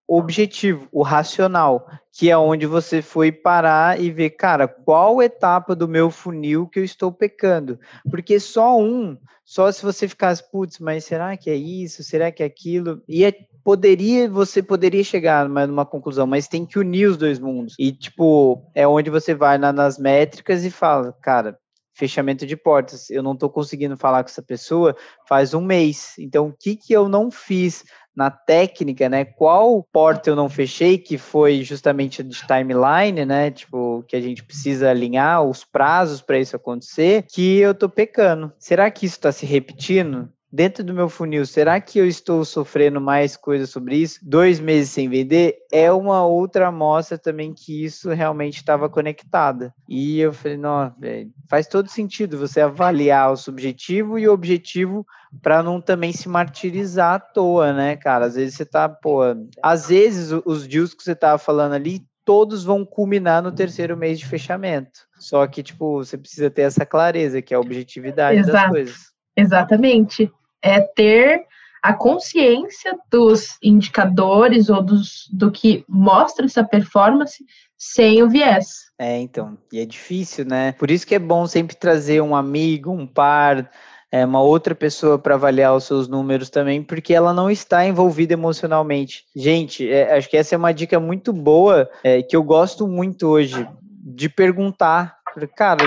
objetivo, 0.07 0.87
o 0.93 1.03
racional, 1.03 1.89
que 2.13 2.31
é 2.31 2.37
onde 2.37 2.67
você 2.67 3.01
foi 3.01 3.33
parar 3.33 4.01
e 4.01 4.11
ver, 4.11 4.31
cara, 4.31 4.69
qual 4.69 5.23
etapa 5.23 5.75
do 5.75 5.89
meu 5.89 6.11
funil 6.11 6.67
que 6.67 6.79
eu 6.79 6.85
estou 6.85 7.11
pecando? 7.11 7.79
Porque 8.11 8.39
só 8.39 8.79
um, 8.79 9.17
só 9.45 9.71
se 9.73 9.83
você 9.83 10.07
ficasse, 10.07 10.43
putz, 10.51 10.79
mas 10.79 11.05
será 11.05 11.37
que 11.37 11.51
é 11.51 11.55
isso? 11.55 12.03
Será 12.03 12.31
que 12.31 12.43
é 12.43 12.47
aquilo? 12.47 13.03
E 13.09 13.25
é, 13.25 13.33
poderia, 13.63 14.29
você 14.29 14.63
poderia 14.63 15.03
chegar 15.03 15.49
numa 15.49 15.87
conclusão, 15.87 16.27
mas 16.27 16.49
tem 16.49 16.67
que 16.67 16.79
unir 16.79 17.09
os 17.09 17.17
dois 17.17 17.39
mundos. 17.39 17.75
E, 17.79 17.91
tipo, 17.93 18.63
é 18.75 18.87
onde 18.87 19.11
você 19.11 19.35
vai 19.35 19.59
na, 19.59 19.73
nas 19.73 19.99
métricas 19.99 20.65
e 20.65 20.71
fala, 20.71 21.13
cara, 21.21 21.59
fechamento 21.95 22.47
de 22.47 22.57
portas. 22.57 23.09
Eu 23.09 23.23
não 23.23 23.33
estou 23.33 23.49
conseguindo 23.49 23.97
falar 23.97 24.23
com 24.23 24.29
essa 24.29 24.43
pessoa 24.43 24.97
faz 25.27 25.55
um 25.55 25.61
mês. 25.61 26.15
Então, 26.19 26.49
o 26.49 26.53
que, 26.53 26.77
que 26.77 26.93
eu 26.93 27.09
não 27.09 27.31
fiz 27.31 27.85
na 28.15 28.31
técnica, 28.31 29.09
né? 29.09 29.25
Qual 29.25 29.83
porta 29.83 30.31
eu 30.31 30.37
não 30.37 30.49
fechei, 30.49 30.99
que 30.99 31.19
foi 31.19 31.63
justamente 31.63 32.23
de 32.23 32.47
timeline, 32.47 33.25
né? 33.25 33.51
Tipo, 33.51 34.05
que 34.07 34.15
a 34.15 34.21
gente 34.21 34.45
precisa 34.45 34.91
alinhar 34.91 35.43
os 35.43 35.65
prazos 35.65 36.21
para 36.21 36.39
isso 36.39 36.55
acontecer, 36.55 37.25
que 37.29 37.59
eu 37.59 37.75
tô 37.75 37.89
pecando. 37.89 38.53
Será 38.59 38.91
que 38.91 39.07
isso 39.07 39.17
está 39.17 39.33
se 39.33 39.45
repetindo? 39.45 40.29
Dentro 40.55 40.85
do 40.85 40.95
meu 40.95 41.09
funil, 41.09 41.45
será 41.45 41.81
que 41.81 41.99
eu 41.99 42.07
estou 42.07 42.45
sofrendo 42.45 43.01
mais 43.01 43.37
coisas 43.37 43.71
sobre 43.71 43.97
isso? 43.97 44.21
Dois 44.23 44.61
meses 44.61 44.91
sem 44.91 45.09
vender 45.09 45.57
é 45.73 45.91
uma 45.91 46.25
outra 46.25 46.69
amostra 46.69 47.19
também 47.19 47.53
que 47.53 47.85
isso 47.85 48.11
realmente 48.11 48.59
estava 48.59 48.89
conectada. 48.89 49.75
E 49.89 50.21
eu 50.21 50.33
falei, 50.33 50.57
não, 50.57 50.95
velho, 50.97 51.29
faz 51.51 51.67
todo 51.67 51.89
sentido 51.89 52.39
você 52.39 52.61
avaliar 52.61 53.33
o 53.33 53.37
subjetivo 53.37 54.17
e 54.17 54.29
o 54.29 54.33
objetivo 54.33 55.05
para 55.43 55.61
não 55.61 55.81
também 55.81 56.13
se 56.13 56.29
martirizar 56.29 57.15
à 57.15 57.19
toa, 57.19 57.73
né, 57.73 57.97
cara? 57.97 58.27
Às 58.27 58.37
vezes 58.37 58.55
você 58.55 58.65
tá, 58.65 58.89
pô, 58.89 59.23
às 59.61 59.89
vezes 59.89 60.31
os 60.45 60.69
deals 60.69 60.95
que 60.95 61.03
você 61.03 61.17
tava 61.17 61.37
falando 61.37 61.73
ali 61.73 62.07
todos 62.25 62.63
vão 62.63 62.85
culminar 62.85 63.43
no 63.43 63.51
terceiro 63.51 63.97
mês 63.97 64.21
de 64.21 64.27
fechamento. 64.27 65.01
Só 65.19 65.45
que, 65.49 65.65
tipo, 65.65 65.97
você 65.97 66.17
precisa 66.17 66.49
ter 66.49 66.63
essa 66.63 66.87
clareza, 66.87 67.43
que 67.43 67.53
é 67.53 67.57
a 67.57 67.61
objetividade 67.61 68.39
Exato. 68.39 68.53
das 68.53 68.69
coisas. 68.71 69.15
Exatamente 69.37 70.33
é 70.65 70.81
ter 70.81 71.45
a 71.83 71.93
consciência 71.93 72.97
dos 73.11 73.59
indicadores 73.63 74.71
ou 74.71 74.83
dos, 74.83 75.29
do 75.31 75.53
que 75.53 75.85
mostra 75.87 76.47
essa 76.47 76.65
performance 76.65 77.45
sem 77.77 78.23
o 78.23 78.29
viés. 78.29 78.91
É, 78.99 79.19
então, 79.19 79.59
e 79.71 79.79
é 79.81 79.85
difícil, 79.85 80.47
né? 80.47 80.73
Por 80.73 80.91
isso 80.91 81.07
que 81.07 81.15
é 81.15 81.19
bom 81.19 81.47
sempre 81.47 81.77
trazer 81.77 82.23
um 82.23 82.35
amigo, 82.35 82.91
um 82.91 83.07
par, 83.07 83.71
é, 84.11 84.25
uma 84.25 84.41
outra 84.41 84.75
pessoa 84.75 85.19
para 85.19 85.35
avaliar 85.35 85.77
os 85.77 85.85
seus 85.85 86.09
números 86.09 86.49
também, 86.49 86.83
porque 86.83 87.13
ela 87.13 87.35
não 87.35 87.51
está 87.51 87.85
envolvida 87.85 88.33
emocionalmente. 88.33 89.25
Gente, 89.37 89.87
é, 89.87 90.17
acho 90.17 90.31
que 90.31 90.39
essa 90.39 90.55
é 90.55 90.59
uma 90.59 90.73
dica 90.73 90.99
muito 90.99 91.35
boa 91.35 91.91
é, 92.03 92.23
que 92.23 92.35
eu 92.35 92.43
gosto 92.43 92.89
muito 92.89 93.27
hoje 93.27 93.69
de 93.83 94.31
perguntar, 94.31 95.19
cara, 95.55 95.85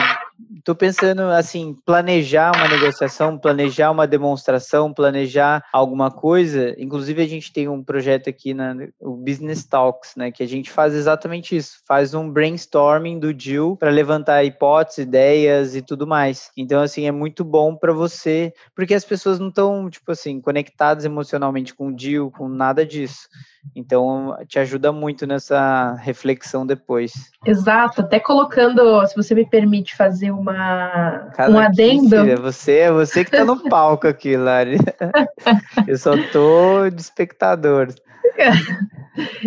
Estou 0.56 0.76
pensando 0.76 1.22
assim, 1.24 1.76
planejar 1.86 2.52
uma 2.56 2.68
negociação, 2.68 3.38
planejar 3.38 3.90
uma 3.90 4.06
demonstração, 4.06 4.94
planejar 4.94 5.64
alguma 5.74 6.12
coisa. 6.12 6.76
Inclusive 6.78 7.22
a 7.22 7.28
gente 7.28 7.52
tem 7.52 7.68
um 7.68 7.84
projeto 7.84 8.30
aqui 8.30 8.54
na 8.54 8.76
o 9.00 9.16
Business 9.16 9.64
Talks, 9.64 10.16
né, 10.16 10.32
que 10.32 10.44
a 10.44 10.48
gente 10.48 10.70
faz 10.70 10.94
exatamente 10.94 11.56
isso, 11.56 11.80
faz 11.88 12.14
um 12.14 12.30
brainstorming 12.30 13.20
do 13.20 13.34
deal 13.34 13.76
para 13.76 13.90
levantar 13.90 14.44
hipóteses, 14.44 15.00
ideias 15.00 15.76
e 15.76 15.82
tudo 15.82 16.06
mais. 16.06 16.52
Então 16.56 16.82
assim 16.82 17.08
é 17.08 17.12
muito 17.12 17.44
bom 17.44 17.76
para 17.76 17.94
você, 17.94 18.54
porque 18.76 18.94
as 18.94 19.06
pessoas 19.06 19.40
não 19.40 19.50
estão 19.50 19.90
tipo 19.90 20.12
assim 20.12 20.40
conectadas 20.40 21.06
emocionalmente 21.06 21.74
com 21.74 21.88
o 21.88 21.96
deal, 21.96 22.30
com 22.30 22.48
nada 22.48 22.86
disso. 22.86 23.28
Então, 23.76 24.38
te 24.48 24.60
ajuda 24.60 24.92
muito 24.92 25.28
nessa 25.28 25.94
reflexão 25.96 26.66
depois. 26.66 27.12
Exato, 27.46 28.02
até 28.02 28.20
colocando, 28.20 29.06
se 29.08 29.16
você 29.16 29.36
me 29.36 29.48
permite 29.48 29.96
fazer 29.96 30.32
uma, 30.32 31.32
um 31.50 31.60
adendo. 31.60 32.10
Filha, 32.10 32.38
você, 32.38 32.78
é 32.80 32.92
você 32.92 33.24
que 33.24 33.36
está 33.36 33.46
no 33.46 33.70
palco 33.70 34.08
aqui, 34.08 34.36
Lari. 34.38 34.78
Eu 35.88 35.98
só 35.98 36.12
tô 36.32 36.90
de 36.90 37.02
espectador. 37.02 37.94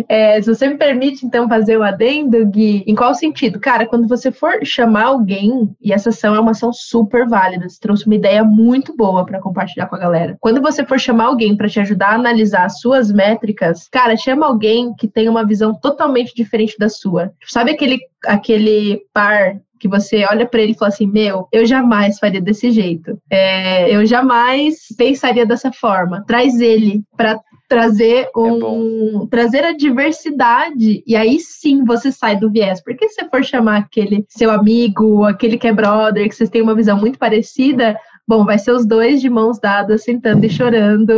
É, 0.07 0.41
se 0.41 0.53
você 0.53 0.67
me 0.67 0.77
permite, 0.77 1.25
então, 1.25 1.47
fazer 1.47 1.77
o 1.77 1.83
adendo, 1.83 2.45
Gui, 2.45 2.83
em 2.85 2.95
qual 2.95 3.13
sentido? 3.13 3.59
Cara, 3.59 3.85
quando 3.85 4.07
você 4.07 4.31
for 4.31 4.59
chamar 4.63 5.05
alguém, 5.05 5.73
e 5.81 5.93
essa 5.93 6.09
ação 6.09 6.35
é 6.35 6.39
uma 6.39 6.51
ação 6.51 6.73
super 6.73 7.27
válida, 7.27 7.67
você 7.67 7.79
trouxe 7.79 8.05
uma 8.05 8.15
ideia 8.15 8.43
muito 8.43 8.95
boa 8.95 9.25
para 9.25 9.39
compartilhar 9.39 9.87
com 9.87 9.95
a 9.95 9.99
galera. 9.99 10.37
Quando 10.39 10.61
você 10.61 10.85
for 10.85 10.99
chamar 10.99 11.25
alguém 11.25 11.55
para 11.55 11.69
te 11.69 11.79
ajudar 11.79 12.09
a 12.09 12.15
analisar 12.15 12.65
as 12.65 12.79
suas 12.79 13.11
métricas, 13.11 13.87
cara, 13.89 14.17
chama 14.17 14.45
alguém 14.45 14.93
que 14.95 15.07
tem 15.07 15.29
uma 15.29 15.45
visão 15.45 15.73
totalmente 15.73 16.33
diferente 16.35 16.75
da 16.77 16.89
sua. 16.89 17.31
Sabe 17.47 17.71
aquele, 17.71 17.99
aquele 18.25 19.01
par 19.13 19.55
que 19.79 19.87
você 19.87 20.23
olha 20.29 20.45
para 20.45 20.61
ele 20.61 20.73
e 20.73 20.77
fala 20.77 20.89
assim: 20.89 21.07
Meu, 21.07 21.47
eu 21.51 21.65
jamais 21.65 22.19
faria 22.19 22.39
desse 22.39 22.69
jeito. 22.69 23.17
É, 23.29 23.93
eu 23.93 24.05
jamais 24.05 24.75
pensaria 24.95 25.45
dessa 25.45 25.71
forma. 25.71 26.23
Traz 26.27 26.59
ele 26.59 27.03
para 27.17 27.39
trazer 27.71 28.23
é 28.25 28.39
um 28.41 29.23
é 29.23 29.27
trazer 29.29 29.63
a 29.63 29.71
diversidade 29.71 31.01
e 31.07 31.15
aí 31.15 31.39
sim 31.39 31.85
você 31.85 32.11
sai 32.11 32.37
do 32.37 32.51
viés. 32.51 32.83
Porque 32.83 33.07
se 33.07 33.15
você 33.15 33.29
for 33.29 33.41
chamar 33.45 33.77
aquele 33.77 34.25
seu 34.27 34.51
amigo 34.51 35.23
aquele 35.23 35.57
que 35.57 35.69
é 35.69 35.73
brother 35.73 36.27
que 36.27 36.35
vocês 36.35 36.49
têm 36.49 36.61
uma 36.61 36.75
visão 36.75 36.99
muito 36.99 37.17
parecida 37.17 37.97
Bom, 38.31 38.45
vai 38.45 38.57
ser 38.57 38.71
os 38.71 38.85
dois 38.85 39.19
de 39.19 39.29
mãos 39.29 39.59
dadas, 39.59 40.05
sentando 40.05 40.45
e 40.45 40.49
chorando, 40.49 41.13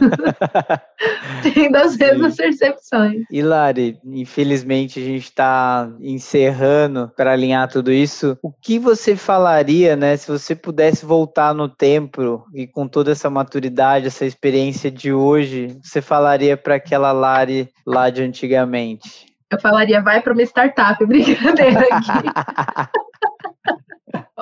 tendo 1.52 1.76
as 1.76 1.94
mesmas 1.94 2.36
percepções. 2.36 3.22
E 3.30 3.42
Lari, 3.42 3.98
infelizmente 4.02 4.98
a 4.98 5.02
gente 5.02 5.24
está 5.24 5.92
encerrando 6.00 7.12
para 7.14 7.32
alinhar 7.32 7.68
tudo 7.68 7.92
isso. 7.92 8.38
O 8.42 8.50
que 8.50 8.78
você 8.78 9.14
falaria, 9.14 9.94
né, 9.94 10.16
se 10.16 10.26
você 10.26 10.54
pudesse 10.54 11.04
voltar 11.04 11.52
no 11.52 11.68
tempo 11.68 12.46
e 12.54 12.66
com 12.66 12.88
toda 12.88 13.12
essa 13.12 13.28
maturidade, 13.28 14.06
essa 14.06 14.24
experiência 14.24 14.90
de 14.90 15.12
hoje, 15.12 15.78
você 15.82 16.00
falaria 16.00 16.56
para 16.56 16.76
aquela 16.76 17.12
Lari 17.12 17.68
lá 17.86 18.08
de 18.08 18.22
antigamente? 18.22 19.26
Eu 19.52 19.60
falaria, 19.60 20.00
vai 20.00 20.22
para 20.22 20.32
uma 20.32 20.42
startup, 20.42 21.04
brincadeira 21.04 21.80
aqui. 21.80 22.88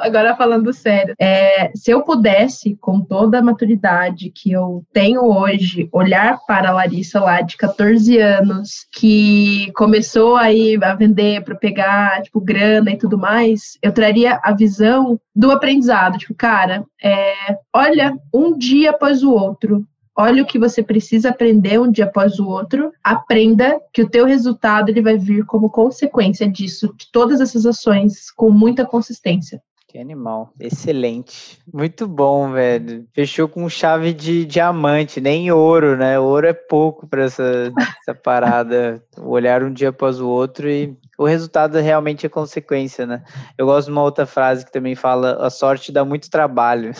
agora 0.02 0.36
falando 0.36 0.72
sério, 0.72 1.14
é, 1.18 1.70
se 1.74 1.90
eu 1.90 2.02
pudesse, 2.02 2.76
com 2.80 3.00
toda 3.00 3.38
a 3.38 3.42
maturidade 3.42 4.30
que 4.30 4.52
eu 4.52 4.84
tenho 4.92 5.24
hoje, 5.24 5.88
olhar 5.92 6.38
para 6.46 6.70
a 6.70 6.72
Larissa 6.72 7.20
lá 7.20 7.40
de 7.40 7.56
14 7.56 8.18
anos, 8.18 8.86
que 8.92 9.70
começou 9.74 10.36
aí 10.36 10.78
a 10.82 10.94
vender 10.94 11.42
para 11.44 11.54
pegar, 11.54 12.22
tipo, 12.22 12.40
grana 12.40 12.90
e 12.90 12.98
tudo 12.98 13.16
mais, 13.16 13.78
eu 13.82 13.92
traria 13.92 14.40
a 14.42 14.52
visão 14.52 15.18
do 15.34 15.50
aprendizado. 15.50 16.18
Tipo, 16.18 16.34
cara, 16.34 16.84
é, 17.02 17.34
olha 17.74 18.14
um 18.34 18.56
dia 18.56 18.90
após 18.90 19.22
o 19.22 19.30
outro, 19.30 19.86
olha 20.16 20.42
o 20.42 20.46
que 20.46 20.58
você 20.58 20.82
precisa 20.82 21.30
aprender 21.30 21.80
um 21.80 21.90
dia 21.90 22.04
após 22.04 22.38
o 22.38 22.46
outro, 22.46 22.92
aprenda 23.02 23.80
que 23.92 24.02
o 24.02 24.08
teu 24.08 24.26
resultado 24.26 24.88
ele 24.88 25.02
vai 25.02 25.16
vir 25.16 25.44
como 25.46 25.70
consequência 25.70 26.48
disso, 26.48 26.94
de 26.96 27.10
todas 27.10 27.40
essas 27.40 27.64
ações 27.66 28.30
com 28.30 28.50
muita 28.50 28.84
consistência. 28.84 29.60
Que 29.92 29.98
animal. 29.98 30.54
Excelente. 30.58 31.60
Muito 31.70 32.08
bom, 32.08 32.50
velho. 32.50 33.06
Fechou 33.12 33.46
com 33.46 33.68
chave 33.68 34.14
de 34.14 34.46
diamante, 34.46 35.20
nem 35.20 35.52
ouro, 35.52 35.98
né? 35.98 36.18
Ouro 36.18 36.46
é 36.46 36.54
pouco 36.54 37.06
para 37.06 37.24
essa, 37.24 37.70
essa 38.00 38.14
parada. 38.14 39.04
Olhar 39.18 39.62
um 39.62 39.70
dia 39.70 39.90
após 39.90 40.18
o 40.18 40.26
outro 40.26 40.66
e 40.66 40.96
o 41.18 41.26
resultado 41.26 41.78
realmente 41.78 42.24
é 42.24 42.30
consequência, 42.30 43.04
né? 43.04 43.22
Eu 43.58 43.66
gosto 43.66 43.88
de 43.88 43.92
uma 43.92 44.02
outra 44.02 44.24
frase 44.24 44.64
que 44.64 44.72
também 44.72 44.94
fala: 44.94 45.46
a 45.46 45.50
sorte 45.50 45.92
dá 45.92 46.06
muito 46.06 46.30
trabalho. 46.30 46.92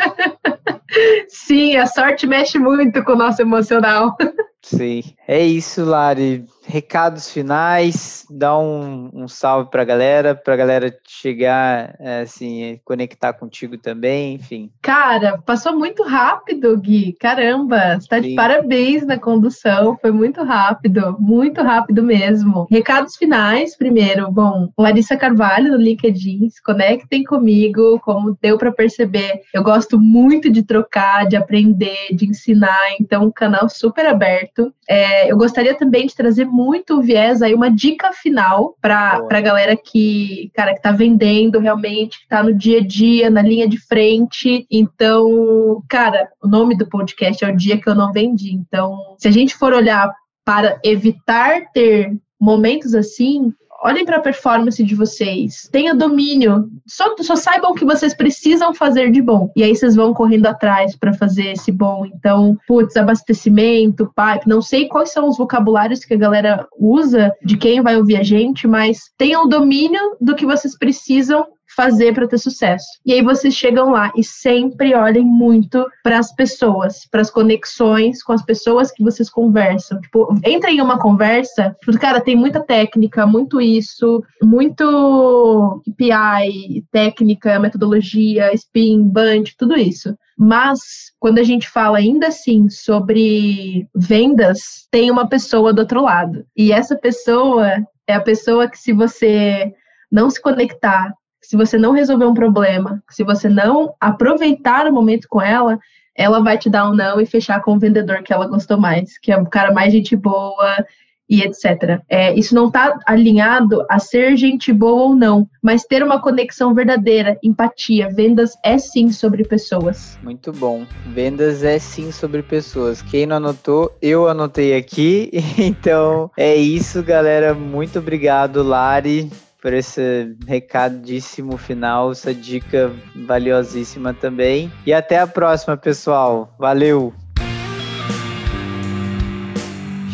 Sim, 1.28 1.76
a 1.76 1.86
sorte 1.86 2.26
mexe 2.26 2.58
muito 2.58 3.04
com 3.04 3.12
o 3.12 3.16
nosso 3.16 3.42
emocional. 3.42 4.16
Sim. 4.62 5.02
É 5.28 5.44
isso, 5.44 5.84
Lari 5.84 6.46
recados 6.70 7.30
finais, 7.30 8.24
dá 8.30 8.56
um, 8.56 9.10
um 9.12 9.28
salve 9.28 9.70
pra 9.70 9.84
galera, 9.84 10.34
pra 10.34 10.56
galera 10.56 10.94
chegar, 11.06 11.96
é, 11.98 12.20
assim, 12.20 12.80
conectar 12.84 13.32
contigo 13.32 13.76
também, 13.76 14.34
enfim. 14.34 14.70
Cara, 14.80 15.38
passou 15.44 15.76
muito 15.76 16.02
rápido, 16.04 16.76
Gui. 16.78 17.16
Caramba, 17.18 17.98
você 17.98 18.08
tá 18.08 18.22
Sim. 18.22 18.30
de 18.30 18.34
parabéns 18.34 19.04
na 19.04 19.18
condução, 19.18 19.98
foi 20.00 20.12
muito 20.12 20.42
rápido, 20.44 21.16
muito 21.18 21.60
rápido 21.60 22.02
mesmo. 22.02 22.68
Recados 22.70 23.16
finais, 23.16 23.76
primeiro, 23.76 24.30
bom, 24.30 24.68
Larissa 24.78 25.16
Carvalho 25.16 25.72
no 25.72 25.76
LinkedIn, 25.76 26.48
se 26.50 26.62
conectem 26.62 27.24
comigo, 27.24 27.98
como 28.00 28.38
deu 28.40 28.56
para 28.56 28.70
perceber, 28.70 29.40
eu 29.52 29.64
gosto 29.64 29.98
muito 29.98 30.48
de 30.48 30.62
trocar, 30.62 31.26
de 31.26 31.36
aprender, 31.36 32.14
de 32.14 32.26
ensinar, 32.26 32.94
então, 33.00 33.24
um 33.24 33.32
canal 33.32 33.68
super 33.68 34.06
aberto. 34.06 34.72
É, 34.88 35.30
eu 35.30 35.36
gostaria 35.36 35.74
também 35.74 36.06
de 36.06 36.14
trazer 36.14 36.44
muito 36.44 36.59
o 36.68 37.02
viés 37.02 37.42
aí, 37.42 37.54
uma 37.54 37.70
dica 37.70 38.12
final 38.12 38.76
para 38.80 39.26
a 39.30 39.40
galera 39.40 39.76
que, 39.76 40.50
cara, 40.54 40.74
que 40.74 40.82
tá 40.82 40.92
vendendo 40.92 41.58
realmente, 41.58 42.20
que 42.20 42.28
tá 42.28 42.42
no 42.42 42.54
dia 42.54 42.78
a 42.78 42.86
dia, 42.86 43.30
na 43.30 43.42
linha 43.42 43.68
de 43.68 43.78
frente. 43.78 44.66
Então, 44.70 45.82
cara, 45.88 46.28
o 46.42 46.48
nome 46.48 46.76
do 46.76 46.88
podcast 46.88 47.44
é 47.44 47.48
O 47.48 47.56
Dia 47.56 47.80
Que 47.80 47.88
Eu 47.88 47.94
Não 47.94 48.12
Vendi. 48.12 48.52
Então, 48.52 48.96
se 49.18 49.28
a 49.28 49.30
gente 49.30 49.54
for 49.54 49.72
olhar 49.72 50.12
para 50.44 50.78
evitar 50.84 51.70
ter 51.72 52.12
momentos 52.40 52.94
assim, 52.94 53.52
olhem 53.82 54.04
para 54.04 54.18
a 54.18 54.20
performance 54.20 54.82
de 54.82 54.94
vocês, 54.94 55.68
tenha 55.72 55.94
domínio, 55.94 56.68
só, 56.86 57.14
só 57.20 57.34
saibam 57.34 57.70
o 57.70 57.74
que 57.74 57.84
vocês 57.84 58.14
precisam 58.14 58.74
fazer 58.74 59.10
de 59.10 59.22
bom. 59.22 59.50
E 59.56 59.62
aí 59.62 59.74
vocês 59.74 59.96
vão 59.96 60.12
correndo 60.12 60.46
atrás 60.46 60.96
para 60.96 61.14
fazer 61.14 61.52
esse 61.52 61.72
bom. 61.72 62.04
Então, 62.06 62.56
putz, 62.66 62.96
abastecimento, 62.96 64.06
pipe, 64.06 64.48
não 64.48 64.60
sei 64.60 64.86
quais 64.86 65.12
são 65.12 65.28
os 65.28 65.38
vocabulários 65.38 66.04
que 66.04 66.14
a 66.14 66.18
galera 66.18 66.66
usa 66.78 67.32
de 67.42 67.56
quem 67.56 67.80
vai 67.80 67.96
ouvir 67.96 68.16
a 68.16 68.22
gente, 68.22 68.66
mas 68.66 69.10
tenham 69.16 69.48
domínio 69.48 70.16
do 70.20 70.34
que 70.34 70.46
vocês 70.46 70.76
precisam 70.76 71.46
fazer 71.80 72.12
para 72.12 72.28
ter 72.28 72.36
sucesso. 72.36 72.86
E 73.06 73.14
aí 73.14 73.22
vocês 73.22 73.54
chegam 73.54 73.88
lá 73.88 74.12
e 74.14 74.22
sempre 74.22 74.94
olhem 74.94 75.24
muito 75.24 75.86
para 76.04 76.18
as 76.18 76.30
pessoas, 76.30 77.06
para 77.10 77.22
as 77.22 77.30
conexões 77.30 78.22
com 78.22 78.34
as 78.34 78.44
pessoas 78.44 78.92
que 78.92 79.02
vocês 79.02 79.30
conversam. 79.30 79.98
Tipo, 79.98 80.28
entrem 80.44 80.76
em 80.76 80.82
uma 80.82 80.98
conversa, 80.98 81.74
tipo, 81.80 81.98
cara, 81.98 82.20
tem 82.20 82.36
muita 82.36 82.60
técnica, 82.60 83.26
muito 83.26 83.62
isso, 83.62 84.22
muito 84.42 85.82
PI, 85.96 86.84
técnica, 86.92 87.58
metodologia, 87.58 88.52
spin, 88.52 89.02
band, 89.08 89.44
tudo 89.56 89.74
isso. 89.74 90.14
Mas 90.38 90.80
quando 91.18 91.38
a 91.38 91.42
gente 91.42 91.66
fala 91.66 91.96
ainda 91.96 92.26
assim 92.26 92.68
sobre 92.68 93.88
vendas, 93.94 94.86
tem 94.90 95.10
uma 95.10 95.26
pessoa 95.26 95.72
do 95.72 95.78
outro 95.78 96.02
lado. 96.02 96.44
E 96.54 96.72
essa 96.72 96.94
pessoa 96.94 97.70
é 98.06 98.14
a 98.14 98.20
pessoa 98.20 98.68
que 98.68 98.78
se 98.78 98.92
você 98.92 99.72
não 100.12 100.28
se 100.28 100.42
conectar 100.42 101.14
se 101.40 101.56
você 101.56 101.78
não 101.78 101.92
resolver 101.92 102.26
um 102.26 102.34
problema, 102.34 103.02
se 103.10 103.24
você 103.24 103.48
não 103.48 103.94
aproveitar 104.00 104.86
o 104.86 104.92
momento 104.92 105.26
com 105.28 105.40
ela, 105.40 105.78
ela 106.16 106.40
vai 106.40 106.58
te 106.58 106.68
dar 106.68 106.88
um 106.90 106.94
não 106.94 107.20
e 107.20 107.26
fechar 107.26 107.62
com 107.62 107.74
o 107.74 107.78
vendedor 107.78 108.22
que 108.22 108.32
ela 108.32 108.46
gostou 108.46 108.78
mais, 108.78 109.18
que 109.18 109.32
é 109.32 109.38
o 109.38 109.46
cara 109.46 109.72
mais 109.72 109.92
gente 109.92 110.14
boa 110.16 110.84
e 111.30 111.42
etc. 111.42 112.02
É, 112.08 112.34
isso 112.34 112.54
não 112.56 112.66
está 112.66 112.98
alinhado 113.06 113.86
a 113.88 114.00
ser 114.00 114.36
gente 114.36 114.72
boa 114.72 115.04
ou 115.04 115.14
não, 115.14 115.48
mas 115.62 115.84
ter 115.84 116.02
uma 116.02 116.20
conexão 116.20 116.74
verdadeira, 116.74 117.38
empatia. 117.42 118.10
Vendas 118.12 118.54
é 118.64 118.76
sim 118.78 119.10
sobre 119.12 119.44
pessoas. 119.44 120.18
Muito 120.24 120.52
bom. 120.52 120.84
Vendas 121.06 121.62
é 121.62 121.78
sim 121.78 122.10
sobre 122.10 122.42
pessoas. 122.42 123.00
Quem 123.00 123.26
não 123.26 123.36
anotou, 123.36 123.96
eu 124.02 124.28
anotei 124.28 124.76
aqui. 124.76 125.30
Então 125.56 126.30
é 126.36 126.56
isso, 126.56 127.02
galera. 127.02 127.54
Muito 127.54 127.98
obrigado, 127.98 128.62
Lari 128.62 129.30
por 129.60 129.72
esse 129.72 130.34
recadíssimo 130.46 131.56
final, 131.56 132.12
essa 132.12 132.34
dica 132.34 132.90
valiosíssima 133.26 134.14
também. 134.14 134.72
E 134.86 134.92
até 134.92 135.18
a 135.18 135.26
próxima, 135.26 135.76
pessoal. 135.76 136.54
Valeu! 136.58 137.12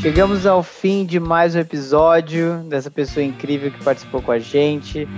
Chegamos 0.01 0.47
ao 0.47 0.62
fim 0.62 1.05
de 1.05 1.18
mais 1.18 1.57
um 1.57 1.59
episódio 1.59 2.59
dessa 2.68 2.90
pessoa 2.90 3.24
incrível 3.24 3.70
que 3.70 3.82
participou 3.82 4.22
com 4.22 4.30
a 4.30 4.38
gente. 4.38 5.09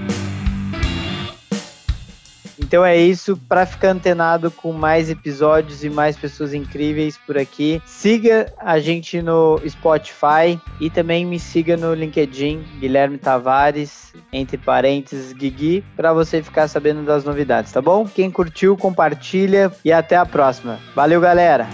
Então 2.59 2.85
é 2.85 2.97
isso, 2.97 3.37
para 3.49 3.65
ficar 3.65 3.91
antenado 3.91 4.51
com 4.51 4.73
mais 4.73 5.11
episódios 5.11 5.85
e 5.85 5.91
mais 5.91 6.17
pessoas 6.17 6.55
incríveis 6.55 7.17
por 7.17 7.39
aqui, 7.39 7.81
siga 7.87 8.53
a 8.59 8.79
gente 8.79 9.23
no 9.23 9.61
Spotify 9.67 10.61
e 10.81 10.91
também 10.91 11.25
me 11.25 11.39
siga 11.39 11.77
no 11.77 11.95
LinkedIn, 11.95 12.63
Guilherme 12.81 13.19
Tavares, 13.19 14.13
entre 14.33 14.57
parênteses, 14.57 15.33
Guigui, 15.33 15.85
para 15.97 16.13
você 16.13 16.43
ficar 16.43 16.69
sabendo 16.69 17.05
das 17.05 17.25
novidades, 17.25 17.73
tá 17.73 17.81
bom? 17.81 18.07
Quem 18.07 18.31
curtiu, 18.31 18.77
compartilha 18.77 19.71
e 19.85 19.93
até 19.93 20.17
a 20.17 20.27
próxima. 20.27 20.79
Valeu, 20.95 21.21
galera! 21.21 21.69